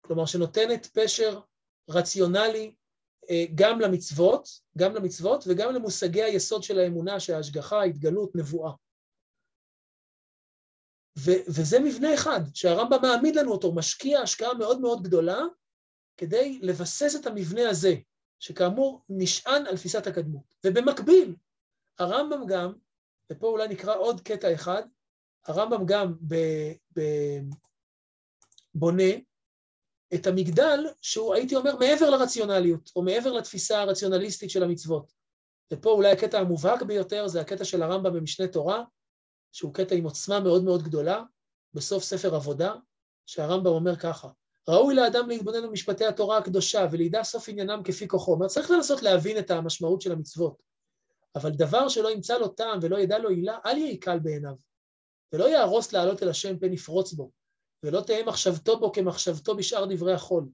כלומר 0.00 0.26
שנותנת 0.26 0.86
פשר 0.86 1.40
רציונלי 1.90 2.74
אה, 3.30 3.44
גם 3.54 3.80
למצוות, 3.80 4.48
גם 4.78 4.94
למצוות 4.94 5.44
וגם 5.48 5.74
למושגי 5.74 6.22
היסוד 6.22 6.62
של 6.62 6.78
האמונה, 6.78 7.20
שההשגחה, 7.20 7.82
התגלות, 7.82 8.36
נבואה. 8.36 8.72
ו- 11.18 11.42
וזה 11.48 11.78
מבנה 11.80 12.14
אחד, 12.14 12.40
שהרמב"ם 12.54 13.02
מעמיד 13.02 13.36
לנו 13.36 13.52
אותו, 13.52 13.74
משקיע 13.74 14.20
השקעה 14.20 14.54
מאוד 14.54 14.80
מאוד 14.80 15.02
גדולה 15.02 15.38
כדי 16.16 16.58
לבסס 16.62 17.16
את 17.20 17.26
המבנה 17.26 17.68
הזה, 17.68 17.94
שכאמור 18.38 19.02
נשען 19.08 19.66
על 19.66 19.76
תפיסת 19.76 20.06
הקדמות. 20.06 20.54
ובמקביל, 20.66 21.36
הרמב"ם 21.98 22.46
גם, 22.46 22.72
ופה 23.32 23.46
אולי 23.46 23.68
נקרא 23.68 23.96
עוד 23.96 24.20
קטע 24.20 24.54
אחד, 24.54 24.82
הרמב"ם 25.46 25.86
גם 25.86 26.14
ב, 26.28 26.34
ב, 26.96 27.00
בונה 28.74 29.12
את 30.14 30.26
המגדל 30.26 30.86
שהוא, 31.02 31.34
הייתי 31.34 31.56
אומר, 31.56 31.76
מעבר 31.76 32.10
לרציונליות, 32.10 32.90
או 32.96 33.02
מעבר 33.02 33.32
לתפיסה 33.32 33.80
הרציונליסטית 33.80 34.50
של 34.50 34.62
המצוות. 34.62 35.12
ופה 35.72 35.90
אולי 35.90 36.10
הקטע 36.10 36.38
המובהק 36.38 36.82
ביותר 36.82 37.28
זה 37.28 37.40
הקטע 37.40 37.64
של 37.64 37.82
הרמב"ם 37.82 38.12
במשנה 38.12 38.48
תורה, 38.48 38.84
שהוא 39.52 39.74
קטע 39.74 39.94
עם 39.94 40.04
עוצמה 40.04 40.40
מאוד 40.40 40.64
מאוד 40.64 40.82
גדולה, 40.82 41.22
בסוף 41.74 42.04
ספר 42.04 42.34
עבודה, 42.34 42.74
שהרמב"ם 43.26 43.66
אומר 43.66 43.96
ככה, 43.96 44.28
ראוי 44.68 44.94
לאדם 44.94 45.28
להתבונן 45.28 45.62
במשפטי 45.62 46.04
התורה 46.04 46.38
הקדושה 46.38 46.86
ולידע 46.90 47.22
סוף 47.22 47.48
עניינם 47.48 47.82
כפי 47.84 48.08
כוחו. 48.08 48.36
זאת 48.40 48.50
צריך 48.50 48.70
לנסות 48.70 49.02
להבין 49.02 49.38
את 49.38 49.50
המשמעות 49.50 50.00
של 50.00 50.12
המצוות, 50.12 50.62
אבל 51.34 51.50
דבר 51.50 51.88
שלא 51.88 52.10
ימצא 52.10 52.38
לו 52.38 52.48
טעם 52.48 52.78
ולא 52.82 52.98
ידע 52.98 53.18
לו 53.18 53.28
עילה, 53.28 53.58
אל 53.66 53.78
יהיה 53.78 53.96
קל 54.00 54.18
בעיניו. 54.18 54.69
ולא 55.32 55.48
יהרוס 55.48 55.92
לעלות 55.92 56.22
אל 56.22 56.28
השם 56.28 56.58
פן 56.58 56.72
יפרוץ 56.72 57.12
בו, 57.12 57.30
ולא 57.82 58.00
תהא 58.00 58.24
מחשבתו 58.26 58.80
בו 58.80 58.92
כמחשבתו 58.92 59.56
בשאר 59.56 59.84
דברי 59.84 60.12
החול. 60.12 60.48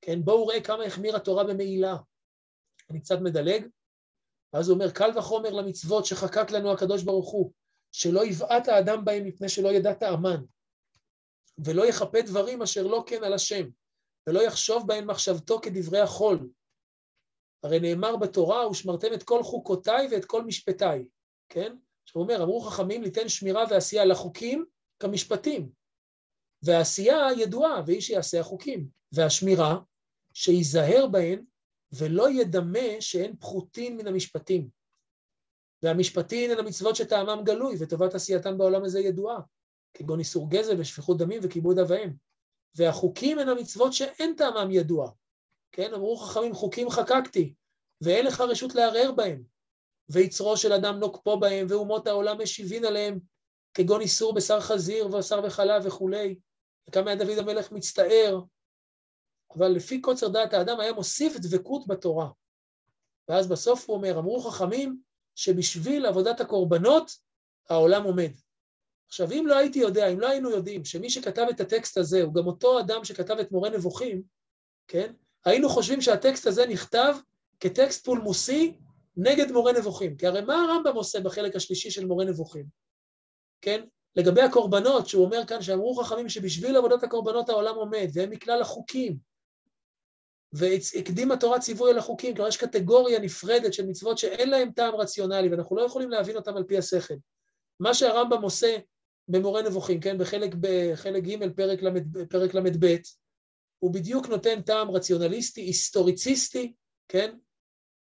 כן, 0.00 0.24
בואו 0.24 0.46
ראה 0.46 0.60
כמה 0.60 0.84
החמיר 0.84 1.16
התורה 1.16 1.44
במעילה. 1.44 1.96
אני 2.90 3.00
קצת 3.00 3.18
מדלג, 3.20 3.66
ואז 4.52 4.68
הוא 4.68 4.74
אומר, 4.74 4.90
קל 4.90 5.18
וחומר 5.18 5.50
למצוות 5.50 6.06
שחקק 6.06 6.50
לנו 6.50 6.72
הקדוש 6.72 7.02
ברוך 7.02 7.30
הוא, 7.30 7.52
שלא 7.92 8.24
יבעט 8.24 8.68
האדם 8.68 9.04
בהם 9.04 9.24
מפני 9.24 9.48
שלא 9.48 9.68
ידע 9.68 9.94
טעמן, 9.94 10.42
ולא 11.64 11.88
יכפה 11.88 12.22
דברים 12.26 12.62
אשר 12.62 12.86
לא 12.86 13.04
כן 13.06 13.24
על 13.24 13.32
השם, 13.32 13.68
ולא 14.26 14.40
יחשוב 14.40 14.86
בהן 14.86 15.04
מחשבתו 15.04 15.60
כדברי 15.60 16.00
החול. 16.00 16.50
הרי 17.62 17.80
נאמר 17.80 18.16
בתורה, 18.16 18.68
ושמרתם 18.68 19.14
את 19.14 19.22
כל 19.22 19.42
חוקותיי 19.42 20.08
ואת 20.10 20.24
כל 20.24 20.44
משפטיי, 20.44 21.06
כן? 21.48 21.76
הוא 22.12 22.22
אומר, 22.22 22.42
אמרו 22.42 22.60
חכמים 22.60 23.02
ליתן 23.02 23.28
שמירה 23.28 23.64
ועשייה 23.70 24.04
לחוקים 24.04 24.64
כמשפטים, 24.98 25.70
והעשייה 26.62 27.26
ידועה, 27.36 27.82
ואיש 27.86 28.10
יעשה 28.10 28.40
החוקים, 28.40 28.88
והשמירה, 29.12 29.78
שייזהר 30.34 31.06
בהן 31.06 31.44
ולא 31.92 32.30
ידמה 32.30 33.00
שהן 33.00 33.36
פחותין 33.36 33.96
מן 33.96 34.06
המשפטים. 34.06 34.68
והמשפטין 35.82 36.50
הן 36.50 36.58
המצוות 36.58 36.96
שטעמם 36.96 37.44
גלוי, 37.44 37.76
וטובת 37.78 38.14
עשייתם 38.14 38.58
בעולם 38.58 38.84
הזה 38.84 39.00
ידועה, 39.00 39.40
כגון 39.94 40.18
איסור 40.18 40.50
גזל 40.50 40.80
ושפיכות 40.80 41.18
דמים 41.18 41.40
וכיבוד 41.42 41.78
אב 41.78 41.90
ואם. 41.90 42.12
והחוקים 42.74 43.38
הן 43.38 43.48
המצוות 43.48 43.92
שאין 43.92 44.34
טעמם 44.36 44.70
ידוע. 44.70 45.10
כן, 45.72 45.94
אמרו 45.94 46.16
חכמים, 46.16 46.54
חוקים 46.54 46.90
חקקתי, 46.90 47.54
ואין 48.00 48.26
לך 48.26 48.40
רשות 48.40 48.74
לערער 48.74 49.12
בהם. 49.12 49.42
ויצרו 50.08 50.56
של 50.56 50.72
אדם 50.72 50.98
נוקפו 50.98 51.40
בהם, 51.40 51.66
ואומות 51.70 52.06
העולם 52.06 52.42
משיבין 52.42 52.84
עליהם, 52.84 53.18
כגון 53.74 54.00
איסור 54.00 54.34
בשר 54.34 54.60
חזיר 54.60 55.06
ובשר 55.06 55.40
וחלב 55.44 55.82
וכולי. 55.86 56.38
וכמה 56.88 57.10
היה 57.10 57.24
דוד 57.24 57.38
המלך 57.38 57.72
מצטער, 57.72 58.40
אבל 59.56 59.68
לפי 59.68 60.00
קוצר 60.00 60.28
דעת 60.28 60.54
האדם 60.54 60.80
היה 60.80 60.92
מוסיף 60.92 61.36
דבקות 61.36 61.86
בתורה. 61.86 62.28
ואז 63.28 63.48
בסוף 63.48 63.88
הוא 63.88 63.96
אומר, 63.96 64.18
אמרו 64.18 64.40
חכמים 64.40 65.00
שבשביל 65.34 66.06
עבודת 66.06 66.40
הקורבנות 66.40 67.10
העולם 67.68 68.04
עומד. 68.04 68.30
עכשיו, 69.08 69.32
אם 69.32 69.44
לא 69.46 69.56
הייתי 69.56 69.78
יודע, 69.78 70.08
אם 70.08 70.20
לא 70.20 70.28
היינו 70.28 70.50
יודעים 70.50 70.84
שמי 70.84 71.10
שכתב 71.10 71.46
את 71.50 71.60
הטקסט 71.60 71.96
הזה 71.96 72.22
הוא 72.22 72.34
גם 72.34 72.46
אותו 72.46 72.80
אדם 72.80 73.04
שכתב 73.04 73.36
את 73.38 73.52
מורה 73.52 73.70
נבוכים, 73.70 74.22
כן? 74.88 75.12
היינו 75.44 75.68
חושבים 75.68 76.00
שהטקסט 76.00 76.46
הזה 76.46 76.66
נכתב 76.66 77.16
כטקסט 77.60 78.04
פולמוסי 78.04 78.78
נגד 79.18 79.52
מורה 79.52 79.72
נבוכים. 79.72 80.16
כי 80.16 80.26
הרי 80.26 80.40
מה 80.40 80.64
הרמב"ם 80.64 80.94
עושה 80.94 81.20
בחלק 81.20 81.56
השלישי 81.56 81.90
של 81.90 82.06
מורה 82.06 82.24
נבוכים? 82.24 82.64
כן? 83.60 83.84
לגבי 84.16 84.40
הקורבנות, 84.40 85.08
שהוא 85.08 85.24
אומר 85.24 85.46
כאן 85.46 85.62
שאמרו 85.62 85.94
חכמים 85.94 86.28
שבשביל 86.28 86.76
עבודת 86.76 87.02
הקורבנות 87.02 87.48
העולם 87.48 87.74
עומד, 87.74 88.08
והם 88.12 88.30
מכלל 88.30 88.60
החוקים, 88.62 89.16
והקדימה 90.52 91.36
תורה 91.36 91.60
ציווי 91.60 91.90
על 91.90 91.98
החוקים, 91.98 92.34
כלומר 92.34 92.48
יש 92.48 92.56
קטגוריה 92.56 93.18
נפרדת 93.18 93.72
של 93.72 93.86
מצוות 93.86 94.18
שאין 94.18 94.50
להם 94.50 94.70
טעם 94.72 94.94
רציונלי, 94.94 95.48
ואנחנו 95.48 95.76
לא 95.76 95.82
יכולים 95.82 96.10
להבין 96.10 96.36
אותם 96.36 96.56
על 96.56 96.64
פי 96.64 96.78
השכל. 96.78 97.14
מה 97.80 97.94
שהרמב"ם 97.94 98.42
עושה 98.42 98.76
במורה 99.28 99.62
נבוכים, 99.62 100.00
כן, 100.00 100.18
בחלק, 100.18 100.54
בחלק 100.60 101.24
ג' 101.24 101.52
פרק, 101.56 101.80
פרק 102.30 102.54
ל"ב, 102.54 102.96
הוא 103.78 103.94
בדיוק 103.94 104.28
נותן 104.28 104.62
טעם 104.62 104.90
רציונליסטי, 104.90 105.60
היסטוריציסטי, 105.60 106.72
כן? 107.08 107.36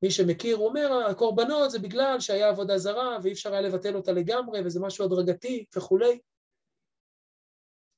מי 0.02 0.10
שמכיר, 0.10 0.56
אומר, 0.56 1.06
הקורבנות 1.10 1.70
זה 1.70 1.78
בגלל 1.78 2.20
שהיה 2.20 2.48
עבודה 2.48 2.78
זרה 2.78 3.18
ואי 3.22 3.32
אפשר 3.32 3.52
היה 3.52 3.60
לבטל 3.60 3.96
אותה 3.96 4.12
לגמרי 4.12 4.60
וזה 4.64 4.80
משהו 4.80 5.04
הדרגתי 5.04 5.64
וכולי. 5.76 6.20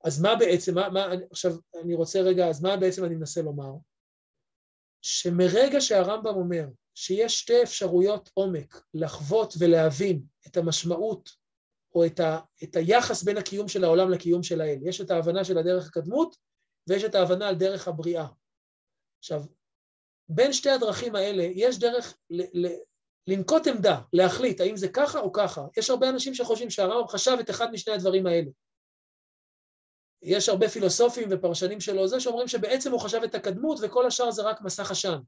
אז 0.05 0.23
מה 0.23 0.37
בעצם, 0.37 0.75
מה, 0.75 0.89
מה, 0.89 1.07
עכשיו 1.31 1.53
אני 1.83 1.95
רוצה 1.95 2.21
רגע, 2.21 2.49
אז 2.49 2.63
מה 2.63 2.77
בעצם 2.77 3.05
אני 3.05 3.15
מנסה 3.15 3.43
לומר? 3.43 3.73
שמרגע 5.03 5.81
שהרמב"ם 5.81 6.35
אומר 6.35 6.65
שיש 6.95 7.41
שתי 7.41 7.63
אפשרויות 7.63 8.31
עומק 8.35 8.85
לחוות 8.95 9.55
ולהבין 9.59 10.23
את 10.47 10.57
המשמעות 10.57 11.31
או 11.95 12.07
את, 12.07 12.21
ה, 12.21 12.39
את 12.65 12.77
היחס 12.77 13.23
בין 13.23 13.37
הקיום 13.37 13.69
של 13.69 13.85
העולם 13.85 14.11
לקיום 14.11 14.43
של 14.43 14.61
האל, 14.61 14.79
יש 14.83 15.01
את 15.01 15.11
ההבנה 15.11 15.45
של 15.45 15.59
הדרך 15.59 15.87
הקדמות 15.87 16.37
ויש 16.87 17.05
את 17.05 17.15
ההבנה 17.15 17.49
על 17.49 17.55
דרך 17.55 17.89
הבריאה. 17.89 18.27
עכשיו, 19.19 19.43
בין 20.35 20.53
שתי 20.53 20.71
הדרכים 20.71 21.15
האלה 21.15 21.43
יש 21.43 21.79
דרך 21.79 22.17
ל- 22.31 22.67
ל- 22.67 22.79
לנקוט 23.27 23.67
עמדה, 23.67 24.01
להחליט 24.13 24.61
האם 24.61 24.77
זה 24.77 24.89
ככה 24.89 25.19
או 25.21 25.33
ככה. 25.33 25.63
יש 25.77 25.91
הרבה 25.91 26.09
אנשים 26.09 26.35
שחושבים 26.35 26.71
שהרמב"ם 26.71 27.09
חשב 27.09 27.37
את 27.41 27.51
אחד 27.51 27.73
משני 27.73 27.95
הדברים 27.95 28.27
האלה. 28.27 28.51
יש 30.23 30.49
הרבה 30.49 30.69
פילוסופים 30.69 31.29
ופרשנים 31.31 31.81
שלו 31.81 32.09
זה 32.09 32.21
שאומרים 32.21 32.49
שבעצם 32.49 32.93
הוא 32.93 33.01
חשב 33.01 33.21
את 33.25 33.35
הקדמות 33.35 33.79
וכל 33.83 34.07
השאר 34.07 34.31
זה 34.31 34.43
רק 34.43 34.61
מסך 34.61 34.91
עשן. 34.91 35.19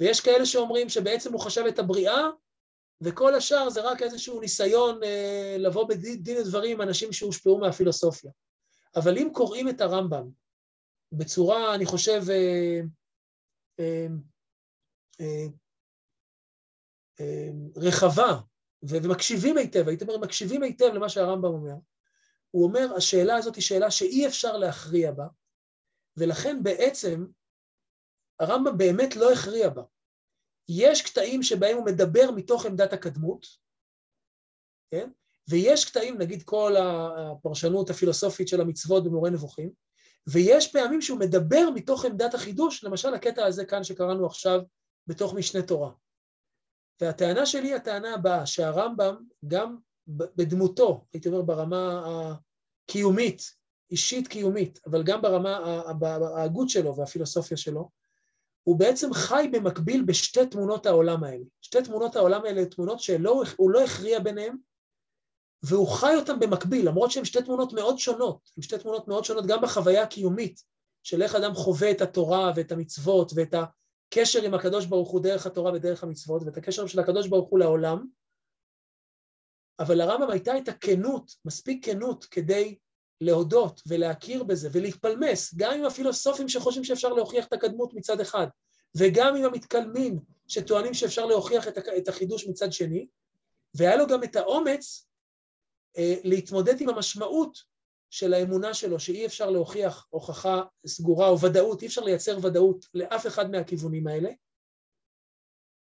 ויש 0.00 0.20
כאלה 0.20 0.46
שאומרים 0.46 0.88
שבעצם 0.88 1.32
הוא 1.32 1.40
חשב 1.40 1.64
את 1.68 1.78
הבריאה 1.78 2.28
וכל 3.00 3.34
השאר 3.34 3.70
זה 3.70 3.80
רק 3.80 4.02
איזשהו 4.02 4.40
ניסיון 4.40 5.02
אה, 5.04 5.56
לבוא 5.58 5.88
בדין 5.88 6.36
ודברים 6.36 6.72
עם 6.72 6.88
אנשים 6.88 7.12
שהושפעו 7.12 7.58
מהפילוסופיה. 7.58 8.30
אבל 8.96 9.18
אם 9.18 9.28
קוראים 9.32 9.68
את 9.68 9.80
הרמב"ם 9.80 10.28
בצורה, 11.12 11.74
אני 11.74 11.86
חושב, 11.86 12.22
אה, 12.30 12.80
רחבה, 17.76 18.40
ומקשיבים 18.82 19.56
היטב, 19.56 19.88
הייתי 19.88 20.04
אומר, 20.04 20.18
מקשיבים 20.18 20.62
היטב 20.62 20.84
למה 20.94 21.08
שהרמב"ם 21.08 21.48
אומר, 21.48 21.74
הוא 22.50 22.64
אומר, 22.64 22.94
השאלה 22.96 23.36
הזאת 23.36 23.54
היא 23.54 23.62
שאלה 23.62 23.90
שאי 23.90 24.26
אפשר 24.26 24.56
להכריע 24.56 25.12
בה, 25.12 25.26
ולכן 26.16 26.62
בעצם 26.62 27.26
הרמב"ם 28.40 28.78
באמת 28.78 29.16
לא 29.16 29.32
הכריע 29.32 29.68
בה. 29.68 29.82
יש 30.68 31.02
קטעים 31.02 31.42
שבהם 31.42 31.76
הוא 31.76 31.86
מדבר 31.86 32.30
מתוך 32.36 32.66
עמדת 32.66 32.92
הקדמות, 32.92 33.46
כן? 34.90 35.10
ויש 35.50 35.90
קטעים, 35.90 36.18
נגיד 36.18 36.42
כל 36.42 36.72
הפרשנות 36.76 37.90
הפילוסופית 37.90 38.48
של 38.48 38.60
המצוות 38.60 39.04
במורה 39.04 39.30
נבוכים, 39.30 39.72
ויש 40.30 40.72
פעמים 40.72 41.02
שהוא 41.02 41.18
מדבר 41.18 41.70
מתוך 41.74 42.04
עמדת 42.04 42.34
החידוש, 42.34 42.84
למשל 42.84 43.14
הקטע 43.14 43.46
הזה 43.46 43.64
כאן 43.64 43.84
שקראנו 43.84 44.26
עכשיו 44.26 44.60
בתוך 45.06 45.34
משנה 45.34 45.62
תורה. 45.62 45.90
והטענה 47.00 47.46
שלי 47.46 47.68
היא 47.68 47.74
הטענה 47.74 48.14
הבאה, 48.14 48.46
שהרמב"ם 48.46 49.16
גם 49.46 49.76
בדמותו, 50.08 51.04
הייתי 51.12 51.28
אומר 51.28 51.42
ברמה 51.42 52.04
הקיומית, 52.88 53.54
אישית 53.90 54.28
קיומית, 54.28 54.80
אבל 54.86 55.02
גם 55.02 55.22
ברמה 55.22 55.56
ההגות 56.36 56.70
שלו 56.70 56.96
והפילוסופיה 56.96 57.56
שלו, 57.56 57.90
הוא 58.62 58.78
בעצם 58.78 59.12
חי 59.12 59.48
במקביל 59.52 60.02
בשתי 60.02 60.46
תמונות 60.46 60.86
העולם 60.86 61.24
האלה. 61.24 61.44
שתי 61.60 61.82
תמונות 61.82 62.16
העולם 62.16 62.44
האלה 62.44 62.66
תמונות 62.66 63.00
שהוא 63.00 63.70
לא 63.70 63.84
הכריע 63.84 64.20
ביניהן, 64.20 64.56
והוא 65.62 65.88
חי 65.88 66.14
אותן 66.16 66.38
במקביל, 66.38 66.88
למרות 66.88 67.10
שהן 67.10 67.24
שתי 67.24 67.42
תמונות 67.42 67.72
מאוד 67.72 67.98
שונות, 67.98 68.50
הן 68.56 68.62
שתי 68.62 68.78
תמונות 68.78 69.08
מאוד 69.08 69.24
שונות 69.24 69.46
גם 69.46 69.62
בחוויה 69.62 70.02
הקיומית, 70.02 70.62
של 71.02 71.22
איך 71.22 71.34
אדם 71.34 71.54
חווה 71.54 71.90
את 71.90 72.00
התורה 72.00 72.52
ואת 72.56 72.72
המצוות 72.72 73.32
ואת 73.34 73.54
הקשר 73.54 74.42
עם 74.42 74.54
הקדוש 74.54 74.86
ברוך 74.86 75.10
הוא 75.10 75.20
דרך 75.20 75.46
התורה 75.46 75.72
ודרך 75.72 76.02
המצוות, 76.02 76.42
ואת 76.42 76.56
הקשר 76.56 76.86
של 76.86 77.00
הקדוש 77.00 77.28
ברוך 77.28 77.48
הוא 77.48 77.58
לעולם, 77.58 78.06
אבל 79.78 79.94
לרמב"ם 79.94 80.30
הייתה 80.30 80.58
את 80.58 80.68
הכנות, 80.68 81.30
מספיק 81.44 81.84
כנות 81.86 82.24
כדי 82.24 82.78
להודות 83.20 83.82
ולהכיר 83.86 84.44
בזה 84.44 84.68
ולהתפלמס, 84.72 85.54
גם 85.54 85.72
עם 85.72 85.84
הפילוסופים 85.84 86.48
שחושבים 86.48 86.84
שאפשר 86.84 87.08
להוכיח 87.08 87.46
את 87.46 87.52
הקדמות 87.52 87.94
מצד 87.94 88.20
אחד, 88.20 88.46
וגם 88.96 89.36
עם 89.36 89.44
המתקלמים 89.44 90.18
שטוענים 90.48 90.94
שאפשר 90.94 91.26
להוכיח 91.26 91.68
את 91.68 92.08
החידוש 92.08 92.46
מצד 92.46 92.72
שני, 92.72 93.06
והיה 93.74 93.96
לו 93.96 94.06
גם 94.06 94.24
את 94.24 94.36
האומץ 94.36 95.07
להתמודד 96.24 96.80
עם 96.80 96.88
המשמעות 96.88 97.58
של 98.10 98.34
האמונה 98.34 98.74
שלו, 98.74 99.00
שאי 99.00 99.26
אפשר 99.26 99.50
להוכיח 99.50 100.06
הוכחה 100.10 100.62
סגורה 100.86 101.28
או 101.28 101.40
ודאות, 101.40 101.82
אי 101.82 101.86
אפשר 101.86 102.00
לייצר 102.00 102.38
ודאות 102.42 102.86
לאף 102.94 103.26
אחד 103.26 103.50
מהכיוונים 103.50 104.06
האלה. 104.06 104.30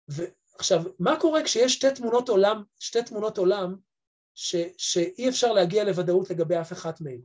ועכשיו, 0.08 0.82
מה 0.99 1.20
קורה 1.20 1.43
כשיש 1.43 1.74
שתי 1.74 1.88
תמונות 1.95 2.30
עולם, 2.30 2.64
שתי 2.80 3.03
תמונות 3.03 3.38
עולם 3.38 3.76
ש, 4.36 4.56
שאי 4.78 5.30
אפשר 5.30 5.53
להגיע 5.53 5.84
לוודאות 5.84 6.30
לגבי 6.30 6.60
אף 6.62 6.74
אחת 6.74 7.01
מהן? 7.01 7.22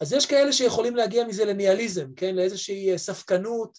אז 0.00 0.12
יש 0.12 0.26
כאלה 0.26 0.52
שיכולים 0.52 0.96
להגיע 0.96 1.24
מזה 1.24 1.44
לניאליזם, 1.44 2.14
כן? 2.14 2.34
לאיזושהי 2.34 2.98
ספקנות 2.98 3.78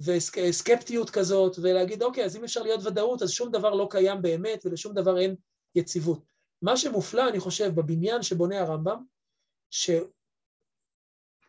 וסקפטיות 0.00 1.10
כזאת, 1.10 1.56
ולהגיד, 1.62 2.02
אוקיי, 2.02 2.24
אז 2.24 2.36
אם 2.36 2.44
אפשר 2.44 2.62
להיות 2.62 2.86
ודאות, 2.86 3.22
אז 3.22 3.30
שום 3.30 3.50
דבר 3.50 3.70
לא 3.70 3.88
קיים 3.90 4.22
באמת 4.22 4.66
ולשום 4.66 4.94
דבר 4.94 5.18
אין 5.18 5.36
יציבות. 5.74 6.29
מה 6.62 6.76
שמופלא, 6.76 7.28
אני 7.28 7.40
חושב, 7.40 7.74
בבניין 7.74 8.22
שבונה 8.22 8.60
הרמב"ם, 8.60 9.04
שלא 9.70 10.08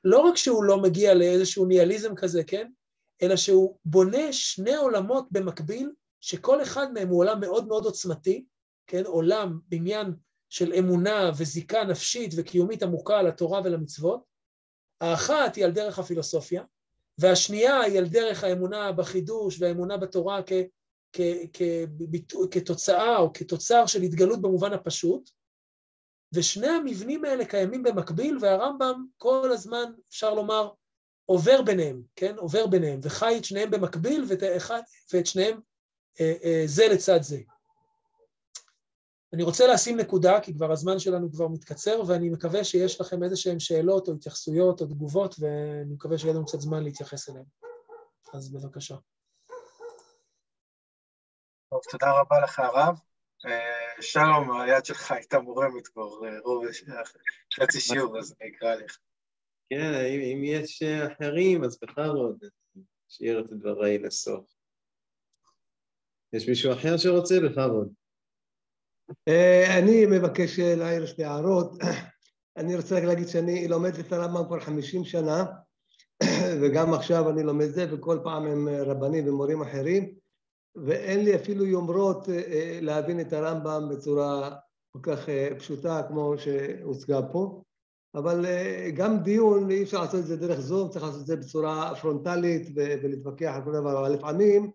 רק 0.06 0.36
שהוא 0.36 0.64
לא 0.64 0.82
מגיע 0.82 1.14
לאיזשהו 1.14 1.66
ניאליזם 1.66 2.16
כזה, 2.16 2.44
כן? 2.44 2.72
אלא 3.22 3.36
שהוא 3.36 3.78
בונה 3.86 4.34
שני 4.34 4.76
עולמות 4.76 5.28
במקביל, 5.32 5.92
שכל 6.22 6.62
אחד 6.62 6.94
מהם 6.94 7.08
הוא 7.08 7.20
עולם 7.20 7.40
מאוד 7.40 7.68
מאוד 7.68 7.86
עוצמתי, 7.86 8.46
כן? 8.88 9.06
עולם, 9.06 9.60
בניין 9.68 10.14
של 10.50 10.74
אמונה 10.74 11.32
וזיקה 11.38 11.84
נפשית 11.84 12.34
וקיומית 12.38 12.84
עמוקה 12.84 13.20
על 13.20 13.28
התורה 13.28 13.62
ולמצוות. 13.64 14.24
האחת 15.02 15.56
היא 15.56 15.66
על 15.66 15.72
דרך 15.72 16.00
הפילוסופיה, 16.00 16.64
והשנייה 17.18 17.80
היא 17.80 18.00
על 18.00 18.06
דרך 18.08 18.44
האמונה 18.44 18.92
בחידוש 18.92 19.62
והאמונה 19.62 19.98
בתורה 19.98 20.42
כ, 20.46 20.52
כתוצאה 22.52 23.18
או 23.18 23.34
כתוצר 23.34 23.86
של 23.86 24.02
התגלות 24.02 24.42
במובן 24.42 24.74
הפשוט, 24.74 25.30
ושני 26.34 26.68
המבנים 26.68 27.26
האלה 27.26 27.46
קיימים 27.46 27.84
במקביל, 27.84 28.38
והרמב"ם 28.42 29.06
כל 29.18 29.52
הזמן, 29.52 29.92
אפשר 30.10 30.34
לומר, 30.34 30.70
עובר 31.26 31.62
ביניהם, 31.62 32.02
כן? 32.16 32.36
עובר 32.38 32.68
ביניהם, 32.68 33.00
וחי 33.04 33.38
את 33.38 33.46
שניהם 33.46 33.72
במקביל 33.72 34.26
ואת, 34.28 34.44
אחד, 34.58 34.82
ואת 35.14 35.26
שניהם 35.26 35.60
אה, 36.20 36.34
אה, 36.44 36.64
זה 36.66 36.88
לצד 36.88 37.22
זה. 37.22 37.40
אני 39.34 39.44
רוצה 39.44 39.68
לשים 39.68 39.98
נקודה, 39.98 40.40
כי 40.42 40.54
כבר 40.54 40.72
הזמן 40.72 41.00
שלנו 41.00 41.32
כבר 41.32 41.48
מתקצר, 41.48 42.02
ואני 42.08 42.30
מקווה 42.30 42.64
שיש 42.64 43.02
לכם 43.02 43.24
איזה 43.24 43.36
שהן 43.36 43.60
שאלות 43.60 44.08
או 44.08 44.14
התייחסויות 44.14 44.82
או 44.82 44.86
תגובות, 44.86 45.36
ואני 45.40 45.94
מקווה 45.94 46.18
שיהיה 46.18 46.34
לנו 46.34 46.46
קצת 46.46 46.62
זמן 46.62 46.84
להתייחס 46.84 47.30
אליהן. 47.30 47.46
אז 48.34 48.52
בבקשה. 48.52 48.96
טוב, 51.72 51.82
תודה 51.92 52.12
רבה 52.20 52.40
לך, 52.44 52.60
הרב. 52.60 53.00
אה, 53.46 54.02
שלום, 54.02 54.62
היד 54.62 54.86
שלך 54.86 55.12
הייתה 55.12 55.40
מורמת 55.40 55.88
כבר 55.88 56.26
אה, 56.26 56.40
רוב 56.40 56.66
חצי 57.54 57.80
שיעור, 57.80 58.20
אז 58.20 58.36
אני 58.42 58.50
אקרא 58.50 58.76
לך. 58.76 58.98
כן, 59.70 59.94
אם 60.34 60.42
יש 60.44 60.84
אחרים, 60.84 61.64
אז 61.64 61.78
בכבוד, 61.82 62.44
שיער 63.08 63.40
את 63.40 63.50
דבריי 63.50 63.98
לסוף. 63.98 64.46
יש 66.34 66.50
מישהו 66.50 66.74
אחר 66.74 66.98
שרוצה? 66.98 67.36
בכבוד. 67.40 67.94
אה, 69.28 69.80
אני 69.80 70.06
מבקש 70.06 70.60
להעיר 70.60 71.06
שתי 71.06 71.24
הערות. 71.24 71.72
אני 72.58 72.76
רוצה 72.76 72.96
רק 72.96 73.04
להגיד 73.04 73.28
שאני 73.28 73.68
לומד 73.68 73.94
את 74.00 74.12
הרמב"ם 74.12 74.46
כבר 74.48 74.60
50 74.60 75.04
שנה, 75.06 75.46
וגם 76.62 76.94
עכשיו 76.94 77.30
אני 77.30 77.44
לומד 77.44 77.68
זה, 77.68 77.94
וכל 77.94 78.20
פעם 78.24 78.48
עם 78.48 78.68
רבנים 78.70 79.28
ומורים 79.28 79.62
אחרים, 79.62 80.21
ואין 80.76 81.26
לי 81.26 81.36
אפילו 81.36 81.66
יומרות 81.66 82.30
אה, 82.30 82.36
אה, 82.36 82.80
להבין 82.82 83.20
את 83.20 83.34
הרמב"ם 83.34 83.90
בצורה 83.92 84.56
כל 84.92 85.00
כך 85.04 85.20
פשוטה 85.58 86.02
כמו 86.08 86.34
שהוצגה 86.38 87.22
פה. 87.32 87.62
אבל 88.16 88.46
גם 88.96 89.18
דיון, 89.18 89.72
אי 89.72 89.84
אפשר 89.84 90.02
לעשות 90.02 90.20
את 90.20 90.26
זה 90.26 90.38
דרך 90.38 90.60
זום, 90.60 90.90
צריך 90.90 91.06
לעשות 91.06 91.22
את 91.22 91.26
זה 91.26 91.36
בצורה 91.36 91.96
פרונטלית 91.96 92.70
ולהתווכח 92.76 93.52
על 93.56 93.64
כל 93.64 93.74
דבר, 93.74 94.00
אבל 94.00 94.14
לפעמים 94.14 94.72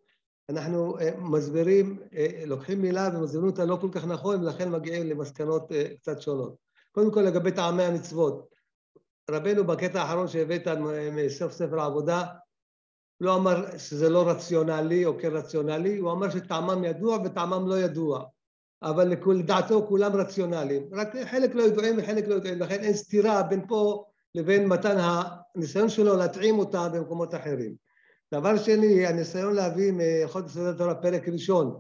אנחנו 0.49 0.99
אה, 0.99 1.11
מסבירים, 1.19 1.99
אה, 2.15 2.43
לוקחים 2.47 2.83
מילה 2.83 3.09
ומסבירים 3.15 3.47
אותה 3.47 3.65
לא 3.65 3.79
כל 3.81 3.89
כך 3.93 4.05
נכון, 4.05 4.41
ולכן 4.45 4.71
מגיעים 4.71 5.07
למסקנות 5.07 5.73
אה, 5.73 5.89
קצת 5.97 6.21
שונות. 6.21 6.57
קודם 6.93 7.13
כל 7.13 7.21
לגבי 7.21 7.53
טעמי 7.53 7.83
המצוות, 7.83 8.55
רבנו 9.31 9.65
בקטע 9.65 10.03
האחרון 10.03 10.29
שהבאת 10.29 10.69
מסוף 11.13 11.53
ספר 11.53 11.81
העבודה, 11.81 12.25
לא 13.21 13.37
אמר 13.37 13.79
שזה 13.79 14.09
לא 14.09 14.29
רציונלי 14.29 15.05
או 15.05 15.19
כן 15.19 15.33
רציונלי, 15.33 15.97
הוא 15.97 16.13
אמר 16.13 16.31
שטעמם 16.31 16.85
ידוע 16.85 17.19
וטעמם 17.25 17.69
לא 17.69 17.79
ידוע. 17.79 18.25
אבל 18.83 19.13
לדעתו 19.35 19.87
כולם 19.89 20.17
רציונליים, 20.17 20.89
רק 20.93 21.09
חלק 21.31 21.55
לא 21.55 21.63
ידועים 21.63 21.99
וחלק 21.99 22.29
לא 22.29 22.35
ידועים, 22.35 22.59
לכן 22.59 22.81
אין 22.81 22.93
סתירה 22.93 23.43
בין 23.43 23.67
פה 23.69 24.05
לבין 24.35 24.67
מתן 24.69 24.97
הניסיון 24.99 25.89
שלו 25.89 26.17
להטעים 26.17 26.59
אותה 26.59 26.89
במקומות 26.89 27.35
אחרים. 27.35 27.75
דבר 28.35 28.57
שני, 28.57 29.07
הניסיון 29.07 29.55
להביא 29.55 29.93
מהלכות 29.93 30.47
יסודי 30.47 30.69
התורה 30.69 30.95
פרק 30.95 31.29
ראשון, 31.29 31.79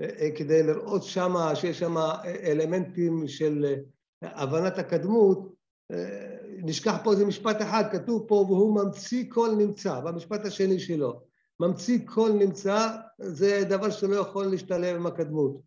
אה, 0.00 0.08
אה, 0.20 0.30
כדי 0.36 0.62
לראות 0.62 1.02
שמה 1.02 1.56
שיש 1.56 1.78
שם 1.78 1.96
אלמנטים 2.44 3.28
של 3.28 3.74
הבנת 4.22 4.78
הקדמות, 4.78 5.54
אה, 5.92 6.36
נשכח 6.62 6.96
פה 7.04 7.12
איזה 7.12 7.26
משפט 7.26 7.62
אחד, 7.62 7.84
כתוב 7.92 8.24
פה, 8.28 8.34
והוא 8.34 8.74
ממציא 8.74 9.24
כל 9.28 9.50
נמצא, 9.58 10.00
במשפט 10.00 10.46
השני 10.46 10.80
שלו. 10.80 11.20
ממציא 11.60 11.98
כל 12.06 12.30
נמצא, 12.32 12.88
זה 13.18 13.64
דבר 13.68 13.90
שלא 13.90 14.16
יכול 14.16 14.46
להשתלב 14.46 14.96
עם 14.96 15.06
הקדמות. 15.06 15.60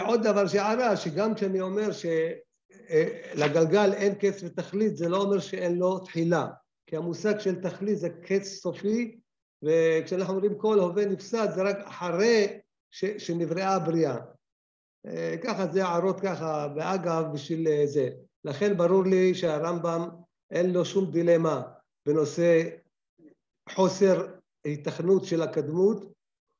עוד 0.00 0.22
דבר 0.22 0.46
שהערה, 0.46 0.96
שגם 0.96 1.34
כשאני 1.34 1.60
אומר 1.60 1.88
שלגלגל 3.32 3.92
אין 3.92 4.14
קץ 4.14 4.42
ותכלית, 4.42 4.96
זה 4.96 5.08
לא 5.08 5.22
אומר 5.22 5.38
שאין 5.38 5.78
לו 5.78 5.98
תחילה. 5.98 6.46
כי 6.86 6.96
המושג 6.96 7.38
של 7.38 7.60
תכלית 7.62 7.98
זה 7.98 8.08
קץ 8.10 8.46
סופי, 8.46 9.18
וכשאנחנו 9.62 10.34
אומרים 10.34 10.58
כל 10.58 10.78
הווה 10.78 11.06
נפסד 11.06 11.48
זה 11.54 11.62
רק 11.62 11.78
אחרי 11.84 12.58
ש, 12.90 13.04
שנבראה 13.04 13.74
הבריאה. 13.74 14.16
אה, 15.06 15.36
ככה 15.44 15.66
זה 15.66 15.84
הערות 15.84 16.20
ככה, 16.20 16.68
ואגב 16.76 17.24
בשביל 17.32 17.68
אה, 17.68 17.86
זה. 17.86 18.10
לכן 18.44 18.76
ברור 18.76 19.04
לי 19.04 19.34
שהרמב"ם 19.34 20.08
אין 20.50 20.72
לו 20.72 20.84
שום 20.84 21.10
דילמה 21.10 21.62
בנושא 22.06 22.62
חוסר 23.68 24.26
היתכנות 24.64 25.24
של 25.24 25.42
הקדמות, 25.42 26.12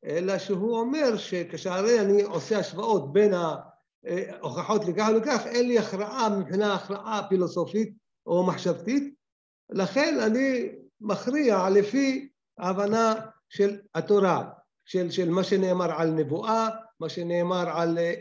אלא 0.05 0.39
שהוא 0.39 0.79
אומר 0.79 1.16
שכשהרי 1.16 2.01
אני 2.01 2.22
עושה 2.22 2.59
השוואות 2.59 3.12
בין 3.12 3.33
ההוכחות 3.35 4.85
לכך 4.85 5.09
ולכך, 5.14 5.47
אין 5.47 5.68
לי 5.68 5.79
הכרעה 5.79 6.39
מבחינה 6.39 6.74
הכרעה 6.74 7.29
פילוסופית 7.29 7.93
או 8.26 8.47
מחשבתית, 8.47 9.14
לכן 9.70 10.18
אני 10.20 10.68
מכריע 11.01 11.70
לפי 11.70 12.29
ההבנה 12.59 13.14
של 13.49 13.81
התורה, 13.95 14.51
של, 14.85 15.11
של 15.11 15.31
מה 15.31 15.45
שנאמר 15.45 15.93
על 15.93 16.11
נבואה, 16.11 16.68
מה 17.01 17.09
שנאמר 17.09 17.68
על 17.68 17.99
אה, 17.99 18.12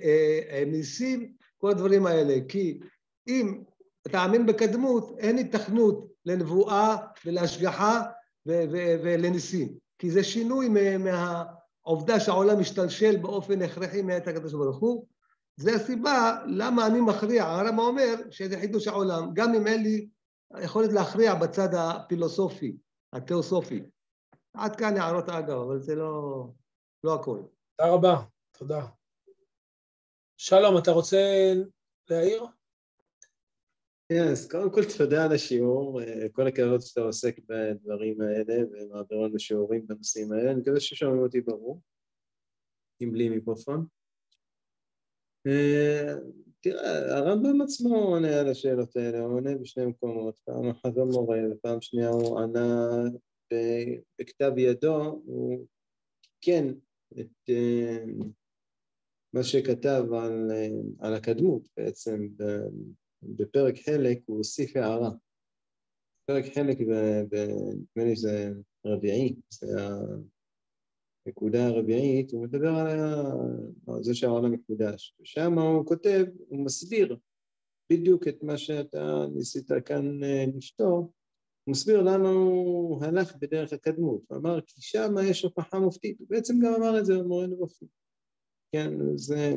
אה, 0.50 0.64
ניסים, 0.68 1.34
כל 1.58 1.72
הדברים 1.72 2.06
האלה. 2.06 2.36
כי 2.50 2.80
אם 3.28 3.64
תאמין 4.12 4.46
בקדמות, 4.46 5.16
אין 5.20 5.38
התכנות 5.38 6.08
לנבואה 6.26 6.96
ולהשגחה 7.26 8.02
ולניסים. 8.46 9.78
כי 10.00 10.12
זה 10.12 10.24
שינוי 10.24 10.70
מהעובדה 10.98 12.20
שהעולם 12.20 12.60
משתלשל 12.60 13.18
באופן 13.18 13.62
הכרחי 13.62 14.02
מאת 14.02 14.28
הקדוש 14.28 14.54
ברוך 14.54 14.78
הוא. 14.78 15.08
זה 15.56 15.76
הסיבה 15.76 16.38
למה 16.46 16.88
אני 16.88 17.02
מכריע, 17.02 17.44
הרמב"ם 17.44 17.80
אומר 17.80 18.16
שזה 18.32 18.60
חידוש 18.60 18.88
העולם, 18.88 19.34
גם 19.34 19.54
אם 19.54 19.68
אין 19.68 19.84
לי 19.84 20.08
היכולת 20.54 20.94
להכריע 20.94 21.36
בצד 21.36 21.70
הפילוסופי, 21.74 22.78
התיאוסופי. 23.14 23.84
עד 24.54 24.76
כאן 24.76 24.98
הערות 24.98 25.30
אגב, 25.30 25.58
אבל 25.58 25.80
זה 25.80 25.96
לא, 25.96 26.48
לא 27.04 27.16
הכול. 27.16 27.44
תודה 27.78 27.92
רבה, 27.92 28.22
תודה. 28.58 28.86
שלום, 30.38 30.78
אתה 30.78 30.92
רוצה 30.92 31.54
להעיר? 32.10 32.46
אז 34.14 34.48
קודם 34.52 34.72
כל 34.72 34.82
תודה 34.98 35.26
על 35.26 35.32
השיעור, 35.32 36.02
כל 36.32 36.48
הכבוד 36.48 36.82
שאתה 36.82 37.02
עוסק 37.02 37.40
בדברים 37.40 38.22
האלה 38.22 38.56
ומעביר 38.72 39.18
לנו 39.18 39.40
שיעורים 39.40 39.88
בנושאים 39.88 40.32
האלה, 40.32 40.52
אני 40.52 40.60
מקווה 40.62 40.80
ששומעים 40.80 41.24
אותי 41.24 41.42
ברור, 41.42 41.82
אם 43.02 43.12
בלי 43.12 43.30
מיקרופון. 43.30 43.86
תראה, 46.62 47.18
הרמב"ם 47.18 47.62
עצמו 47.62 47.96
עונה 47.96 48.40
על 48.40 48.50
השאלות 48.50 48.96
האלה, 48.96 49.20
הוא 49.20 49.36
עונה 49.36 49.56
בשני 49.56 49.86
מקומות, 49.86 50.40
פעם 50.40 50.70
אחת 50.70 50.94
במורה 50.94 51.38
ופעם 51.52 51.82
שנייה 51.82 52.10
הוא 52.10 52.40
ענה 52.40 52.88
בכתב 54.20 54.52
ידו, 54.58 55.22
הוא 55.26 55.66
כן 56.42 56.66
את 57.20 57.50
אה, 57.50 58.04
מה 59.34 59.44
שכתב 59.44 60.04
על, 60.14 60.52
אה, 60.52 60.68
על 61.00 61.14
הקדמות 61.14 61.68
בעצם 61.78 62.28
בפרק 63.24 63.76
חלק 63.86 64.20
הוא 64.26 64.38
הוסיף 64.38 64.76
הערה. 64.76 65.12
פרק 66.26 66.46
חלק, 66.54 66.78
נדמה 66.80 68.10
לי 68.10 68.16
שזה 68.16 68.52
רביעי, 68.86 69.36
זה 69.50 69.68
הנקודה 71.26 71.68
הרביעית, 71.68 72.32
הוא 72.32 72.44
מדבר 72.44 72.76
על 73.88 74.04
זה 74.04 74.16
שהעולם 74.16 74.52
מקודש. 74.52 75.16
ושם 75.22 75.60
הוא 75.60 75.86
כותב, 75.86 76.26
הוא 76.48 76.66
מסביר 76.66 77.18
בדיוק 77.92 78.28
את 78.28 78.44
מה 78.44 78.58
שאתה 78.58 79.26
ניסית 79.36 79.72
כאן 79.86 80.24
אה, 80.24 80.46
לשתור, 80.56 81.14
הוא 81.64 81.72
מסביר 81.72 82.02
למה 82.02 82.30
הוא 82.30 83.04
הלך 83.04 83.36
בדרך 83.36 83.74
הקדמות. 83.74 84.22
הוא 84.28 84.38
אמר, 84.38 84.62
כי 84.62 84.82
שם 84.82 85.16
יש 85.30 85.44
הוכחה 85.44 85.80
מופתית. 85.80 86.20
הוא 86.20 86.28
בעצם 86.30 86.54
גם 86.60 86.74
אמר 86.74 87.00
את 87.00 87.06
זה 87.06 87.18
במורנו 87.18 87.56
רופי. 87.56 87.86
כן, 88.72 88.94
זה... 89.16 89.56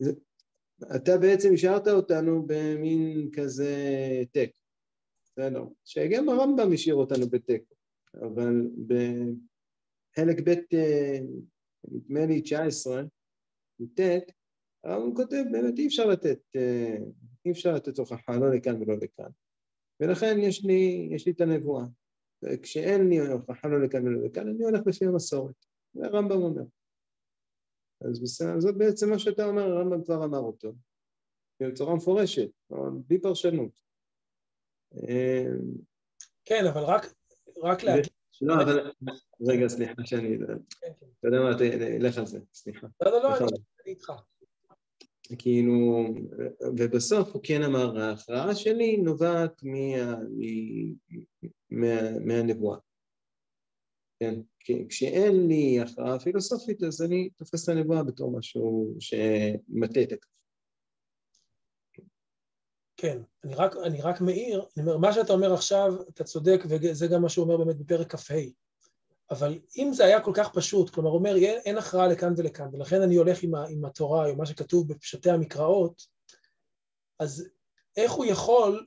זה... 0.00 0.12
אתה 0.96 1.18
בעצם 1.18 1.48
השארת 1.54 1.88
אותנו 1.88 2.46
במין 2.46 3.30
כזה 3.32 3.74
תיקו. 4.32 4.58
בסדר. 5.24 5.64
שגם 5.84 6.28
הרמב"ם 6.28 6.72
השאיר 6.72 6.94
אותנו 6.94 7.28
בתיקו. 7.30 7.74
אבל 8.14 8.70
בחלק 8.86 10.40
ב', 10.44 10.74
אה, 10.74 11.18
נדמה 11.88 12.26
לי 12.26 12.40
19, 12.40 13.02
י"ט, 13.80 14.00
הוא 14.84 15.16
כותב, 15.16 15.42
באמת 15.52 15.78
אי 15.78 15.86
אפשר 15.86 16.06
לתת, 16.06 16.40
אה, 16.56 16.96
אי 17.46 17.50
אפשר 17.50 17.74
לתת 17.74 17.98
הוכחה 17.98 18.36
לא 18.36 18.54
לכאן 18.54 18.82
ולא 18.82 18.94
לכאן. 18.96 19.30
ולכן 20.00 20.36
יש 20.38 20.64
לי, 20.64 21.08
יש 21.10 21.26
לי 21.26 21.32
את 21.32 21.40
הנבואה. 21.40 21.84
וכשאין 22.42 23.08
לי 23.08 23.18
הוכחה 23.18 23.68
לא 23.68 23.82
לכאן 23.82 24.06
ולא 24.06 24.26
לכאן, 24.26 24.48
אני 24.48 24.64
הולך 24.64 24.86
לפי 24.86 25.04
המסורת. 25.04 25.54
זה 25.94 26.06
הרמב"ם 26.06 26.42
אומר. 26.42 26.62
אז 28.00 28.22
בסדר, 28.22 28.60
זאת 28.60 28.76
בעצם 28.78 29.10
מה 29.10 29.18
שאתה 29.18 29.44
אומר, 29.44 29.62
הרמב"ם 29.62 30.04
כבר 30.04 30.24
אמר 30.24 30.38
אותו. 30.38 30.72
בצורה 31.62 31.94
מפורשת, 31.94 32.50
בלי 33.06 33.20
פרשנות. 33.20 33.80
אה, 35.08 35.46
כן, 36.44 36.66
אבל 36.66 36.82
רק 36.82 37.06
רק 37.62 37.82
להגיד... 37.82 38.06
לא, 38.42 38.54
אבל... 38.62 38.90
רגע, 39.48 39.68
סליחה 39.68 40.04
שאני... 40.04 40.38
כן, 40.38 40.92
כן. 41.00 41.06
אתה 41.18 41.28
יודע 41.28 41.40
מה, 41.40 41.50
לך 41.98 42.18
על 42.18 42.26
זה, 42.26 42.40
סליחה. 42.54 42.86
לא, 43.02 43.10
לא, 43.10 43.22
לא, 43.22 43.36
אני 43.84 43.92
איתך. 43.92 44.12
כאילו, 45.38 46.04
ובסוף 46.78 47.28
הוא 47.28 47.42
כן 47.44 47.62
אמר, 47.62 47.98
ההכרעה 47.98 48.54
שלי 48.54 48.96
נובעת 48.96 49.62
מהנבואה. 52.20 52.78
כן? 54.20 54.34
כשאין 54.88 55.46
לי 55.48 55.80
הכרעה 55.80 56.18
פילוסופית, 56.18 56.82
אז 56.82 57.02
אני 57.02 57.30
תופס 57.30 57.64
את 57.64 57.68
הנבואה 57.68 58.02
בתור 58.02 58.38
משהו 58.38 58.94
שמטה 59.00 60.02
את 60.02 60.12
הכף. 60.12 60.28
כן, 62.96 63.22
אני 63.44 63.54
רק, 63.54 63.76
אני 63.84 64.00
רק 64.00 64.20
מעיר, 64.20 64.64
אני 64.76 64.86
אומר, 64.86 64.96
מה 64.96 65.12
שאתה 65.12 65.32
אומר 65.32 65.54
עכשיו, 65.54 65.94
אתה 66.08 66.24
צודק, 66.24 66.60
וזה 66.68 67.06
גם 67.06 67.22
מה 67.22 67.28
שהוא 67.28 67.44
אומר 67.44 67.64
באמת 67.64 67.76
בפרק 67.76 68.14
כ"ה. 68.14 68.34
אבל 69.30 69.58
אם 69.76 69.90
זה 69.92 70.04
היה 70.04 70.20
כל 70.20 70.32
כך 70.34 70.54
פשוט, 70.54 70.90
כלומר, 70.90 71.10
אומר, 71.10 71.36
אין 71.36 71.78
הכרעה 71.78 72.08
לכאן 72.08 72.32
ולכאן, 72.36 72.68
ולכן 72.72 73.02
אני 73.02 73.16
הולך 73.16 73.42
עם, 73.42 73.54
ה, 73.54 73.66
עם 73.66 73.84
התורה, 73.84 74.28
או 74.28 74.36
מה 74.36 74.46
שכתוב 74.46 74.88
בפשטי 74.88 75.30
המקראות, 75.30 76.02
אז 77.18 77.48
איך 77.96 78.12
הוא 78.12 78.24
יכול 78.24 78.86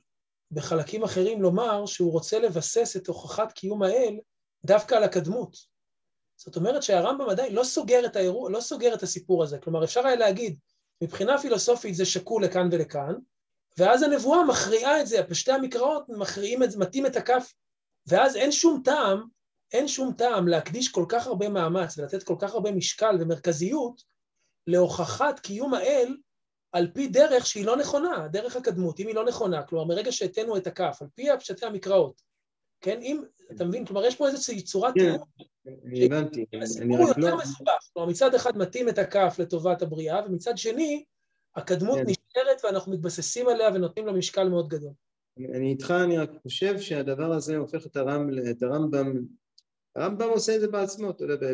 בחלקים 0.50 1.04
אחרים 1.04 1.42
לומר 1.42 1.86
שהוא 1.86 2.12
רוצה 2.12 2.38
לבסס 2.38 2.96
את 2.96 3.06
הוכחת 3.06 3.52
קיום 3.52 3.82
האל 3.82 4.18
דווקא 4.64 4.94
על 4.94 5.04
הקדמות? 5.04 5.56
זאת 6.36 6.56
אומרת 6.56 6.82
שהרמב"ם 6.82 7.28
עדיין 7.28 7.54
לא 7.54 7.64
סוגר 7.64 8.06
את 8.06 8.16
האירוע, 8.16 8.50
לא 8.50 8.60
סוגר 8.60 8.94
את 8.94 9.02
הסיפור 9.02 9.42
הזה. 9.42 9.58
כלומר, 9.58 9.84
אפשר 9.84 10.06
היה 10.06 10.16
להגיד, 10.16 10.58
מבחינה 11.02 11.38
פילוסופית 11.38 11.94
זה 11.94 12.04
שקול 12.04 12.44
לכאן 12.44 12.68
ולכאן, 12.72 13.14
ואז 13.78 14.02
הנבואה 14.02 14.44
מכריעה 14.44 15.00
את 15.00 15.06
זה, 15.06 15.22
פשטי 15.28 15.52
המקראות 15.52 16.04
מכריעים 16.08 16.62
את 16.62 16.70
זה, 16.70 16.78
מטים 16.78 17.06
את 17.06 17.16
הכף, 17.16 17.52
ואז 18.06 18.36
אין 18.36 18.52
שום 18.52 18.82
טעם, 18.84 19.22
אין 19.72 19.88
שום 19.88 20.12
טעם 20.12 20.48
להקדיש 20.48 20.88
כל 20.88 21.04
כך 21.08 21.26
הרבה 21.26 21.48
מאמץ 21.48 21.98
ולתת 21.98 22.22
כל 22.22 22.36
כך 22.38 22.54
הרבה 22.54 22.72
משקל 22.72 23.16
ומרכזיות 23.20 24.02
להוכחת 24.66 25.40
קיום 25.40 25.74
האל 25.74 26.16
על 26.72 26.90
פי 26.94 27.08
דרך 27.08 27.46
שהיא 27.46 27.66
לא 27.66 27.76
נכונה, 27.76 28.28
דרך 28.28 28.56
הקדמות, 28.56 29.00
אם 29.00 29.06
היא 29.06 29.14
לא 29.14 29.24
נכונה, 29.24 29.62
כלומר 29.62 29.84
מרגע 29.84 30.12
שהתנו 30.12 30.56
את 30.56 30.66
הכף, 30.66 30.98
על 31.00 31.08
פי 31.14 31.28
פשטי 31.38 31.66
המקראות, 31.66 32.22
כן, 32.80 33.02
אם, 33.02 33.22
אתה 33.52 33.64
מבין, 33.64 33.86
כלומר 33.86 34.04
יש 34.04 34.16
פה 34.16 34.26
איזושהי 34.26 34.62
צורת 34.62 34.94
כן, 34.94 35.16
אני 35.84 36.06
הבנתי, 36.06 36.44
אני 36.80 36.96
רק 36.96 37.18
לא... 37.18 37.26
יותר 37.26 37.36
מסובך, 37.36 37.88
כלומר 37.92 38.08
מצד 38.08 38.34
אחד 38.34 38.58
מתאים 38.58 38.88
את 38.88 38.98
הכף 38.98 39.36
לטובת 39.38 39.82
הבריאה, 39.82 40.20
ומצד 40.26 40.58
שני, 40.58 41.04
הקדמות 41.56 41.98
כן. 41.98 42.04
נשארת 42.06 42.64
ואנחנו 42.64 42.92
מתבססים 42.92 43.48
עליה 43.48 43.68
ונותנים 43.74 44.06
לה 44.06 44.12
משקל 44.12 44.48
מאוד 44.48 44.68
גדול. 44.68 44.92
אני 45.38 45.70
איתך, 45.70 45.94
אני 46.04 46.18
רק 46.18 46.30
חושב 46.42 46.78
שהדבר 46.78 47.32
הזה 47.32 47.56
הופך 47.56 47.86
את, 47.86 47.96
הרמב, 47.96 48.38
את 48.50 48.62
הרמב"ם, 48.62 49.24
הרמב"ם 49.96 50.28
עושה 50.28 50.56
את 50.56 50.60
זה 50.60 50.68
בעצמו, 50.68 51.10
אתה 51.10 51.24
יודע, 51.24 51.46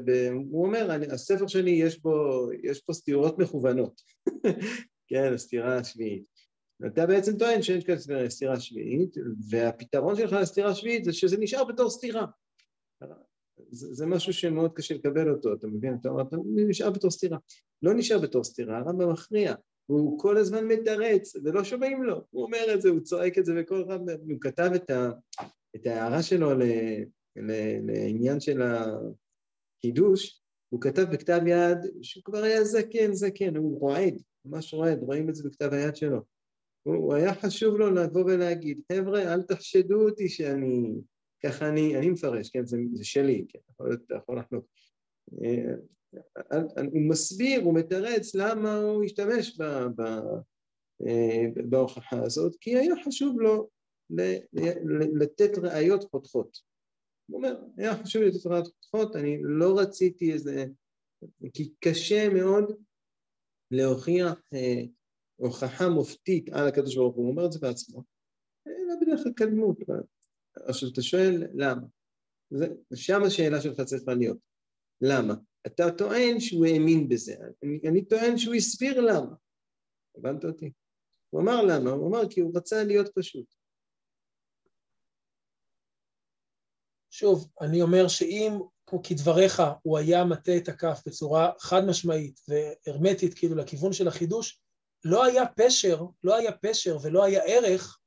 הוא 0.51 0.67
אומר, 0.67 0.95
אני, 0.95 1.07
הספר 1.07 1.47
שלי 1.47 1.71
יש 1.71 2.01
בו, 2.01 2.49
יש 2.63 2.81
פה 2.81 2.93
סתירות 2.93 3.39
מכוונות, 3.39 4.03
כן, 5.09 5.33
הסתירה 5.35 5.77
השביעית. 5.77 6.30
אתה 6.87 7.07
בעצם 7.07 7.39
טוען 7.39 7.63
שיש 7.63 7.85
כאן 7.85 7.95
סתירה 8.29 8.61
שביעית, 8.61 9.17
והפתרון 9.51 10.17
שלך 10.17 10.33
לסתירה 10.33 10.71
השביעית 10.71 11.05
זה 11.05 11.13
שזה 11.13 11.37
נשאר 11.39 11.65
בתור 11.65 11.91
סתירה. 11.91 12.27
זה, 13.71 13.95
זה 13.95 14.07
משהו 14.07 14.33
שמאוד 14.33 14.73
קשה 14.75 14.95
לקבל 14.95 15.31
אותו, 15.31 15.55
אתה 15.55 15.67
מבין? 15.67 15.97
אתה 16.01 16.09
אומר, 16.09 16.23
אתה 16.23 16.37
נשאר 16.69 16.91
בתור 16.91 17.11
סתירה. 17.11 17.39
לא 17.83 17.95
נשאר 17.95 18.19
בתור 18.19 18.45
סתירה, 18.45 18.79
הרמב"ם 18.79 19.13
מכריע. 19.13 19.55
והוא 19.89 20.19
כל 20.19 20.37
הזמן 20.37 20.67
מתרץ, 20.67 21.37
ולא 21.45 21.65
שומעים 21.65 22.03
לו. 22.03 22.25
הוא 22.31 22.43
אומר 22.45 22.75
את 22.75 22.83
זה, 22.83 22.89
הוא 22.89 23.01
צועק 23.01 23.39
את 23.39 23.45
זה 23.45 23.55
בכל 23.55 23.83
רב, 23.89 24.01
הוא 24.09 24.41
כתב 24.41 24.71
את, 24.75 24.91
ה, 24.91 25.11
את 25.77 25.87
ההערה 25.87 26.23
שלו 26.23 26.55
ל, 26.55 26.63
ל, 27.37 27.53
לעניין 27.87 28.41
של 28.41 28.63
הקידוש, 29.83 30.43
הוא 30.69 30.81
כתב 30.81 31.03
בכתב 31.13 31.41
יד 31.47 31.79
שהוא 32.03 32.25
כבר 32.25 32.43
היה 32.43 32.65
זקן, 32.65 33.13
זקן, 33.13 33.57
הוא 33.57 33.81
רועד, 33.81 34.23
ממש 34.45 34.75
רועד, 34.75 35.03
רואים 35.03 35.29
את 35.29 35.35
זה 35.35 35.49
בכתב 35.49 35.73
היד 35.73 35.97
שלו. 35.97 36.21
הוא, 36.83 37.15
היה 37.15 37.35
חשוב 37.35 37.77
לו 37.77 37.91
לבוא 37.91 38.25
ולהגיד, 38.25 38.81
חבר'ה, 38.93 39.35
אל 39.35 39.43
תחשדו 39.43 40.09
אותי 40.09 40.29
שאני... 40.29 40.95
ככה 41.43 41.69
אני, 41.69 41.97
אני 41.97 42.11
מפרש, 42.11 42.51
כן, 42.51 42.67
זה, 42.67 42.79
זה 42.93 43.05
שלי, 43.05 43.45
כן, 43.49 43.59
אתה 44.07 44.15
יכול 44.15 44.39
לחלוק. 44.39 44.67
אה, 45.45 45.75
הוא 46.93 47.09
מסביר, 47.09 47.63
הוא 47.63 47.75
מתרץ 47.75 48.35
למה 48.35 48.77
הוא 48.77 49.05
השתמש 49.05 49.61
ב, 49.61 49.65
ב, 49.97 50.01
אה, 51.07 51.45
בהוכחה 51.69 52.23
הזאת, 52.23 52.57
כי 52.61 52.77
היה 52.77 52.95
חשוב 53.07 53.41
לו 53.41 53.69
לתת 55.21 55.59
ראיות 55.59 56.05
חותכות. 56.05 56.59
הוא 57.31 57.37
אומר, 57.37 57.63
היה 57.77 57.97
חשוב 57.97 58.23
לתת 58.23 58.47
ראיות 58.47 58.67
חותכות, 58.67 59.17
אני 59.17 59.39
לא 59.43 59.79
רציתי 59.79 60.33
איזה... 60.33 60.67
כי 61.53 61.73
קשה 61.81 62.29
מאוד 62.29 62.73
להוכיח 63.71 64.41
אה, 64.55 64.83
הוכחה 65.41 65.89
מופתית 65.89 66.49
על 66.53 66.69
הקדוש 66.69 66.97
ברוך 66.97 67.17
הוא, 67.17 67.25
הוא 67.25 67.31
אומר 67.31 67.47
את 67.47 67.53
זה 67.53 67.59
בעצמו, 67.59 68.03
אלא 68.67 68.95
בדרך 69.01 69.21
כלל 69.23 69.33
קדמות. 69.33 69.77
עכשיו 70.55 70.89
אתה 70.93 71.03
שואל 71.03 71.47
למה? 71.55 71.87
שם 72.95 73.23
השאלה 73.27 73.61
שלך 73.61 73.81
צריכה 73.81 74.15
להיות, 74.15 74.39
למה? 75.01 75.35
אתה 75.67 75.85
טוען 75.99 76.41
שהוא 76.41 76.67
האמין 76.67 77.09
בזה, 77.09 77.35
אני, 77.63 77.81
אני 77.89 78.05
טוען 78.05 78.39
שהוא 78.39 78.55
הסביר 78.55 79.01
למה. 79.01 79.35
הבנת 80.17 80.45
אותי? 80.45 80.73
הוא 81.31 81.43
אמר 81.43 81.63
למה, 81.63 81.91
הוא 81.91 82.09
אמר 82.09 82.31
כי 82.31 82.41
הוא 82.41 82.53
רצה 82.57 82.85
להיות 82.85 83.11
פשוט. 83.15 83.55
שוב, 87.11 87.51
אני 87.61 87.83
אומר 87.83 88.09
שאם 88.09 88.53
כדבריך 89.05 89.63
הוא 89.83 89.99
היה 89.99 90.25
מטה 90.25 90.57
את 90.57 90.69
הכף 90.69 91.03
בצורה 91.07 91.53
חד 91.59 91.81
משמעית 91.89 92.41
והרמטית 92.49 93.35
כאילו 93.35 93.57
לכיוון 93.57 93.93
של 93.93 94.09
החידוש, 94.09 94.61
לא 95.05 95.25
היה 95.25 95.47
פשר, 95.47 96.05
לא 96.25 96.37
היה 96.37 96.53
פשר 96.53 96.99
ולא 97.03 97.25
היה 97.25 97.43
ערך, 97.43 97.99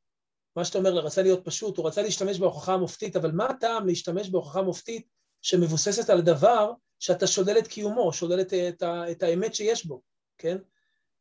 מה 0.55 0.65
שאתה 0.65 0.77
אומר, 0.77 0.91
רצה 0.91 1.21
להיות 1.21 1.45
פשוט, 1.45 1.77
הוא 1.77 1.87
רצה 1.87 2.01
להשתמש 2.01 2.39
בהוכחה 2.39 2.73
המופתית, 2.73 3.15
אבל 3.15 3.31
מה 3.31 3.45
הטעם 3.45 3.87
להשתמש 3.87 4.29
בהוכחה 4.29 4.61
מופתית 4.61 5.07
שמבוססת 5.41 6.09
על 6.09 6.21
דבר 6.21 6.71
שאתה 6.99 7.27
שולל 7.27 7.57
את 7.57 7.67
קיומו, 7.67 8.13
שולל 8.13 8.41
את, 8.41 8.53
את, 8.53 8.83
את 9.11 9.23
האמת 9.23 9.55
שיש 9.55 9.85
בו, 9.85 10.01
כן? 10.37 10.57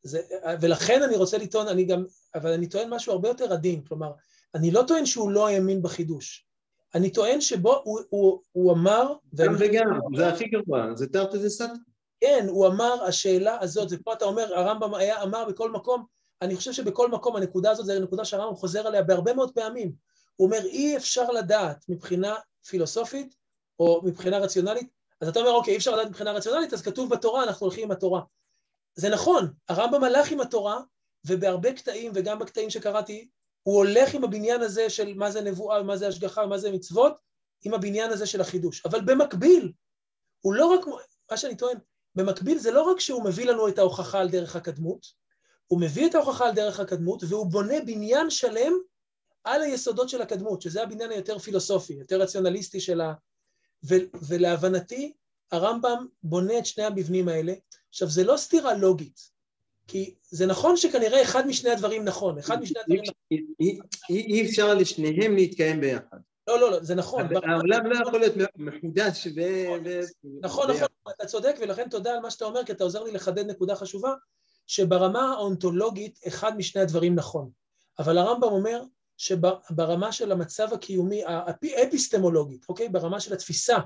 זה, 0.02 0.20
ולכן 0.60 1.02
אני 1.02 1.16
רוצה 1.16 1.38
לטעון, 1.38 1.68
אני 1.68 1.84
גם, 1.84 2.04
אבל 2.34 2.52
אני 2.52 2.68
טוען 2.68 2.94
משהו 2.94 3.12
הרבה 3.12 3.28
יותר 3.28 3.52
עדין, 3.52 3.84
כלומר, 3.84 4.12
אני 4.54 4.70
לא 4.70 4.84
טוען 4.88 5.06
שהוא 5.06 5.30
לא 5.30 5.48
האמין 5.48 5.82
בחידוש, 5.82 6.46
אני 6.94 7.10
טוען 7.10 7.40
שבו 7.40 7.80
הוא, 7.84 8.00
הוא, 8.08 8.40
הוא 8.52 8.72
אמר... 8.72 9.14
גם 9.34 9.54
וגם, 9.58 9.86
זה 10.16 10.28
הכי 10.28 10.44
גרוע, 10.48 10.94
זה 10.94 11.06
תרתי 11.06 11.38
דה 11.38 11.48
סתר. 11.48 11.72
כן, 12.22 12.46
הוא 12.48 12.66
אמר, 12.66 13.04
השאלה 13.04 13.58
הזאת, 13.60 13.88
ופה 13.90 14.12
אתה 14.12 14.24
אומר, 14.24 14.54
הרמב"ם 14.58 14.94
היה 14.94 15.22
אמר 15.22 15.44
בכל 15.44 15.70
מקום, 15.70 16.04
אני 16.42 16.56
חושב 16.56 16.72
שבכל 16.72 17.10
מקום 17.10 17.36
הנקודה 17.36 17.70
הזאת 17.70 17.86
זו 17.86 18.00
נקודה 18.00 18.24
שהרמב"ם 18.24 18.56
חוזר 18.56 18.86
עליה 18.86 19.02
בהרבה 19.02 19.34
מאוד 19.34 19.54
פעמים. 19.54 19.92
הוא 20.36 20.46
אומר, 20.46 20.64
אי 20.64 20.96
אפשר 20.96 21.30
לדעת 21.30 21.84
מבחינה 21.88 22.34
פילוסופית 22.66 23.34
או 23.78 24.00
מבחינה 24.04 24.38
רציונלית 24.38 24.88
אז 25.22 25.28
אתה 25.28 25.40
אומר, 25.40 25.50
אוקיי, 25.50 25.72
אי 25.72 25.76
אפשר 25.76 25.94
לדעת 25.94 26.08
מבחינה 26.08 26.32
רציונלית, 26.32 26.72
אז 26.72 26.82
כתוב 26.82 27.10
בתורה, 27.10 27.44
אנחנו 27.44 27.66
הולכים 27.66 27.84
עם 27.84 27.90
התורה. 27.90 28.20
זה 28.94 29.08
נכון, 29.08 29.52
הרמב"ם 29.68 30.04
הלך 30.04 30.30
עם 30.30 30.40
התורה, 30.40 30.80
ובהרבה 31.26 31.72
קטעים, 31.72 32.12
וגם 32.14 32.38
בקטעים 32.38 32.70
שקראתי, 32.70 33.28
הוא 33.62 33.76
הולך 33.76 34.14
עם 34.14 34.24
הבניין 34.24 34.60
הזה 34.60 34.90
של 34.90 35.14
מה 35.14 35.30
זה 35.30 35.40
נבואה, 35.40 35.82
מה 35.82 35.96
זה 35.96 36.08
השגחה, 36.08 36.46
מה 36.46 36.58
זה 36.58 36.72
מצוות, 36.72 37.16
עם 37.64 37.74
הבניין 37.74 38.10
הזה 38.10 38.26
של 38.26 38.40
החידוש. 38.40 38.86
אבל 38.86 39.00
במקביל, 39.00 39.72
הוא 40.40 40.54
לא 40.54 40.66
רק, 40.66 40.86
מה 41.30 41.36
שאני 41.36 41.56
טוען, 41.56 41.78
במקביל 42.14 42.58
זה 42.58 42.70
לא 42.70 42.82
רק 42.82 43.00
שהוא 43.00 43.24
מביא 43.24 43.46
לנו 43.46 43.68
את 43.68 43.78
ההוכחה 43.78 44.20
על 44.20 44.28
דרך 44.28 44.56
הקדמות, 44.56 45.06
הוא 45.66 45.80
מביא 45.80 46.06
את 46.06 46.14
ההוכחה 46.14 46.48
על 46.48 46.54
דרך 46.54 46.80
הקדמות, 46.80 47.22
והוא 47.28 47.46
בונה 47.46 47.80
בניין 47.86 48.30
שלם 48.30 48.72
על 49.44 49.62
היסודות 49.62 50.08
של 50.08 50.22
הקדמות, 50.22 50.62
שזה 50.62 50.82
הבניין 50.82 51.10
היותר 51.10 51.38
פילוסופי, 51.38 51.92
יותר 51.92 52.20
רציונליסטי 52.20 52.80
של, 52.80 53.00
ה, 53.00 53.12
ו- 53.84 54.26
ולהבנתי, 54.28 55.12
הרמב"ם 55.52 56.06
בונה 56.22 56.58
את 56.58 56.66
שני 56.66 56.84
המבנים 56.84 57.28
האלה. 57.28 57.52
עכשיו, 57.88 58.08
זה 58.08 58.24
לא 58.24 58.36
סתירה 58.36 58.74
לוגית, 58.74 59.20
כי 59.86 60.14
זה 60.30 60.46
נכון 60.46 60.76
שכנראה 60.76 61.22
אחד 61.22 61.46
משני 61.46 61.70
הדברים 61.70 62.04
נכון, 62.04 62.38
אחד 62.38 62.60
משני 62.60 62.80
הדברים. 62.80 63.02
אי 64.10 64.46
אפשר 64.46 64.74
לשניהם 64.74 65.34
להתקיים 65.34 65.80
ביחד. 65.80 66.18
לא, 66.46 66.60
לא, 66.60 66.70
לא, 66.70 66.82
זה 66.82 66.94
נכון. 66.94 67.28
העולם 67.44 67.86
לא 67.86 67.96
יכול 67.96 68.20
להיות 68.20 68.34
מחודש 68.56 69.26
ו... 69.26 69.40
נכון, 70.42 70.70
נכון, 70.70 70.88
אתה 71.16 71.26
צודק, 71.26 71.54
ולכן 71.60 71.88
תודה 71.88 72.12
על 72.12 72.20
מה 72.20 72.30
שאתה 72.30 72.44
אומר, 72.44 72.64
כי 72.64 72.72
אתה 72.72 72.84
עוזר 72.84 73.02
לי 73.02 73.12
לחדד 73.12 73.46
נקודה 73.50 73.76
חשובה, 73.76 74.14
שברמה 74.66 75.32
האונתולוגית 75.32 76.18
אחד 76.28 76.56
משני 76.56 76.82
הדברים 76.82 77.14
נכון. 77.14 77.50
אבל 77.98 78.18
הרמב"ם 78.18 78.48
אומר 78.48 78.82
שברמה 79.16 80.12
של 80.12 80.32
המצב 80.32 80.72
הקיומי, 80.72 81.22
האפיסטמולוגית, 81.76 82.64
אוקיי? 82.68 82.88
ברמה 82.88 83.20
של 83.20 83.32
התפיסה 83.32 83.76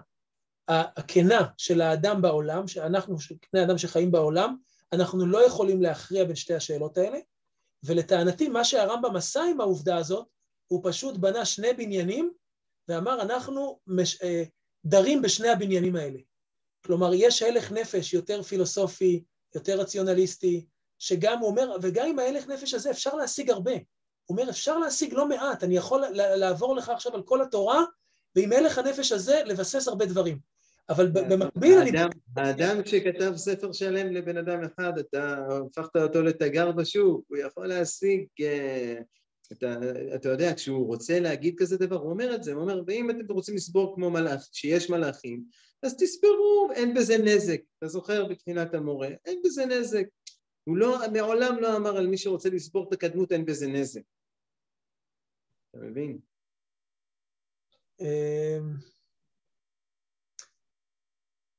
הכנה 0.69 1.47
של 1.57 1.81
האדם 1.81 2.23
בעולם, 2.23 2.69
שאנחנו, 2.69 3.17
בני 3.53 3.65
אדם 3.65 3.79
שחיים 3.79 4.11
בעולם, 4.11 4.57
אנחנו 4.93 5.27
לא 5.27 5.47
יכולים 5.47 5.83
להכריע 5.83 6.25
בין 6.25 6.37
שתי 6.37 6.55
השאלות 6.55 6.99
האלה, 6.99 7.19
ולטענתי 7.85 8.49
מה 8.49 8.65
שהרמב"ם 8.65 9.17
עשה 9.17 9.43
עם 9.51 9.61
העובדה 9.61 9.97
הזאת, 9.97 10.27
הוא 10.67 10.81
פשוט 10.85 11.17
בנה 11.17 11.45
שני 11.45 11.73
בניינים 11.73 12.33
ואמר 12.89 13.23
אנחנו 13.23 13.79
מש, 13.87 14.23
אה, 14.23 14.43
דרים 14.85 15.23
בשני 15.23 15.49
הבניינים 15.49 15.97
האלה. 15.97 16.19
כלומר, 16.85 17.11
יש 17.15 17.43
הלך 17.43 17.73
נפש 17.73 18.15
יותר 18.15 18.43
פילוסופי, 18.43 19.25
יותר 19.55 19.81
רציונליסטי, 19.81 20.67
שגם 20.99 21.39
הוא 21.39 21.49
אומר, 21.49 21.77
וגם 21.83 22.09
עם 22.09 22.19
ההלך 22.19 22.49
נפש 22.49 22.75
הזה 22.75 22.91
אפשר 22.91 23.15
להשיג 23.15 23.51
הרבה. 23.51 23.73
הוא 23.73 24.39
אומר, 24.39 24.51
אפשר 24.51 24.79
להשיג 24.79 25.15
לא 25.15 25.29
מעט, 25.29 25.65
אני 25.65 25.77
יכול 25.77 26.05
לעבור 26.13 26.77
לך 26.77 26.89
עכשיו 26.89 27.15
על 27.15 27.23
כל 27.23 27.43
התורה, 27.43 27.85
ועם 28.37 28.53
הלך 28.53 28.79
הנפש 28.79 29.13
הזה 29.13 29.43
לבסס 29.47 29.89
הרבה 29.89 30.07
דברים. 30.07 30.39
אבל 30.89 31.09
במקביל 31.11 31.79
אני... 31.79 31.91
האדם 32.37 32.83
כשכתב 32.83 33.33
ספר 33.37 33.73
שלם 33.73 34.13
לבן 34.13 34.37
אדם 34.37 34.61
אחד, 34.65 34.99
אתה 34.99 35.37
הפכת 35.67 35.97
אותו 35.97 36.23
לתגר 36.23 36.73
בשוק, 36.73 37.25
הוא 37.29 37.39
יכול 37.39 37.67
להשיג... 37.67 38.27
אה, 39.53 39.57
אתה, 39.57 39.77
אתה 40.15 40.29
יודע, 40.29 40.55
כשהוא 40.55 40.87
רוצה 40.87 41.21
להגיד 41.21 41.55
כזה 41.59 41.77
דבר, 41.79 41.97
הוא 41.97 42.11
אומר 42.11 42.35
את 42.35 42.43
זה, 42.45 42.53
הוא 42.53 42.63
אומר, 42.63 42.83
ואם 42.87 43.11
אתם 43.11 43.33
רוצים 43.33 43.55
לסבור 43.55 43.95
כמו 43.95 44.11
מלאך, 44.11 44.49
שיש 44.53 44.91
מלאכים, 44.91 45.45
אז 45.83 45.97
תספרו, 45.97 46.69
אין 46.75 46.95
בזה 46.95 47.19
נזק. 47.19 47.61
אתה 47.79 47.89
זוכר 47.89 48.25
בתחילת 48.25 48.75
המורה, 48.75 49.09
אין 49.25 49.43
בזה 49.45 49.67
נזק. 49.67 50.05
הוא 50.65 50.77
לא, 50.77 50.99
מעולם 51.13 51.59
לא 51.61 51.77
אמר 51.77 51.97
על 51.97 52.07
מי 52.07 52.19
שרוצה 52.19 52.49
לסבור 52.49 52.89
את 52.89 52.93
הקדמות, 52.93 53.33
אין 53.33 53.45
בזה 53.45 53.67
נזק. 53.67 54.03
אתה 55.71 55.79
מבין? 55.79 56.19
אמ, 58.01 58.75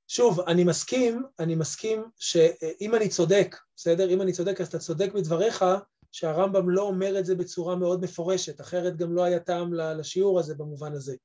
שוב, 0.07 0.39
אני 0.39 0.63
מסכים, 0.63 1.23
אני 1.39 1.55
מסכים 1.55 2.03
שאם 2.19 2.95
אני 2.95 3.09
צודק, 3.09 3.55
בסדר? 3.75 4.09
אם 4.09 4.21
אני 4.21 4.33
צודק, 4.33 4.61
אז 4.61 4.67
אתה 4.67 4.79
צודק 4.79 5.13
בדבריך 5.13 5.63
שהרמב"ם 6.11 6.69
לא 6.69 6.81
אומר 6.81 7.19
את 7.19 7.25
זה 7.25 7.35
בצורה 7.35 7.75
מאוד 7.75 8.01
מפורשת, 8.01 8.61
אחרת 8.61 8.97
גם 8.97 9.13
לא 9.13 9.23
היה 9.23 9.39
טעם 9.39 9.73
לשיעור 9.73 10.39
הזה 10.39 10.55
במובן 10.55 10.93
הזה. 10.93 11.15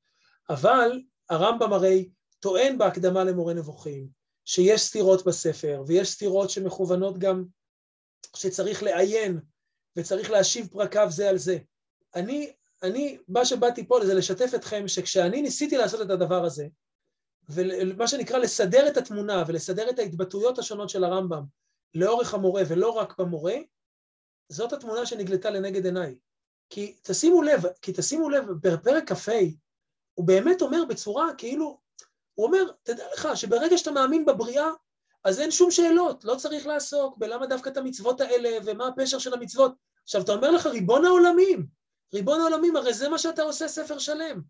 אבל 0.50 1.00
הרמב"ם 1.30 1.72
הרי 1.72 2.08
טוען 2.40 2.78
בהקדמה 2.78 3.24
למורה 3.24 3.54
נבוכים, 3.54 4.08
שיש 4.44 4.82
סתירות 4.82 5.26
בספר, 5.26 5.82
ויש 5.86 6.10
סתירות 6.10 6.50
שמכוונות 6.50 7.18
גם 7.18 7.44
שצריך 8.36 8.82
לעיין 8.82 9.40
וצריך 9.96 10.30
להשיב 10.30 10.68
פרקיו 10.72 11.06
זה 11.10 11.28
על 11.28 11.38
זה. 11.38 11.58
אני, 12.14 12.52
אני, 12.82 13.18
מה 13.28 13.44
שבאתי 13.44 13.86
פה 13.86 14.06
זה 14.06 14.14
לשתף 14.14 14.50
אתכם 14.54 14.88
שכשאני 14.88 15.42
ניסיתי 15.42 15.76
לעשות 15.76 16.00
את 16.00 16.10
הדבר 16.10 16.44
הזה, 16.44 16.66
ומה 17.48 18.08
שנקרא 18.08 18.38
לסדר 18.38 18.88
את 18.88 18.96
התמונה 18.96 19.44
ולסדר 19.46 19.90
את 19.90 19.98
ההתבטאויות 19.98 20.58
השונות 20.58 20.88
של 20.88 21.04
הרמב"ם 21.04 21.42
לאורך 21.94 22.34
המורה 22.34 22.62
ולא 22.68 22.90
רק 22.90 23.18
במורה, 23.18 23.54
זאת 24.52 24.72
התמונה 24.72 25.06
שנגלתה 25.06 25.50
לנגד 25.50 25.84
עיניי. 25.84 26.14
כי 26.70 26.96
תשימו 27.02 27.42
לב, 27.42 27.62
כי 27.82 27.92
תשימו 27.96 28.30
לב, 28.30 28.44
בפרק 28.60 29.12
כ"ה 29.12 29.32
הוא 30.14 30.26
באמת 30.26 30.62
אומר 30.62 30.84
בצורה 30.88 31.34
כאילו, 31.38 31.78
הוא 32.34 32.46
אומר, 32.46 32.70
תדע 32.82 33.04
לך 33.14 33.28
שברגע 33.34 33.78
שאתה 33.78 33.90
מאמין 33.90 34.24
בבריאה, 34.24 34.70
אז 35.24 35.40
אין 35.40 35.50
שום 35.50 35.70
שאלות, 35.70 36.24
לא 36.24 36.34
צריך 36.34 36.66
לעסוק 36.66 37.18
בלמה 37.18 37.46
דווקא 37.46 37.68
את 37.68 37.76
המצוות 37.76 38.20
האלה 38.20 38.58
ומה 38.64 38.86
הפשר 38.86 39.18
של 39.18 39.34
המצוות. 39.34 39.72
עכשיו, 40.02 40.22
אתה 40.22 40.32
אומר 40.32 40.50
לך, 40.50 40.66
ריבון 40.66 41.04
העולמים, 41.04 41.66
ריבון 42.14 42.40
העולמים, 42.40 42.76
הרי 42.76 42.94
זה 42.94 43.08
מה 43.08 43.18
שאתה 43.18 43.42
עושה 43.42 43.68
ספר 43.68 43.98
שלם. 43.98 44.40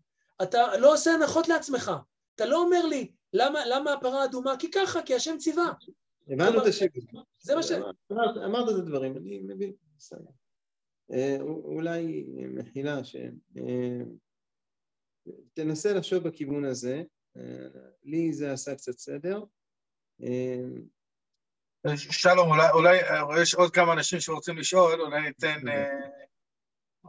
אתה 0.41 0.77
לא 0.77 0.93
עושה 0.93 1.11
הנחות 1.11 1.47
לעצמך. 1.47 1.91
אתה 2.35 2.45
לא 2.45 2.61
אומר 2.61 2.85
לי, 2.85 3.11
למה, 3.33 3.65
למה 3.65 3.93
הפרה 3.93 4.21
האדומה? 4.21 4.57
כי 4.57 4.71
ככה, 4.71 5.01
כי 5.01 5.15
השם 5.15 5.37
ציווה. 5.37 5.71
הבנו 6.27 6.61
את 6.61 6.67
השקט. 6.67 7.01
זה 7.39 7.55
מה 7.55 7.63
ש... 7.63 7.71
אמרת 8.45 8.69
את 8.69 8.75
הדברים, 8.75 9.17
אני 9.17 9.39
מבין, 9.43 9.73
בסדר. 10.03 10.31
אה, 11.11 11.37
אולי 11.41 12.25
מחילה 12.47 13.03
ש... 13.03 13.15
אה, 13.57 14.01
תנסה 15.53 15.93
לחשוב 15.93 16.27
בכיוון 16.27 16.65
הזה, 16.65 17.03
אה, 17.37 17.67
לי 18.03 18.33
זה 18.33 18.51
עשה 18.51 18.75
קצת 18.75 18.91
סדר. 18.91 19.43
שלום, 21.95 22.49
אולי, 22.49 22.69
אולי 22.71 23.41
יש 23.41 23.53
עוד 23.53 23.73
כמה 23.73 23.93
אנשים 23.93 24.19
שרוצים 24.19 24.57
לשאול, 24.57 25.01
אולי 25.01 25.21
ניתן 25.21 25.61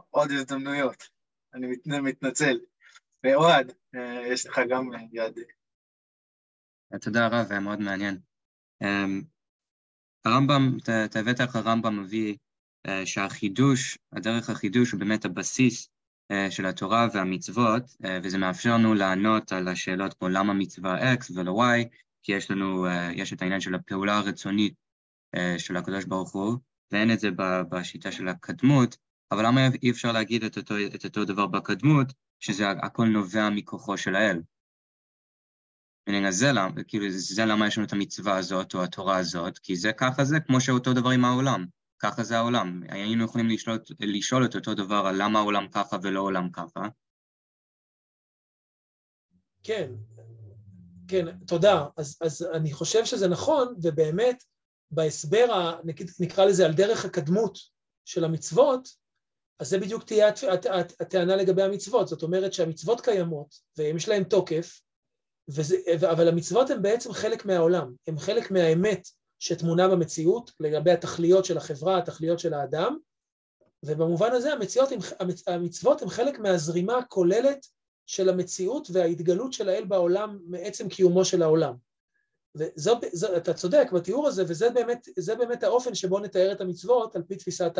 עוד 0.09 0.31
הזדמנויות. 0.31 1.09
אני 1.53 1.67
מתנצל. 2.01 2.59
ואוהד, 3.23 3.73
יש 4.31 4.45
לך 4.45 4.59
גם 4.69 4.89
יד. 5.11 5.39
תודה 7.01 7.27
רב, 7.27 7.47
היה 7.51 7.59
מאוד 7.59 7.79
מעניין. 7.79 8.19
הרמב"ם, 10.25 10.77
אתה 11.05 11.19
הבאת 11.19 11.41
איך 11.41 11.55
הרמב"ם 11.55 12.03
מביא 12.03 12.33
אה, 12.33 12.44
שהחידוש, 13.05 13.97
הדרך 14.13 14.49
החידוש 14.49 14.91
הוא 14.91 14.99
באמת 14.99 15.25
הבסיס 15.25 15.89
אה, 16.31 16.51
של 16.51 16.65
התורה 16.65 17.07
והמצוות, 17.13 17.83
אה, 18.05 18.19
וזה 18.23 18.37
מאפשר 18.37 18.73
לנו 18.73 18.93
לענות 18.93 19.51
על 19.51 19.67
השאלות 19.67 20.13
כמו 20.13 20.29
למה 20.29 20.53
מצווה 20.53 21.13
X 21.13 21.31
ולא 21.35 21.63
Y, 21.63 21.87
כי 22.23 22.31
יש 22.31 22.51
לנו, 22.51 22.85
יש 23.13 23.33
את 23.33 23.41
העניין 23.41 23.61
של 23.61 23.75
הפעולה 23.75 24.17
הרצונית 24.17 24.73
של 25.57 25.77
הקדוש 25.77 26.05
ברוך 26.05 26.33
הוא, 26.33 26.57
ואין 26.91 27.11
את 27.11 27.19
זה 27.19 27.29
בשיטה 27.69 28.11
של 28.11 28.27
הקדמות, 28.27 28.97
אבל 29.31 29.45
למה 29.45 29.61
אי 29.83 29.91
אפשר 29.91 30.11
להגיד 30.11 30.43
את 30.43 30.57
אותו, 30.57 30.75
את 30.95 31.05
אותו 31.05 31.25
דבר 31.25 31.47
בקדמות, 31.47 32.13
שזה 32.39 32.69
הכל 32.69 33.05
נובע 33.05 33.49
מכוחו 33.49 33.97
של 33.97 34.15
האל? 34.15 34.41
זה 36.29 36.51
למה, 36.51 36.83
כאילו, 36.87 37.05
זה 37.09 37.45
למה 37.45 37.67
יש 37.67 37.77
לנו 37.77 37.87
את 37.87 37.93
המצווה 37.93 38.37
הזאת 38.37 38.73
או 38.73 38.83
התורה 38.83 39.17
הזאת, 39.17 39.59
כי 39.59 39.75
זה 39.75 39.93
ככה 39.93 40.23
זה, 40.23 40.39
כמו 40.39 40.61
שאותו 40.61 40.93
דבר 40.93 41.09
עם 41.09 41.25
העולם. 41.25 41.65
ככה 41.99 42.23
זה 42.23 42.37
העולם. 42.37 42.83
היינו 42.89 43.25
יכולים 43.25 43.49
לשאול, 43.49 43.79
לשאול 43.99 44.45
את 44.45 44.55
אותו 44.55 44.73
דבר 44.73 45.03
על 45.07 45.15
למה 45.23 45.39
העולם 45.39 45.67
ככה 45.67 45.97
ולא 46.03 46.19
העולם 46.19 46.49
ככה. 46.51 46.87
כן, 49.63 49.91
כן, 51.07 51.37
תודה. 51.47 51.85
אז, 51.97 52.17
אז 52.21 52.47
אני 52.53 52.73
חושב 52.73 53.05
שזה 53.05 53.27
נכון, 53.27 53.75
ובאמת, 53.83 54.43
בהסבר, 54.91 55.79
נקרא 56.19 56.45
לזה 56.45 56.65
על 56.65 56.73
דרך 56.73 57.05
הקדמות 57.05 57.57
של 58.05 58.23
המצוות, 58.23 58.89
אז 59.59 59.69
זה 59.69 59.79
בדיוק 59.79 60.03
תהיה 60.03 60.29
הטענה 60.99 61.35
לגבי 61.35 61.63
המצוות. 61.63 62.07
זאת 62.07 62.23
אומרת 62.23 62.53
שהמצוות 62.53 63.01
קיימות, 63.01 63.55
ויש 63.77 64.09
להן 64.09 64.23
תוקף, 64.23 64.81
וזה, 65.47 65.75
אבל 66.11 66.27
המצוות 66.27 66.69
הן 66.69 66.81
בעצם 66.81 67.13
חלק 67.13 67.45
מהעולם, 67.45 67.93
הן 68.07 68.19
חלק 68.19 68.51
מהאמת 68.51 69.07
שטמונה 69.39 69.87
במציאות 69.87 70.51
לגבי 70.59 70.91
התכליות 70.91 71.45
של 71.45 71.57
החברה, 71.57 71.97
התכליות 71.97 72.39
של 72.39 72.53
האדם, 72.53 72.97
ובמובן 73.85 74.31
הזה 74.31 74.53
המצוות, 74.53 74.89
המצוות 75.47 76.01
הן 76.01 76.09
חלק 76.09 76.39
מהזרימה 76.39 76.97
הכוללת 76.97 77.65
של 78.05 78.29
המציאות 78.29 78.87
וההתגלות 78.93 79.53
של 79.53 79.69
האל 79.69 79.85
בעולם 79.85 80.39
מעצם 80.45 80.89
קיומו 80.89 81.25
של 81.25 81.41
העולם. 81.41 81.73
ואתה 82.55 83.53
צודק 83.53 83.87
בתיאור 83.93 84.27
הזה, 84.27 84.43
וזה 84.47 84.69
באמת, 84.69 85.07
באמת 85.37 85.63
האופן 85.63 85.95
שבו 85.95 86.19
נתאר 86.19 86.51
את 86.51 86.61
המצוות 86.61 87.15
על 87.15 87.23
פי 87.23 87.35
תפיסת 87.35 87.77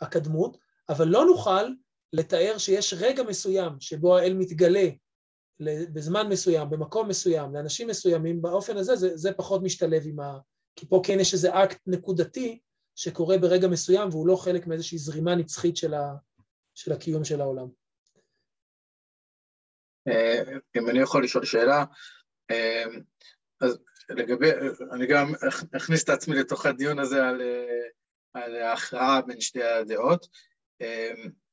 הקדמות, 0.00 0.58
אבל 0.88 1.08
לא 1.08 1.24
נוכל 1.24 1.68
לתאר 2.12 2.58
שיש 2.58 2.94
רגע 2.98 3.22
מסוים 3.22 3.72
שבו 3.80 4.16
האל 4.16 4.34
מתגלה 4.34 4.88
בזמן 5.92 6.28
מסוים, 6.28 6.70
במקום 6.70 7.08
מסוים, 7.08 7.54
לאנשים 7.54 7.88
מסוימים, 7.88 8.42
באופן 8.42 8.76
הזה 8.76 8.96
זה, 8.96 9.16
זה 9.16 9.32
פחות 9.32 9.62
משתלב 9.62 10.02
עם 10.06 10.20
ה... 10.20 10.38
כי 10.76 10.86
פה 10.86 11.02
כן 11.06 11.20
יש 11.20 11.34
איזה 11.34 11.64
אקט 11.64 11.80
נקודתי 11.86 12.58
שקורה 12.94 13.38
ברגע 13.38 13.68
מסוים 13.68 14.08
והוא 14.08 14.28
לא 14.28 14.36
חלק 14.36 14.66
מאיזושהי 14.66 14.98
זרימה 14.98 15.34
נצחית 15.34 15.76
של, 15.76 15.94
ה... 15.94 16.14
של 16.74 16.92
הקיום 16.92 17.24
של 17.24 17.40
העולם. 17.40 17.68
אה, 20.08 20.42
אם 20.76 20.88
אני 20.88 20.98
יכול 20.98 21.24
לשאול 21.24 21.44
שאלה, 21.44 21.84
אה, 22.50 22.84
אז 23.60 23.78
לגבי, 24.08 24.50
אני 24.92 25.06
גם 25.06 25.32
אכניס 25.76 26.04
את 26.04 26.08
עצמי 26.08 26.36
לתוך 26.36 26.66
הדיון 26.66 26.98
הזה 26.98 27.26
על, 27.28 27.42
אה, 27.42 27.88
על 28.34 28.56
ההכרעה 28.56 29.22
בין 29.22 29.40
שתי 29.40 29.62
הדעות. 29.62 30.26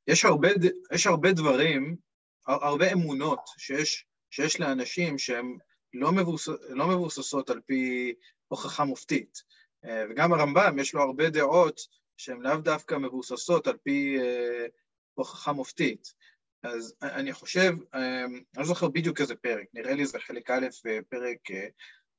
יש 0.07 0.25
הרבה, 0.25 0.47
יש 0.93 1.07
הרבה 1.07 1.31
דברים 1.31 1.95
הרבה 2.47 2.91
אמונות 2.91 3.39
שיש, 3.57 4.05
שיש 4.31 4.59
לאנשים 4.59 5.17
שהן 5.17 5.57
לא, 5.93 6.11
מבוס, 6.11 6.47
לא 6.69 6.87
מבוססות 6.87 7.49
על 7.49 7.61
פי 7.65 8.13
הוכחה 8.53 8.83
מופתית. 8.83 9.43
אה, 9.85 10.03
וגם 10.09 10.33
הרמב"ם, 10.33 10.79
יש 10.79 10.93
לו 10.93 11.01
הרבה 11.01 11.29
דעות 11.29 11.79
שהן 12.17 12.41
לאו 12.41 12.57
דווקא 12.57 12.95
מבוססות 12.95 13.67
על 13.67 13.77
פי 13.83 14.17
אה, 14.19 14.65
הוכחה 15.13 15.51
מופתית. 15.51 16.13
אז 16.63 16.95
אני 17.01 17.33
חושב, 17.33 17.73
אה, 17.93 18.25
אני 18.25 18.43
לא 18.57 18.63
זוכר 18.63 18.87
בדיוק 18.87 19.21
איזה 19.21 19.35
פרק, 19.35 19.67
נראה 19.73 19.93
לי 19.93 20.05
זה 20.05 20.19
חלק 20.19 20.49
א', 20.49 20.67
פרק 21.09 21.39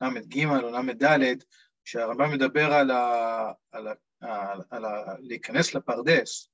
ל"ג 0.00 0.46
או 0.46 0.70
ל"ד, 0.70 1.42
כשהרמב"ם 1.84 2.32
מדבר 2.32 2.72
על, 2.72 2.90
ה, 2.90 3.52
על, 3.72 3.88
ה, 3.88 3.92
על, 4.20 4.60
על 4.70 4.84
ה, 4.84 5.14
להיכנס 5.18 5.74
לפרדס, 5.74 6.48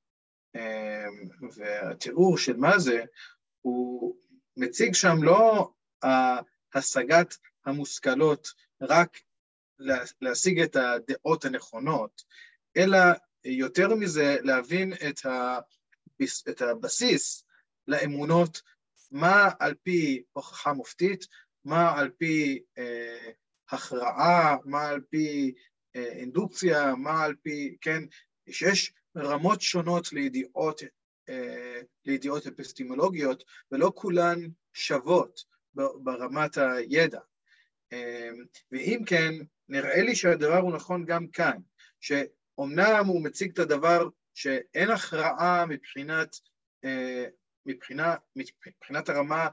והתיאור 1.56 2.38
של 2.38 2.56
מה 2.56 2.78
זה, 2.78 3.04
הוא 3.60 4.16
מציג 4.56 4.94
שם 4.94 5.22
לא 5.22 5.72
השגת 6.74 7.36
המושכלות 7.66 8.48
רק 8.80 9.18
להשיג 10.20 10.60
את 10.60 10.76
הדעות 10.76 11.44
הנכונות, 11.44 12.22
אלא 12.76 12.98
יותר 13.44 13.94
מזה 13.94 14.36
להבין 14.42 14.92
את, 14.92 15.26
ה, 15.26 15.58
את 16.48 16.62
הבסיס 16.62 17.44
לאמונות, 17.88 18.62
מה 19.10 19.50
על 19.58 19.74
פי 19.82 20.22
הוכחה 20.32 20.72
מופתית, 20.72 21.26
מה 21.64 21.98
על 21.98 22.10
פי 22.18 22.62
אה, 22.78 23.30
הכרעה, 23.70 24.56
מה 24.64 24.88
על 24.88 25.00
פי 25.10 25.54
אה, 25.96 26.12
אינדוקציה, 26.12 26.94
מה 26.94 27.24
על 27.24 27.34
פי, 27.42 27.76
כן, 27.80 28.02
שיש 28.50 28.92
רמות 29.16 29.60
שונות 29.60 30.12
לידיעות 30.12 30.82
אה, 31.28 31.80
לידיעות 32.04 32.46
אפיסטימולוגיות, 32.46 33.44
ולא 33.72 33.92
כולן 33.94 34.38
שוות 34.72 35.44
ברמת 35.74 36.58
הידע. 36.58 37.20
ואם 38.72 39.02
כן, 39.06 39.34
נראה 39.70 40.02
לי 40.02 40.16
שהדבר 40.16 40.58
הוא 40.58 40.72
נכון 40.74 41.04
גם 41.04 41.26
כאן, 41.26 41.58
שאומנם 42.00 43.04
הוא 43.06 43.24
מציג 43.24 43.50
את 43.52 43.58
הדבר 43.58 44.08
שאין 44.34 44.90
הכרעה 44.90 45.66
מבחינת, 45.66 46.36
מבחינה, 47.66 48.14
מבחינת 48.36 49.08
הרמה 49.08 49.48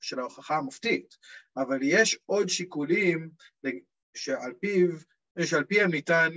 של 0.00 0.18
ההוכחה 0.18 0.56
המופתית, 0.56 1.16
אבל 1.56 1.78
יש 1.82 2.18
עוד 2.26 2.48
שיקולים 2.48 3.30
שעל 4.14 4.52
פיו, 4.60 4.90
שעל 5.44 5.64
פיהם 5.64 5.90
ניתן 5.90 6.32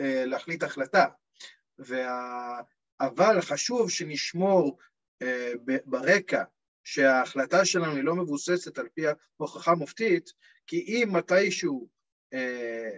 להחליט 0.00 0.62
החלטה. 0.62 1.06
וה... 1.78 2.60
אבל 3.00 3.40
חשוב 3.40 3.90
שנשמור 3.90 4.78
ברקע 5.84 6.42
שההחלטה 6.84 7.64
שלנו 7.64 7.94
היא 7.94 8.04
לא 8.04 8.14
מבוססת 8.14 8.78
על 8.78 8.88
פי 8.94 9.02
ההוכחה 9.40 9.70
המופתית, 9.70 10.32
כי 10.68 10.76
אם 10.76 11.08
מתישהו 11.12 11.88
אה, 12.34 12.90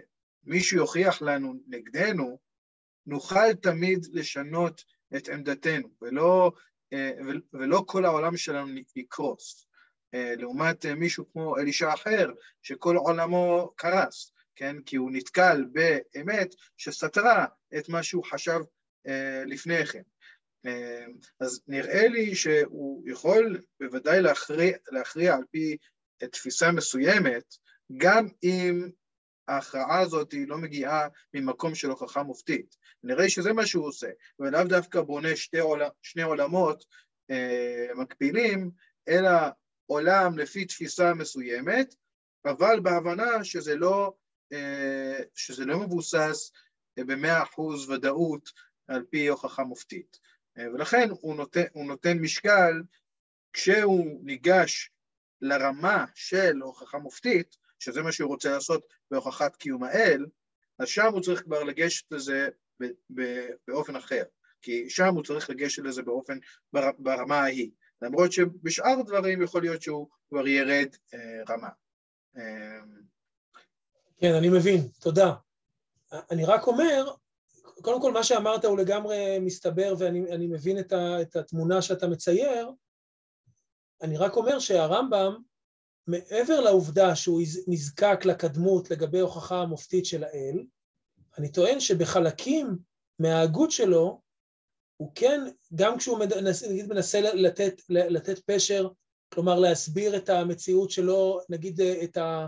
מישהו 0.43 0.77
יוכיח 0.77 1.21
לנו 1.21 1.53
נגדנו, 1.67 2.39
נוכל 3.05 3.53
תמיד 3.53 4.05
לשנות 4.11 4.83
את 5.17 5.29
עמדתנו, 5.29 5.89
ולא, 6.01 6.51
אה, 6.93 7.11
ולא 7.53 7.83
כל 7.87 8.05
העולם 8.05 8.37
שלנו 8.37 8.79
יקרוס. 8.95 9.67
אה, 10.13 10.33
לעומת 10.37 10.85
אה, 10.85 10.95
מישהו 10.95 11.31
כמו 11.31 11.57
אלישע 11.57 11.93
אחר, 11.93 12.31
שכל 12.61 12.95
עולמו 12.95 13.73
קרס, 13.75 14.31
כן? 14.55 14.75
כי 14.85 14.95
הוא 14.95 15.11
נתקל 15.11 15.65
באמת 15.73 16.55
שסתרה 16.77 17.45
את 17.77 17.89
מה 17.89 18.03
שהוא 18.03 18.23
חשב 18.23 18.59
אה, 19.07 19.43
לפני 19.45 19.85
כן. 19.85 20.01
אמ, 20.65 21.13
אז 21.39 21.61
נראה 21.67 22.07
לי 22.07 22.35
שהוא 22.35 23.03
יכול 23.09 23.61
בוודאי 23.79 24.21
להכריע, 24.21 24.77
להכריע 24.91 25.35
על 25.35 25.43
פי 25.51 25.77
תפיסה 26.31 26.71
מסוימת, 26.71 27.43
גם 27.97 28.27
אם 28.43 28.89
ההכרעה 29.47 29.99
הזאת 29.99 30.33
לא 30.47 30.57
מגיעה 30.57 31.07
ממקום 31.33 31.75
של 31.75 31.89
הוכחה 31.89 32.23
מופתית. 32.23 32.75
נראה 33.03 33.29
שזה 33.29 33.53
מה 33.53 33.65
שהוא 33.65 33.87
עושה, 33.87 34.07
ולאו 34.39 34.63
דווקא 34.63 35.01
בונה 35.01 35.35
שתי, 35.35 35.59
עול, 35.59 35.81
שני 36.01 36.23
עולמות 36.23 36.85
אה, 37.31 37.87
מקבילים, 37.95 38.71
אלא 39.07 39.31
עולם 39.85 40.37
לפי 40.37 40.65
תפיסה 40.65 41.13
מסוימת, 41.13 41.95
אבל 42.45 42.79
בהבנה 42.79 43.43
שזה 43.43 43.75
לא, 43.75 44.13
אה, 44.53 45.19
שזה 45.35 45.65
לא 45.65 45.79
מבוסס 45.79 46.51
במאה 46.97 47.43
אחוז 47.43 47.89
ודאות 47.89 48.49
על 48.87 49.05
פי 49.09 49.27
הוכחה 49.27 49.63
מופתית. 49.63 50.19
אה, 50.57 50.73
ולכן 50.73 51.09
הוא 51.21 51.35
נותן, 51.35 51.63
הוא 51.73 51.85
נותן 51.85 52.17
משקל 52.19 52.81
כשהוא 53.53 54.19
ניגש 54.23 54.91
לרמה 55.41 56.05
של 56.15 56.57
הוכחה 56.61 56.97
מופתית, 56.97 57.57
שזה 57.79 58.01
מה 58.01 58.11
שהוא 58.11 58.29
רוצה 58.29 58.51
לעשות 58.51 58.85
בהוכחת 59.11 59.55
קיום 59.55 59.83
האל, 59.83 60.25
אז 60.79 60.87
שם 60.87 61.13
הוא 61.13 61.21
צריך 61.21 61.43
כבר 61.43 61.63
לגשת 61.63 62.11
לזה 62.11 62.49
באופן 63.67 63.95
אחר, 63.95 64.23
כי 64.61 64.89
שם 64.89 65.15
הוא 65.15 65.23
צריך 65.23 65.49
לגשת 65.49 65.83
לזה 65.83 66.01
באופן, 66.01 66.37
ברמה 66.99 67.39
ההיא, 67.39 67.71
למרות 68.01 68.31
שבשאר 68.31 69.01
דברים 69.05 69.41
יכול 69.41 69.61
להיות 69.61 69.81
שהוא 69.81 70.07
כבר 70.29 70.47
ירד 70.47 70.87
אה, 71.13 71.41
רמה. 71.49 71.69
אה, 72.37 72.79
כן, 74.17 74.33
אני 74.33 74.49
מבין, 74.49 74.87
תודה. 74.99 75.33
אני 76.31 76.45
רק 76.45 76.67
אומר, 76.67 77.11
קודם 77.81 78.01
כל, 78.01 78.11
מה 78.11 78.23
שאמרת 78.23 78.65
הוא 78.65 78.77
לגמרי 78.77 79.39
מסתבר, 79.39 79.93
ואני 79.99 80.47
מבין 80.47 80.79
את, 80.79 80.93
ה, 80.93 81.21
את 81.21 81.35
התמונה 81.35 81.81
שאתה 81.81 82.07
מצייר. 82.07 82.71
אני 84.01 84.17
רק 84.17 84.35
אומר 84.35 84.59
שהרמב"ם, 84.59 85.37
מעבר 86.07 86.59
לעובדה 86.59 87.15
שהוא 87.15 87.41
נזקק 87.67 88.25
לקדמות 88.25 88.91
לגבי 88.91 89.19
הוכחה 89.19 89.61
המופתית 89.61 90.05
של 90.05 90.23
האל, 90.23 90.63
אני 91.37 91.51
טוען 91.51 91.79
שבחלקים 91.79 92.77
מההגות 93.19 93.71
שלו, 93.71 94.21
הוא 94.97 95.11
כן, 95.15 95.41
גם 95.75 95.97
כשהוא 95.97 96.19
מנסה, 96.19 96.69
נגיד 96.69 96.87
מנסה 96.87 97.21
לתת, 97.21 97.81
לתת 97.89 98.39
פשר, 98.39 98.89
כלומר 99.33 99.59
להסביר 99.59 100.17
את 100.17 100.29
המציאות 100.29 100.91
שלו, 100.91 101.39
נגיד 101.49 101.81
את 101.81 102.17
ה... 102.17 102.47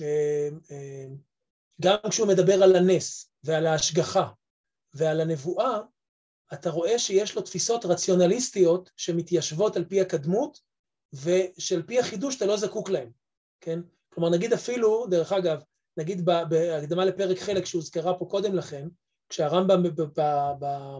אה, 0.00 0.48
אה, 0.70 1.06
גם 1.80 1.96
כשהוא 2.10 2.28
מדבר 2.28 2.62
על 2.62 2.76
הנס 2.76 3.30
ועל 3.44 3.66
ההשגחה 3.66 4.28
ועל 4.94 5.20
הנבואה, 5.20 5.80
אתה 6.52 6.70
רואה 6.70 6.98
שיש 6.98 7.36
לו 7.36 7.42
תפיסות 7.42 7.84
רציונליסטיות 7.84 8.90
שמתיישבות 8.96 9.76
על 9.76 9.84
פי 9.84 10.00
הקדמות, 10.00 10.60
ושעל 11.12 11.82
פי 11.82 11.98
החידוש 11.98 12.36
אתה 12.36 12.46
לא 12.46 12.56
זקוק 12.56 12.90
להן, 12.90 13.10
כן? 13.60 13.80
כלומר, 14.14 14.30
נגיד 14.30 14.52
אפילו, 14.52 15.06
דרך 15.06 15.32
אגב, 15.32 15.62
נגיד 15.96 16.24
בהקדמה 16.24 17.04
לפרק 17.04 17.38
חלק 17.38 17.64
שהוזכרה 17.64 18.18
פה 18.18 18.26
קודם 18.30 18.54
לכן, 18.54 18.88
כשהרמב"ם 19.28 19.82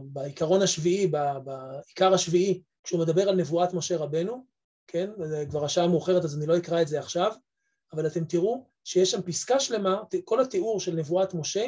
בעיקרון 0.02 0.62
השביעי, 0.62 1.06
בעיקר 1.44 2.14
השביעי, 2.14 2.62
כשהוא 2.84 3.00
מדבר 3.00 3.28
על 3.28 3.36
נבואת 3.36 3.74
משה 3.74 3.96
רבנו, 3.96 4.44
כן? 4.86 5.10
זה 5.24 5.44
כבר 5.50 5.64
השעה 5.64 5.86
מאוחרת 5.86 6.24
אז 6.24 6.36
אני 6.36 6.46
לא 6.46 6.56
אקרא 6.56 6.82
את 6.82 6.88
זה 6.88 6.98
עכשיו, 6.98 7.32
אבל 7.92 8.06
אתם 8.06 8.24
תראו 8.24 8.64
שיש 8.84 9.10
שם 9.10 9.22
פסקה 9.22 9.60
שלמה, 9.60 10.02
כל 10.24 10.40
התיאור 10.40 10.80
של 10.80 10.94
נבואת 10.94 11.34
משה 11.34 11.66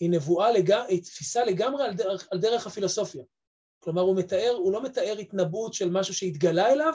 היא 0.00 0.10
נבואה, 0.10 0.52
לג... 0.52 0.72
היא 0.72 1.02
תפיסה 1.02 1.44
לגמרי 1.44 1.84
על 1.84 1.94
דרך, 1.94 2.28
על 2.30 2.38
דרך 2.38 2.66
הפילוסופיה. 2.66 3.24
כלומר, 3.80 4.02
הוא 4.02 4.16
מתאר, 4.16 4.54
הוא 4.58 4.72
לא 4.72 4.82
מתאר 4.82 5.18
התנבאות 5.18 5.74
של 5.74 5.90
משהו 5.90 6.14
שהתגלה 6.14 6.72
אליו, 6.72 6.94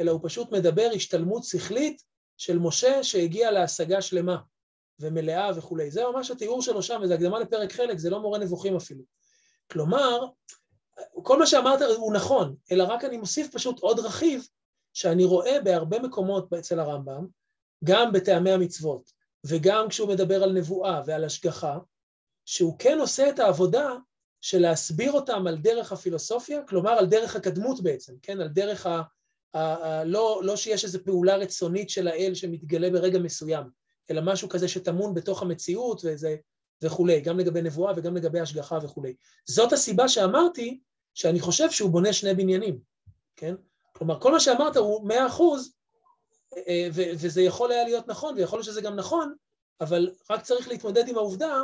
אלא 0.00 0.10
הוא 0.10 0.20
פשוט 0.22 0.52
מדבר 0.52 0.90
השתלמות 0.94 1.44
שכלית 1.44 2.02
של 2.36 2.58
משה 2.58 3.02
שהגיע 3.02 3.50
להשגה 3.50 4.02
שלמה 4.02 4.36
ומלאה 5.00 5.50
וכולי. 5.56 5.90
זה 5.90 6.02
ממש 6.12 6.30
התיאור 6.30 6.62
שלו 6.62 6.82
שם, 6.82 7.00
וזו 7.02 7.14
הקדמה 7.14 7.40
לפרק 7.40 7.72
חלק, 7.72 7.98
זה 7.98 8.10
לא 8.10 8.20
מורה 8.20 8.38
נבוכים 8.38 8.76
אפילו. 8.76 9.02
כלומר, 9.72 10.26
כל 11.22 11.38
מה 11.38 11.46
שאמרת 11.46 11.80
הוא 11.96 12.14
נכון, 12.14 12.56
אלא 12.72 12.84
רק 12.84 13.04
אני 13.04 13.16
מוסיף 13.16 13.54
פשוט 13.54 13.80
עוד 13.80 13.98
רכיב 13.98 14.48
שאני 14.92 15.24
רואה 15.24 15.60
בהרבה 15.60 15.98
מקומות 15.98 16.52
אצל 16.52 16.80
הרמב"ם, 16.80 17.26
גם 17.84 18.12
בטעמי 18.12 18.50
המצוות, 18.50 19.12
וגם 19.46 19.88
כשהוא 19.88 20.08
מדבר 20.08 20.42
על 20.42 20.52
נבואה 20.52 21.02
ועל 21.06 21.24
השגחה, 21.24 21.78
שהוא 22.44 22.78
כן 22.78 22.98
עושה 23.00 23.28
את 23.28 23.38
העבודה 23.38 23.90
של 24.40 24.58
להסביר 24.58 25.12
אותם 25.12 25.46
על 25.46 25.56
דרך 25.56 25.92
הפילוסופיה, 25.92 26.62
כלומר 26.62 26.90
על 26.90 27.06
דרך 27.06 27.36
הקדמות 27.36 27.82
בעצם, 27.82 28.12
כן? 28.22 28.40
על 28.40 28.48
דרך 28.48 28.86
ה... 28.86 29.02
ה, 29.54 29.58
ה 29.58 30.04
לא, 30.04 30.40
לא 30.44 30.56
שיש 30.56 30.84
איזו 30.84 31.04
פעולה 31.04 31.36
רצונית 31.36 31.90
של 31.90 32.08
האל 32.08 32.34
שמתגלה 32.34 32.90
ברגע 32.90 33.18
מסוים, 33.18 33.64
אלא 34.10 34.20
משהו 34.24 34.48
כזה 34.48 34.68
שטמון 34.68 35.14
בתוך 35.14 35.42
המציאות 35.42 36.00
וזה, 36.04 36.36
וכולי, 36.82 37.20
גם 37.20 37.38
לגבי 37.38 37.62
נבואה 37.62 37.92
וגם 37.96 38.16
לגבי 38.16 38.40
השגחה 38.40 38.78
וכולי. 38.82 39.14
זאת 39.46 39.72
הסיבה 39.72 40.08
שאמרתי 40.08 40.80
שאני 41.14 41.40
חושב 41.40 41.70
שהוא 41.70 41.90
בונה 41.90 42.12
שני 42.12 42.34
בניינים, 42.34 42.78
כן? 43.36 43.54
כלומר, 43.92 44.20
כל 44.20 44.32
מה 44.32 44.40
שאמרת 44.40 44.76
הוא 44.76 45.08
מאה 45.08 45.26
אחוז, 45.26 45.74
אה, 46.56 46.88
וזה 46.92 47.42
יכול 47.42 47.72
היה 47.72 47.84
להיות 47.84 48.08
נכון, 48.08 48.34
ויכול 48.36 48.58
להיות 48.58 48.66
שזה 48.66 48.80
גם 48.80 48.96
נכון, 48.96 49.34
אבל 49.80 50.10
רק 50.30 50.42
צריך 50.42 50.68
להתמודד 50.68 51.08
עם 51.08 51.16
העובדה 51.16 51.62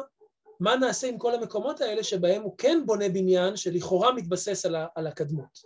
מה 0.61 0.77
נעשה 0.77 1.07
עם 1.07 1.19
כל 1.19 1.35
המקומות 1.35 1.81
האלה 1.81 2.05
שבהם 2.05 2.43
הוא 2.43 2.59
כן 2.59 2.83
בונה 2.87 3.09
בניין 3.09 3.57
שלכאורה 3.57 4.13
מתבסס 4.13 4.67
על, 4.67 4.77
על 4.95 5.07
הקדמות. 5.07 5.59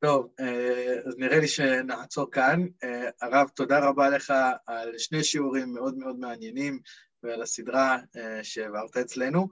טוב, 0.00 0.28
אה, 0.40 1.00
אז 1.06 1.16
נראה 1.18 1.38
לי 1.38 1.48
שנעצור 1.48 2.30
כאן. 2.30 2.66
אה, 2.84 3.10
הרב, 3.22 3.48
תודה 3.48 3.88
רבה 3.88 4.08
לך 4.08 4.32
על 4.66 4.98
שני 4.98 5.24
שיעורים 5.24 5.74
מאוד 5.74 5.98
מאוד 5.98 6.18
מעניינים 6.18 6.80
ועל 7.22 7.42
הסדרה 7.42 7.98
אה, 8.16 8.44
שהעברת 8.44 8.96
אצלנו. 8.96 9.48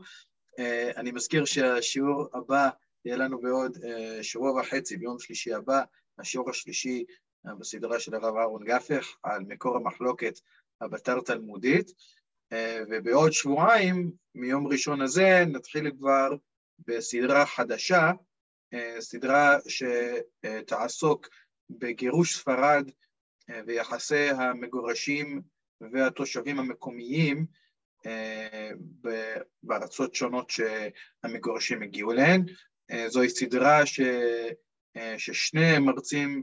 אני 0.96 1.12
מזכיר 1.12 1.44
שהשיעור 1.44 2.26
הבא 2.34 2.68
יהיה 3.04 3.16
לנו 3.16 3.40
בעוד 3.40 3.78
שבוע 4.22 4.60
וחצי, 4.60 4.96
ביום 4.96 5.18
שלישי 5.18 5.54
הבא, 5.54 5.82
השיעור 6.18 6.50
השלישי 6.50 7.04
בסדרה 7.54 8.00
של 8.00 8.14
הרב 8.14 8.36
אהרון 8.36 8.64
גפך 8.64 9.16
על 9.22 9.40
מקור 9.40 9.76
המחלוקת 9.76 10.40
הבתר 10.80 11.20
תלמודית, 11.20 11.92
אה, 12.52 12.82
ובעוד 12.90 13.32
שבועיים, 13.32 14.12
מיום 14.34 14.66
ראשון 14.66 15.00
הזה, 15.00 15.44
נתחיל 15.46 15.90
כבר 15.98 16.30
בסדרה 16.78 17.46
חדשה, 17.46 18.10
אה, 18.74 18.96
סדרה 19.00 19.58
שתעסוק 19.68 21.28
בגירוש 21.70 22.36
ספרד 22.36 22.90
אה, 23.50 23.60
ויחסי 23.66 24.28
המגורשים 24.30 25.42
והתושבים 25.92 26.58
המקומיים 26.58 27.46
בארצות 29.62 30.14
שונות 30.14 30.50
שהמגורשים 30.50 31.82
הגיעו 31.82 32.12
אליהן. 32.12 32.44
זוהי 33.06 33.28
סדרה 33.28 33.86
ש... 33.86 34.00
ששני 35.18 35.78
מרצים 35.78 36.42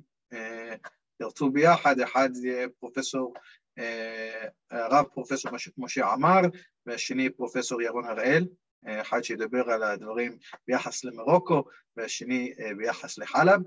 ירצו 1.19 1.49
ביחד, 1.51 1.99
אחד 1.99 2.29
יהיה 2.43 2.67
פרופסור, 2.79 3.33
אה, 3.79 4.47
הרב 4.71 5.05
פרופסור 5.13 5.51
משה 5.77 6.05
עמר, 6.05 6.41
והשני 6.85 7.29
פרופסור 7.29 7.81
ירון 7.81 8.05
הראל, 8.05 8.47
אה, 8.87 9.01
אחד 9.01 9.21
שידבר 9.23 9.71
על 9.71 9.83
הדברים 9.83 10.37
ביחס 10.67 11.03
למרוקו, 11.03 11.63
והשני 11.97 12.53
אה, 12.59 12.75
ביחס 12.75 13.17
לחלב. 13.17 13.61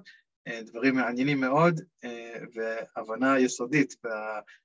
דברים 0.63 0.95
מעניינים 0.95 1.41
מאוד 1.41 1.81
והבנה 2.55 3.39
יסודית 3.39 3.95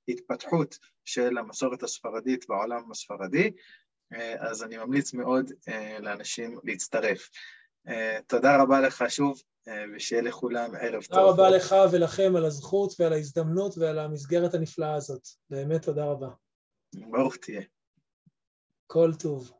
בהתפתחות 0.07 0.77
של 1.05 1.37
המסורת 1.37 1.83
הספרדית 1.83 2.45
בעולם 2.49 2.91
הספרדי, 2.91 3.51
אז 4.39 4.63
אני 4.63 4.77
ממליץ 4.77 5.13
מאוד 5.13 5.51
לאנשים 5.99 6.59
להצטרף. 6.63 7.29
תודה 8.27 8.61
רבה 8.61 8.81
לך 8.81 9.03
שוב, 9.09 9.41
ושיהיה 9.95 10.21
לכולם 10.21 10.75
ערב 10.81 11.03
טוב. 11.03 11.03
תודה 11.03 11.21
רבה 11.21 11.49
לך 11.49 11.75
ולכם 11.91 12.35
על 12.35 12.45
הזכות 12.45 12.93
ועל 12.99 13.13
ההזדמנות 13.13 13.77
ועל 13.77 13.99
המסגרת 13.99 14.53
הנפלאה 14.53 14.93
הזאת. 14.93 15.27
באמת 15.49 15.85
תודה 15.85 16.05
רבה. 16.05 16.29
ברוך 16.93 17.35
תהיה. 17.35 17.61
כל 18.87 19.11
טוב. 19.19 19.51